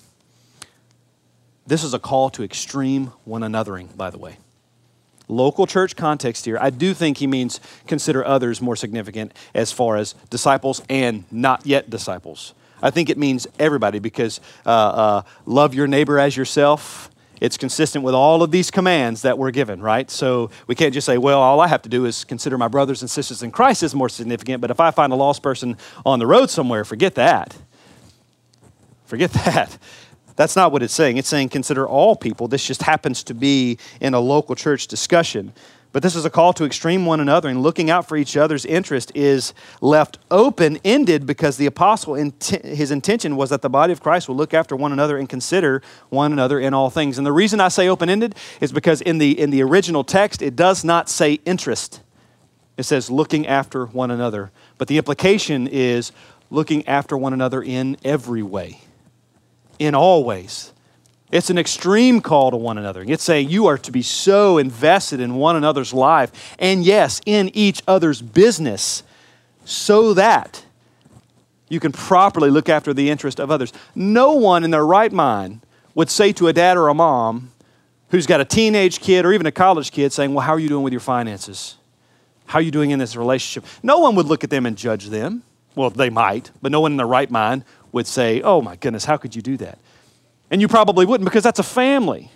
This 1.66 1.84
is 1.84 1.94
a 1.94 2.00
call 2.00 2.30
to 2.32 2.44
extreme 2.44 3.12
one 3.26 3.42
anothering, 3.42 3.96
by 3.98 4.10
the 4.10 4.18
way. 4.18 4.38
Local 5.30 5.66
church 5.66 5.96
context 5.96 6.46
here, 6.46 6.58
I 6.60 6.70
do 6.70 6.94
think 6.94 7.18
he 7.18 7.28
means 7.28 7.60
consider 7.88 8.26
others 8.26 8.62
more 8.62 8.76
significant 8.76 9.34
as 9.56 9.72
far 9.72 9.96
as 9.98 10.14
disciples 10.30 10.82
and 10.90 11.24
not 11.32 11.66
yet 11.66 11.90
disciples. 11.90 12.54
I 12.82 12.92
think 12.92 13.10
it 13.10 13.18
means 13.18 13.48
everybody 13.58 14.00
because 14.00 14.42
uh, 14.66 14.70
uh, 14.70 15.22
love 15.46 15.74
your 15.74 15.88
neighbor 15.88 16.20
as 16.20 16.36
yourself. 16.36 17.10
It's 17.44 17.58
consistent 17.58 18.06
with 18.06 18.16
all 18.16 18.42
of 18.42 18.52
these 18.52 18.72
commands 18.72 19.24
that 19.24 19.38
we're 19.38 19.52
given, 19.52 19.82
right? 19.82 20.10
So 20.10 20.50
we 20.66 20.76
can't 20.76 20.94
just 20.94 21.06
say, 21.06 21.18
well, 21.18 21.42
all 21.42 21.60
I 21.60 21.68
have 21.68 21.82
to 21.82 21.90
do 21.90 22.06
is 22.06 22.24
consider 22.24 22.58
my 22.58 22.70
brothers 22.70 23.02
and 23.02 23.12
sisters 23.12 23.44
in 23.44 23.52
Christ 23.52 23.84
as 23.84 23.94
more 23.94 24.08
significant, 24.08 24.62
but 24.62 24.72
if 24.72 24.80
I 24.80 24.92
find 24.92 25.12
a 25.12 25.18
lost 25.18 25.44
person 25.44 25.76
on 26.06 26.20
the 26.20 26.26
road 26.26 26.50
somewhere, 26.50 26.86
forget 26.86 27.16
that. 27.16 27.54
Forget 29.04 29.32
that. 29.46 29.78
That's 30.38 30.56
not 30.56 30.72
what 30.72 30.84
it's 30.84 30.94
saying. 30.94 31.18
It's 31.18 31.28
saying 31.28 31.50
consider 31.50 31.86
all 31.86 32.16
people. 32.16 32.48
This 32.48 32.66
just 32.66 32.82
happens 32.82 33.24
to 33.26 33.34
be 33.34 33.78
in 34.00 34.14
a 34.14 34.22
local 34.22 34.56
church 34.56 34.88
discussion. 34.88 35.52
But 35.94 36.02
this 36.02 36.16
is 36.16 36.26
a 36.26 36.30
call 36.32 36.54
to 36.54 36.66
extreme 36.66 37.06
one 37.06 37.20
another, 37.20 37.48
and 37.48 37.62
looking 37.62 37.92
out 37.92 38.08
for 38.08 38.18
each 38.18 38.36
other's 38.36 38.66
interest 38.66 39.12
is 39.14 39.54
left 39.80 40.18
open 40.32 40.80
ended 40.84 41.26
because 41.28 41.58
the 41.58 41.68
apostle, 41.68 42.16
his 42.16 42.90
intention 42.90 43.36
was 43.36 43.52
that 43.52 43.62
the 43.62 43.70
body 43.70 43.94
of 43.94 44.02
Christ 44.02 44.28
will 44.28 44.36
look 44.36 44.56
after 44.56 44.76
one 44.76 44.92
another 44.92 45.18
and 45.18 45.30
consider 45.30 45.84
one 46.10 46.34
another 46.34 46.60
in 46.60 46.74
all 46.74 46.90
things. 46.90 47.20
And 47.20 47.28
the 47.28 47.32
reason 47.32 47.62
I 47.62 47.68
say 47.68 47.88
open 47.88 48.10
ended 48.10 48.36
is 48.60 48.72
because 48.72 49.02
in 49.02 49.20
the, 49.20 49.40
in 49.40 49.52
the 49.52 49.62
original 49.62 50.04
text, 50.04 50.42
it 50.42 50.56
does 50.56 50.84
not 50.84 51.10
say 51.10 51.34
interest, 51.46 52.02
it 52.76 52.84
says 52.84 53.12
looking 53.12 53.46
after 53.46 53.86
one 53.86 54.10
another. 54.10 54.52
But 54.80 54.88
the 54.88 54.98
implication 54.98 55.68
is 55.68 56.12
looking 56.50 56.88
after 56.88 57.16
one 57.16 57.34
another 57.34 57.62
in 57.62 57.98
every 58.04 58.42
way 58.42 58.82
in 59.80 59.96
all 59.96 60.24
ways. 60.24 60.72
It's 61.34 61.50
an 61.50 61.58
extreme 61.58 62.22
call 62.22 62.52
to 62.52 62.58
one 62.58 62.78
another. 62.78 63.04
It's 63.08 63.24
saying 63.24 63.50
you 63.50 63.66
are 63.66 63.80
to 63.80 63.92
be 63.92 64.04
so 64.04 64.60
invested 64.60 65.20
in 65.20 65.34
one 65.34 65.56
another's 65.56 65.92
life, 65.92 66.56
and 66.60 66.86
yes, 66.86 67.22
in 67.26 67.50
each 67.56 67.82
other's 67.88 68.22
business, 68.22 69.02
so 69.66 70.14
that 70.14 70.64
you 71.70 71.80
can 71.80 71.92
properly 71.92 72.52
look 72.52 72.70
after 72.70 72.94
the 72.94 73.10
interest 73.10 73.40
of 73.40 73.50
others. 73.50 73.74
No 73.96 74.34
one 74.34 74.64
in 74.64 74.70
their 74.70 74.86
right 74.86 75.12
mind 75.12 75.62
would 75.96 76.12
say 76.12 76.34
to 76.34 76.50
a 76.50 76.54
dad 76.54 76.78
or 76.78 76.88
a 76.88 76.94
mom 76.94 77.52
who's 78.12 78.28
got 78.28 78.40
a 78.40 78.46
teenage 78.46 79.00
kid 79.00 79.26
or 79.26 79.34
even 79.34 79.48
a 79.48 79.52
college 79.52 79.92
kid 79.92 80.14
saying, 80.14 80.36
Well, 80.36 80.46
how 80.46 80.54
are 80.54 80.60
you 80.60 80.70
doing 80.70 80.84
with 80.84 80.94
your 80.94 81.00
finances? 81.00 81.78
How 82.46 82.60
are 82.60 82.62
you 82.62 82.70
doing 82.70 82.92
in 82.92 83.00
this 83.00 83.16
relationship? 83.16 83.68
No 83.82 83.98
one 83.98 84.14
would 84.18 84.28
look 84.28 84.44
at 84.44 84.52
them 84.52 84.68
and 84.68 84.78
judge 84.78 85.08
them. 85.08 85.42
Well, 85.74 85.90
they 85.90 86.12
might, 86.12 86.52
but 86.62 86.72
no 86.72 86.80
one 86.80 86.92
in 86.92 86.98
their 86.98 87.08
right 87.08 87.32
mind 87.32 87.66
would 87.92 88.06
say, 88.06 88.44
Oh 88.44 88.62
my 88.62 88.76
goodness, 88.76 89.06
how 89.06 89.18
could 89.18 89.36
you 89.36 89.42
do 89.42 89.58
that? 89.58 89.80
And 90.54 90.62
you 90.62 90.68
probably 90.68 91.08
wouldn't 91.08 91.26
because 91.26 91.42
that's 91.44 91.58
a 91.58 91.64
family. 91.64 92.30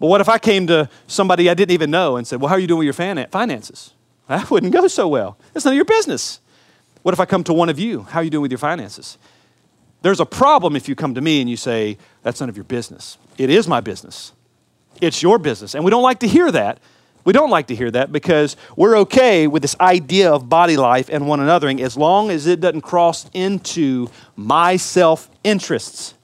But 0.00 0.08
what 0.08 0.20
if 0.20 0.28
I 0.28 0.38
came 0.38 0.66
to 0.66 0.88
somebody 1.06 1.48
I 1.48 1.54
didn't 1.54 1.70
even 1.70 1.88
know 1.88 2.16
and 2.16 2.26
said, 2.26 2.40
Well, 2.40 2.48
how 2.48 2.56
are 2.56 2.58
you 2.58 2.66
doing 2.66 2.80
with 2.80 2.98
your 2.98 3.26
finances? 3.28 3.94
That 4.26 4.50
wouldn't 4.50 4.72
go 4.72 4.86
so 4.88 5.08
well. 5.08 5.36
It's 5.54 5.64
none 5.64 5.72
of 5.72 5.76
your 5.76 5.84
business. 5.84 6.40
What 7.02 7.12
if 7.12 7.20
I 7.20 7.24
come 7.24 7.42
to 7.44 7.52
one 7.52 7.68
of 7.68 7.78
you? 7.78 8.02
How 8.02 8.20
are 8.20 8.22
you 8.22 8.30
doing 8.30 8.42
with 8.42 8.50
your 8.50 8.58
finances? 8.58 9.16
There's 10.02 10.20
a 10.20 10.26
problem 10.26 10.76
if 10.76 10.88
you 10.88 10.94
come 10.94 11.14
to 11.14 11.20
me 11.20 11.40
and 11.40 11.48
you 11.48 11.56
say, 11.56 11.98
That's 12.22 12.40
none 12.40 12.48
of 12.48 12.56
your 12.56 12.64
business. 12.64 13.16
It 13.38 13.48
is 13.48 13.68
my 13.68 13.80
business. 13.80 14.32
It's 15.00 15.22
your 15.22 15.38
business. 15.38 15.76
And 15.76 15.84
we 15.84 15.90
don't 15.90 16.02
like 16.02 16.18
to 16.20 16.28
hear 16.28 16.50
that 16.50 16.80
we 17.24 17.32
don't 17.32 17.50
like 17.50 17.66
to 17.66 17.74
hear 17.74 17.90
that 17.90 18.12
because 18.12 18.56
we're 18.76 18.96
okay 18.98 19.46
with 19.46 19.62
this 19.62 19.76
idea 19.78 20.32
of 20.32 20.48
body 20.48 20.76
life 20.76 21.08
and 21.10 21.28
one 21.28 21.38
anothering 21.38 21.80
as 21.80 21.96
long 21.96 22.30
as 22.30 22.46
it 22.46 22.60
doesn't 22.60 22.80
cross 22.80 23.28
into 23.34 24.08
my 24.36 24.76
self 24.76 25.30
interests. 25.44 26.14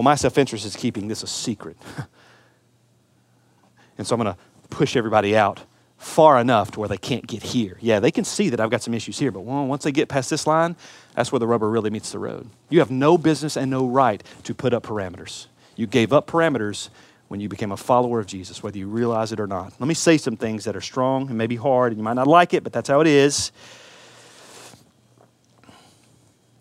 Well, 0.00 0.04
my 0.04 0.14
self 0.14 0.38
interest 0.38 0.64
is 0.64 0.76
keeping 0.76 1.08
this 1.08 1.22
a 1.22 1.26
secret. 1.26 1.76
and 3.98 4.06
so 4.06 4.14
I'm 4.14 4.22
going 4.22 4.34
to 4.34 4.40
push 4.70 4.96
everybody 4.96 5.36
out 5.36 5.60
far 5.98 6.40
enough 6.40 6.70
to 6.70 6.80
where 6.80 6.88
they 6.88 6.96
can't 6.96 7.26
get 7.26 7.42
here. 7.42 7.76
Yeah, 7.82 8.00
they 8.00 8.10
can 8.10 8.24
see 8.24 8.48
that 8.48 8.60
I've 8.60 8.70
got 8.70 8.80
some 8.80 8.94
issues 8.94 9.18
here, 9.18 9.30
but 9.30 9.40
once 9.40 9.84
they 9.84 9.92
get 9.92 10.08
past 10.08 10.30
this 10.30 10.46
line, 10.46 10.74
that's 11.14 11.30
where 11.30 11.38
the 11.38 11.46
rubber 11.46 11.68
really 11.68 11.90
meets 11.90 12.12
the 12.12 12.18
road. 12.18 12.48
You 12.70 12.78
have 12.78 12.90
no 12.90 13.18
business 13.18 13.58
and 13.58 13.70
no 13.70 13.86
right 13.86 14.22
to 14.44 14.54
put 14.54 14.72
up 14.72 14.84
parameters. 14.84 15.48
You 15.76 15.86
gave 15.86 16.14
up 16.14 16.26
parameters 16.26 16.88
when 17.28 17.40
you 17.40 17.50
became 17.50 17.70
a 17.70 17.76
follower 17.76 18.20
of 18.20 18.26
Jesus, 18.26 18.62
whether 18.62 18.78
you 18.78 18.88
realize 18.88 19.32
it 19.32 19.38
or 19.38 19.46
not. 19.46 19.74
Let 19.78 19.86
me 19.86 19.92
say 19.92 20.16
some 20.16 20.38
things 20.38 20.64
that 20.64 20.74
are 20.74 20.80
strong 20.80 21.28
and 21.28 21.36
maybe 21.36 21.56
hard, 21.56 21.92
and 21.92 21.98
you 21.98 22.04
might 22.04 22.14
not 22.14 22.26
like 22.26 22.54
it, 22.54 22.64
but 22.64 22.72
that's 22.72 22.88
how 22.88 23.02
it 23.02 23.06
is. 23.06 23.52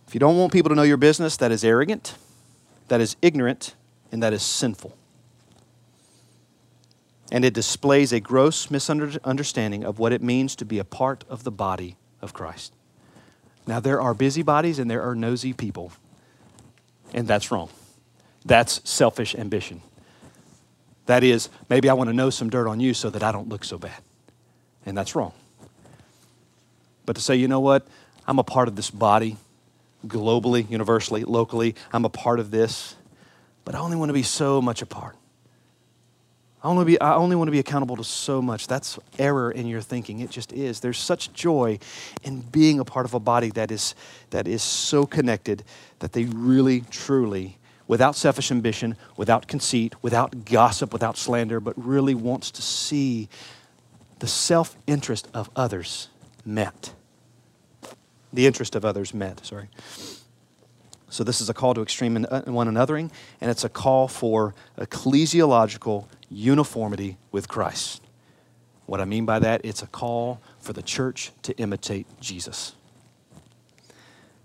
If 0.09 0.13
you 0.13 0.19
don't 0.19 0.37
want 0.37 0.51
people 0.51 0.67
to 0.67 0.75
know 0.75 0.83
your 0.83 0.97
business, 0.97 1.37
that 1.37 1.53
is 1.53 1.63
arrogant, 1.63 2.15
that 2.89 3.01
is 3.01 3.15
ignorant, 3.21 3.75
and 4.11 4.21
that 4.21 4.33
is 4.33 4.43
sinful. 4.43 4.95
And 7.31 7.45
it 7.45 7.53
displays 7.53 8.11
a 8.11 8.19
gross 8.19 8.71
misunderstanding 8.71 9.83
of 9.83 9.99
what 9.99 10.11
it 10.11 10.21
means 10.21 10.55
to 10.57 10.65
be 10.65 10.79
a 10.79 10.83
part 10.83 11.23
of 11.29 11.43
the 11.43 11.51
body 11.51 11.95
of 12.21 12.33
Christ. 12.33 12.73
Now, 13.67 13.79
there 13.79 14.01
are 14.01 14.13
busybodies 14.15 14.79
and 14.79 14.89
there 14.89 15.03
are 15.03 15.13
nosy 15.13 15.53
people, 15.53 15.91
and 17.13 17.27
that's 17.27 17.51
wrong. 17.51 17.69
That's 18.45 18.81
selfish 18.89 19.35
ambition. 19.35 19.81
That 21.05 21.23
is, 21.23 21.49
maybe 21.69 21.89
I 21.89 21.93
want 21.93 22.09
to 22.09 22.15
know 22.15 22.29
some 22.29 22.49
dirt 22.49 22.67
on 22.67 22.79
you 22.79 22.93
so 22.93 23.09
that 23.09 23.23
I 23.23 23.31
don't 23.31 23.49
look 23.49 23.63
so 23.63 23.77
bad. 23.77 24.01
And 24.85 24.97
that's 24.97 25.15
wrong. 25.15 25.33
But 27.05 27.15
to 27.15 27.21
say, 27.21 27.35
you 27.35 27.47
know 27.47 27.59
what? 27.59 27.87
I'm 28.27 28.39
a 28.39 28.43
part 28.43 28.67
of 28.67 28.75
this 28.75 28.89
body 28.89 29.37
globally, 30.07 30.69
universally, 30.69 31.23
locally. 31.23 31.75
I'm 31.91 32.05
a 32.05 32.09
part 32.09 32.39
of 32.39 32.51
this, 32.51 32.95
but 33.65 33.75
I 33.75 33.79
only 33.79 33.97
want 33.97 34.09
to 34.09 34.13
be 34.13 34.23
so 34.23 34.61
much 34.61 34.81
a 34.81 34.85
part. 34.85 35.15
I 36.61 36.67
only, 36.67 36.83
be, 36.83 36.99
I 36.99 37.15
only 37.15 37.37
want 37.37 37.47
to 37.47 37.53
be 37.53 37.59
accountable 37.59 37.95
to 37.95 38.03
so 38.03 38.41
much. 38.41 38.67
That's 38.67 38.99
error 39.17 39.49
in 39.49 39.65
your 39.65 39.79
thinking. 39.79 40.19
It 40.19 40.29
just 40.29 40.51
is. 40.51 40.81
There's 40.81 40.97
such 40.97 41.31
joy 41.31 41.79
in 42.23 42.41
being 42.41 42.79
a 42.79 42.85
part 42.85 43.05
of 43.05 43.13
a 43.13 43.19
body 43.19 43.49
that 43.51 43.71
is, 43.71 43.95
that 44.31 44.45
is 44.45 44.61
so 44.61 45.05
connected 45.05 45.63
that 45.99 46.11
they 46.11 46.25
really, 46.25 46.81
truly 46.89 47.57
without 47.87 48.15
selfish 48.15 48.51
ambition, 48.51 48.95
without 49.17 49.47
conceit, 49.47 49.95
without 50.01 50.45
gossip, 50.45 50.93
without 50.93 51.17
slander, 51.17 51.59
but 51.59 51.73
really 51.75 52.13
wants 52.13 52.51
to 52.51 52.61
see 52.61 53.29
the 54.19 54.27
self 54.27 54.77
interest 54.85 55.27
of 55.33 55.49
others 55.55 56.09
met. 56.45 56.93
The 58.31 58.45
interest 58.45 58.75
of 58.75 58.85
others 58.85 59.13
met, 59.13 59.45
sorry. 59.45 59.69
So, 61.11 61.23
this 61.23 61.41
is 61.41 61.49
a 61.49 61.53
call 61.53 61.73
to 61.73 61.81
extreme 61.81 62.25
uh, 62.29 62.41
one 62.41 62.67
anothering, 62.67 63.09
and 63.41 63.49
it's 63.49 63.63
a 63.63 63.69
call 63.69 64.07
for 64.07 64.53
ecclesiological 64.77 66.05
uniformity 66.29 67.17
with 67.31 67.47
Christ. 67.47 68.03
What 68.85 69.01
I 69.01 69.05
mean 69.05 69.25
by 69.25 69.39
that, 69.39 69.61
it's 69.63 69.81
a 69.81 69.87
call 69.87 70.39
for 70.59 70.73
the 70.73 70.83
church 70.83 71.31
to 71.43 71.57
imitate 71.57 72.05
Jesus. 72.19 72.75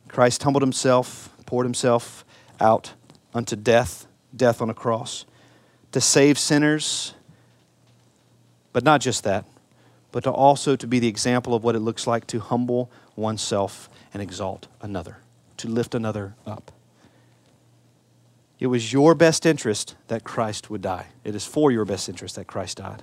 Christ 0.08 0.42
humbled 0.42 0.62
himself, 0.62 1.30
poured 1.44 1.66
himself 1.66 2.24
out 2.60 2.92
unto 3.34 3.56
death, 3.56 4.06
death 4.34 4.62
on 4.62 4.70
a 4.70 4.74
cross, 4.74 5.24
to 5.92 6.00
save 6.00 6.38
sinners, 6.38 7.14
but 8.72 8.84
not 8.84 9.00
just 9.00 9.24
that, 9.24 9.44
but 10.12 10.24
to 10.24 10.30
also 10.30 10.76
to 10.76 10.86
be 10.86 10.98
the 10.98 11.08
example 11.08 11.54
of 11.54 11.64
what 11.64 11.74
it 11.74 11.80
looks 11.80 12.06
like 12.06 12.26
to 12.28 12.38
humble 12.38 12.90
oneself 13.16 13.88
and 14.12 14.22
exalt 14.22 14.68
another, 14.80 15.18
to 15.58 15.68
lift 15.68 15.94
another 15.94 16.34
up. 16.46 16.72
It 18.58 18.68
was 18.68 18.92
your 18.92 19.14
best 19.14 19.44
interest 19.44 19.96
that 20.08 20.24
Christ 20.24 20.70
would 20.70 20.82
die. 20.82 21.06
It 21.24 21.34
is 21.34 21.44
for 21.44 21.70
your 21.70 21.84
best 21.84 22.08
interest 22.08 22.36
that 22.36 22.46
Christ 22.46 22.78
died. 22.78 23.02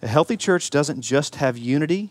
A 0.00 0.08
healthy 0.08 0.36
church 0.36 0.70
doesn't 0.70 1.02
just 1.02 1.36
have 1.36 1.56
unity, 1.56 2.10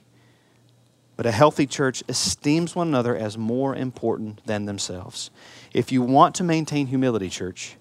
but 1.17 1.26
a 1.26 1.32
healthy 1.32 1.67
church 1.67 2.03
esteems 2.07 2.76
one 2.76 2.88
another 2.88 3.15
as 3.15 3.38
more 3.38 3.76
important 3.76 4.45
than 4.45 4.65
themselves. 4.65 5.30
If 5.74 5.91
you 5.91 6.01
want 6.01 6.36
to 6.36 6.43
maintain 6.43 6.88
humility, 6.88 7.30
church, 7.30 7.76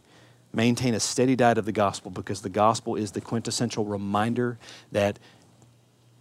maintain 0.52 0.94
a 0.94 1.00
steady 1.00 1.36
diet 1.36 1.58
of 1.58 1.64
the 1.64 1.72
gospel 1.72 2.10
because 2.10 2.42
the 2.42 2.48
gospel 2.48 2.96
is 2.96 3.12
the 3.12 3.20
quintessential 3.20 3.84
reminder 3.84 4.58
that 4.90 5.18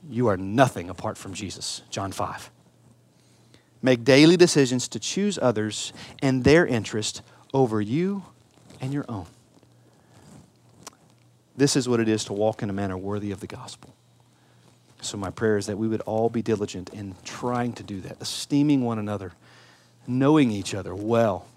you 0.08 0.28
are 0.28 0.38
nothing 0.38 0.90
apart 0.90 1.18
from 1.18 1.34
Jesus. 1.34 1.82
John 1.90 2.12
5. 2.12 2.52
Make 3.82 4.04
daily 4.04 4.36
decisions 4.38 4.88
to 4.90 5.00
choose 5.00 5.40
others 5.42 5.94
and 6.22 6.44
their 6.44 6.66
interest 6.66 7.22
over 7.54 7.82
you 7.82 8.24
and 8.82 8.94
your 8.94 9.06
own. 9.08 9.26
This 11.56 11.76
is 11.76 11.90
what 11.90 12.00
it 12.00 12.08
is 12.08 12.26
to 12.26 12.34
walk 12.34 12.64
in 12.64 12.70
a 12.70 12.74
manner 12.74 12.98
worthy 12.98 13.32
of 13.32 13.40
the 13.40 13.48
gospel. 13.48 13.94
So, 15.02 15.18
my 15.18 15.30
prayer 15.30 15.58
is 15.58 15.66
that 15.68 15.78
we 15.78 15.88
would 15.88 16.02
all 16.02 16.30
be 16.30 16.42
diligent 16.42 16.90
in 16.94 17.16
trying 17.24 17.74
to 17.74 17.84
do 17.84 18.02
that, 18.02 18.22
esteeming 18.22 18.84
one 18.84 19.00
another, 19.00 19.34
knowing 20.06 20.52
each 20.52 20.74
other 20.74 20.94
well, 20.94 21.48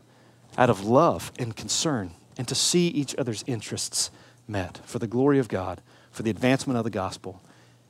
out 0.57 0.71
of 0.71 0.85
love 0.85 1.33
and 1.39 1.57
concern, 1.57 2.13
and 2.39 2.47
to 2.47 2.55
see 2.55 2.89
each 2.89 3.17
other's 3.17 3.43
interests 3.47 4.11
met 4.47 4.81
for 4.85 4.99
the 4.99 5.07
glory 5.09 5.39
of 5.39 5.49
God, 5.49 5.81
for 6.11 6.23
the 6.23 6.31
advancement 6.31 6.79
of 6.79 6.85
the 6.85 6.91
gospel, 6.91 7.41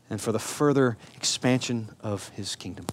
and 0.09 0.21
for 0.21 0.33
the 0.33 0.39
further 0.39 0.97
expansion 1.17 1.91
of 2.01 2.31
his 2.31 2.57
kingdom. 2.57 2.87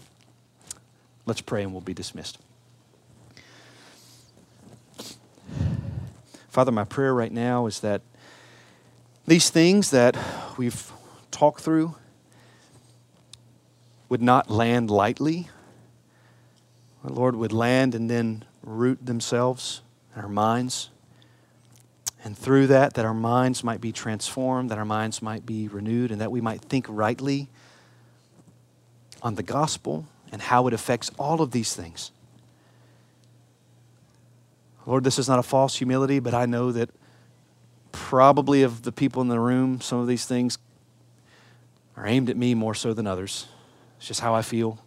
Let's 1.29 1.41
pray 1.41 1.61
and 1.61 1.71
we'll 1.71 1.81
be 1.81 1.93
dismissed. 1.93 2.39
Father, 6.47 6.71
my 6.71 6.85
prayer 6.85 7.13
right 7.13 7.31
now 7.31 7.67
is 7.67 7.81
that 7.81 8.01
these 9.27 9.51
things 9.51 9.91
that 9.91 10.17
we've 10.57 10.91
talked 11.29 11.61
through 11.61 11.93
would 14.09 14.23
not 14.23 14.49
land 14.49 14.89
lightly. 14.89 15.49
Our 17.03 17.11
Lord 17.11 17.35
would 17.35 17.53
land 17.53 17.93
and 17.93 18.09
then 18.09 18.43
root 18.63 19.05
themselves 19.05 19.83
in 20.15 20.23
our 20.23 20.27
minds. 20.27 20.89
And 22.23 22.35
through 22.35 22.65
that, 22.67 22.95
that 22.95 23.05
our 23.05 23.13
minds 23.13 23.63
might 23.63 23.81
be 23.81 23.91
transformed, 23.91 24.71
that 24.71 24.79
our 24.79 24.83
minds 24.83 25.21
might 25.21 25.45
be 25.45 25.67
renewed, 25.67 26.09
and 26.09 26.19
that 26.21 26.31
we 26.31 26.41
might 26.41 26.61
think 26.61 26.87
rightly 26.89 27.49
on 29.21 29.35
the 29.35 29.43
gospel 29.43 30.07
and 30.31 30.41
how 30.41 30.67
it 30.67 30.73
affects 30.73 31.11
all 31.17 31.41
of 31.41 31.51
these 31.51 31.75
things. 31.75 32.11
Lord, 34.85 35.03
this 35.03 35.19
is 35.19 35.27
not 35.27 35.39
a 35.39 35.43
false 35.43 35.75
humility, 35.77 36.19
but 36.19 36.33
I 36.33 36.45
know 36.45 36.71
that 36.71 36.89
probably 37.91 38.63
of 38.63 38.83
the 38.83 38.91
people 38.91 39.21
in 39.21 39.27
the 39.27 39.39
room, 39.39 39.81
some 39.81 39.99
of 39.99 40.07
these 40.07 40.25
things 40.25 40.57
are 41.95 42.07
aimed 42.07 42.29
at 42.29 42.37
me 42.37 42.55
more 42.55 42.73
so 42.73 42.93
than 42.93 43.05
others. 43.05 43.47
It's 43.97 44.07
just 44.07 44.21
how 44.21 44.33
I 44.33 44.41
feel. 44.41 44.79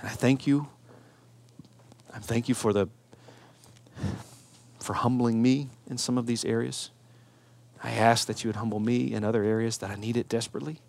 And 0.00 0.08
I 0.08 0.12
thank 0.12 0.46
you. 0.46 0.68
I 2.12 2.18
thank 2.18 2.48
you 2.48 2.54
for 2.54 2.72
the 2.72 2.88
for 4.80 4.94
humbling 4.94 5.40
me 5.42 5.68
in 5.88 5.98
some 5.98 6.18
of 6.18 6.26
these 6.26 6.44
areas. 6.44 6.90
I 7.82 7.92
ask 7.92 8.26
that 8.26 8.42
you 8.42 8.48
would 8.48 8.56
humble 8.56 8.80
me 8.80 9.12
in 9.12 9.24
other 9.24 9.44
areas 9.44 9.78
that 9.78 9.90
I 9.90 9.94
need 9.94 10.16
it 10.16 10.28
desperately. 10.28 10.80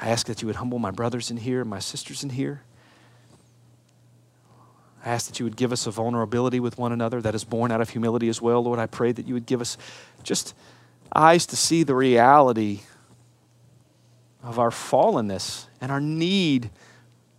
I 0.00 0.08
ask 0.08 0.26
that 0.26 0.40
you 0.40 0.46
would 0.46 0.56
humble 0.56 0.78
my 0.78 0.90
brothers 0.90 1.30
in 1.30 1.36
here 1.36 1.64
my 1.64 1.80
sisters 1.80 2.22
in 2.22 2.30
here. 2.30 2.62
I 5.04 5.10
ask 5.10 5.26
that 5.28 5.38
you 5.38 5.44
would 5.44 5.56
give 5.56 5.72
us 5.72 5.86
a 5.86 5.90
vulnerability 5.90 6.60
with 6.60 6.76
one 6.76 6.92
another 6.92 7.22
that 7.22 7.34
is 7.34 7.44
born 7.44 7.72
out 7.72 7.80
of 7.80 7.90
humility 7.90 8.28
as 8.28 8.42
well. 8.42 8.62
Lord, 8.62 8.78
I 8.78 8.86
pray 8.86 9.12
that 9.12 9.26
you 9.26 9.34
would 9.34 9.46
give 9.46 9.60
us 9.60 9.78
just 10.22 10.54
eyes 11.14 11.46
to 11.46 11.56
see 11.56 11.82
the 11.82 11.94
reality 11.94 12.80
of 14.42 14.58
our 14.58 14.70
fallenness 14.70 15.66
and 15.80 15.90
our 15.90 16.00
need 16.00 16.70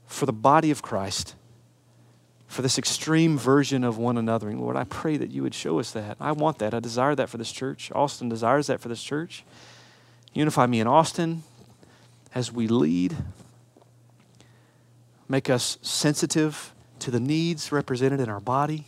for 0.07 0.25
the 0.25 0.33
body 0.33 0.71
of 0.71 0.81
Christ, 0.81 1.35
for 2.47 2.61
this 2.61 2.77
extreme 2.77 3.37
version 3.37 3.83
of 3.83 3.97
one 3.97 4.17
another. 4.17 4.49
And 4.49 4.59
Lord, 4.59 4.75
I 4.75 4.83
pray 4.83 5.17
that 5.17 5.29
you 5.31 5.43
would 5.43 5.53
show 5.53 5.79
us 5.79 5.91
that. 5.91 6.17
I 6.19 6.31
want 6.31 6.59
that. 6.59 6.73
I 6.73 6.79
desire 6.79 7.15
that 7.15 7.29
for 7.29 7.37
this 7.37 7.51
church. 7.51 7.91
Austin 7.93 8.27
desires 8.27 8.67
that 8.67 8.81
for 8.81 8.89
this 8.89 9.01
church. 9.01 9.45
Unify 10.33 10.65
me 10.65 10.79
in 10.79 10.87
Austin 10.87 11.43
as 12.33 12.51
we 12.51 12.67
lead. 12.67 13.15
Make 15.29 15.49
us 15.49 15.77
sensitive 15.81 16.73
to 17.01 17.11
the 17.11 17.19
needs 17.19 17.71
represented 17.71 18.19
in 18.19 18.29
our 18.29 18.39
body, 18.39 18.85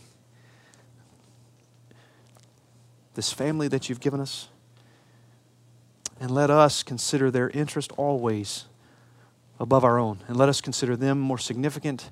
this 3.14 3.32
family 3.32 3.68
that 3.68 3.88
you've 3.88 4.00
given 4.00 4.20
us. 4.20 4.48
And 6.20 6.30
let 6.30 6.50
us 6.50 6.82
consider 6.82 7.30
their 7.30 7.50
interest 7.50 7.92
always 7.96 8.64
above 9.58 9.84
our 9.84 9.98
own. 9.98 10.20
And 10.28 10.36
let 10.36 10.48
us 10.48 10.60
consider 10.60 10.96
them 10.96 11.18
more 11.18 11.38
significant 11.38 12.10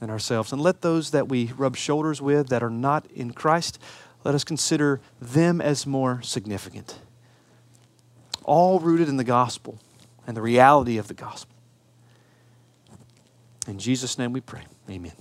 than 0.00 0.10
ourselves. 0.10 0.52
And 0.52 0.60
let 0.60 0.82
those 0.82 1.12
that 1.12 1.28
we 1.28 1.52
rub 1.56 1.76
shoulders 1.76 2.20
with 2.20 2.48
that 2.48 2.62
are 2.62 2.70
not 2.70 3.06
in 3.12 3.32
Christ, 3.32 3.78
let 4.24 4.34
us 4.34 4.44
consider 4.44 5.00
them 5.20 5.60
as 5.60 5.86
more 5.86 6.20
significant. 6.22 6.98
All 8.44 8.80
rooted 8.80 9.08
in 9.08 9.16
the 9.16 9.24
gospel 9.24 9.78
and 10.26 10.36
the 10.36 10.42
reality 10.42 10.98
of 10.98 11.08
the 11.08 11.14
gospel. 11.14 11.54
In 13.66 13.78
Jesus' 13.78 14.18
name 14.18 14.32
we 14.32 14.40
pray. 14.40 14.62
Amen. 14.90 15.12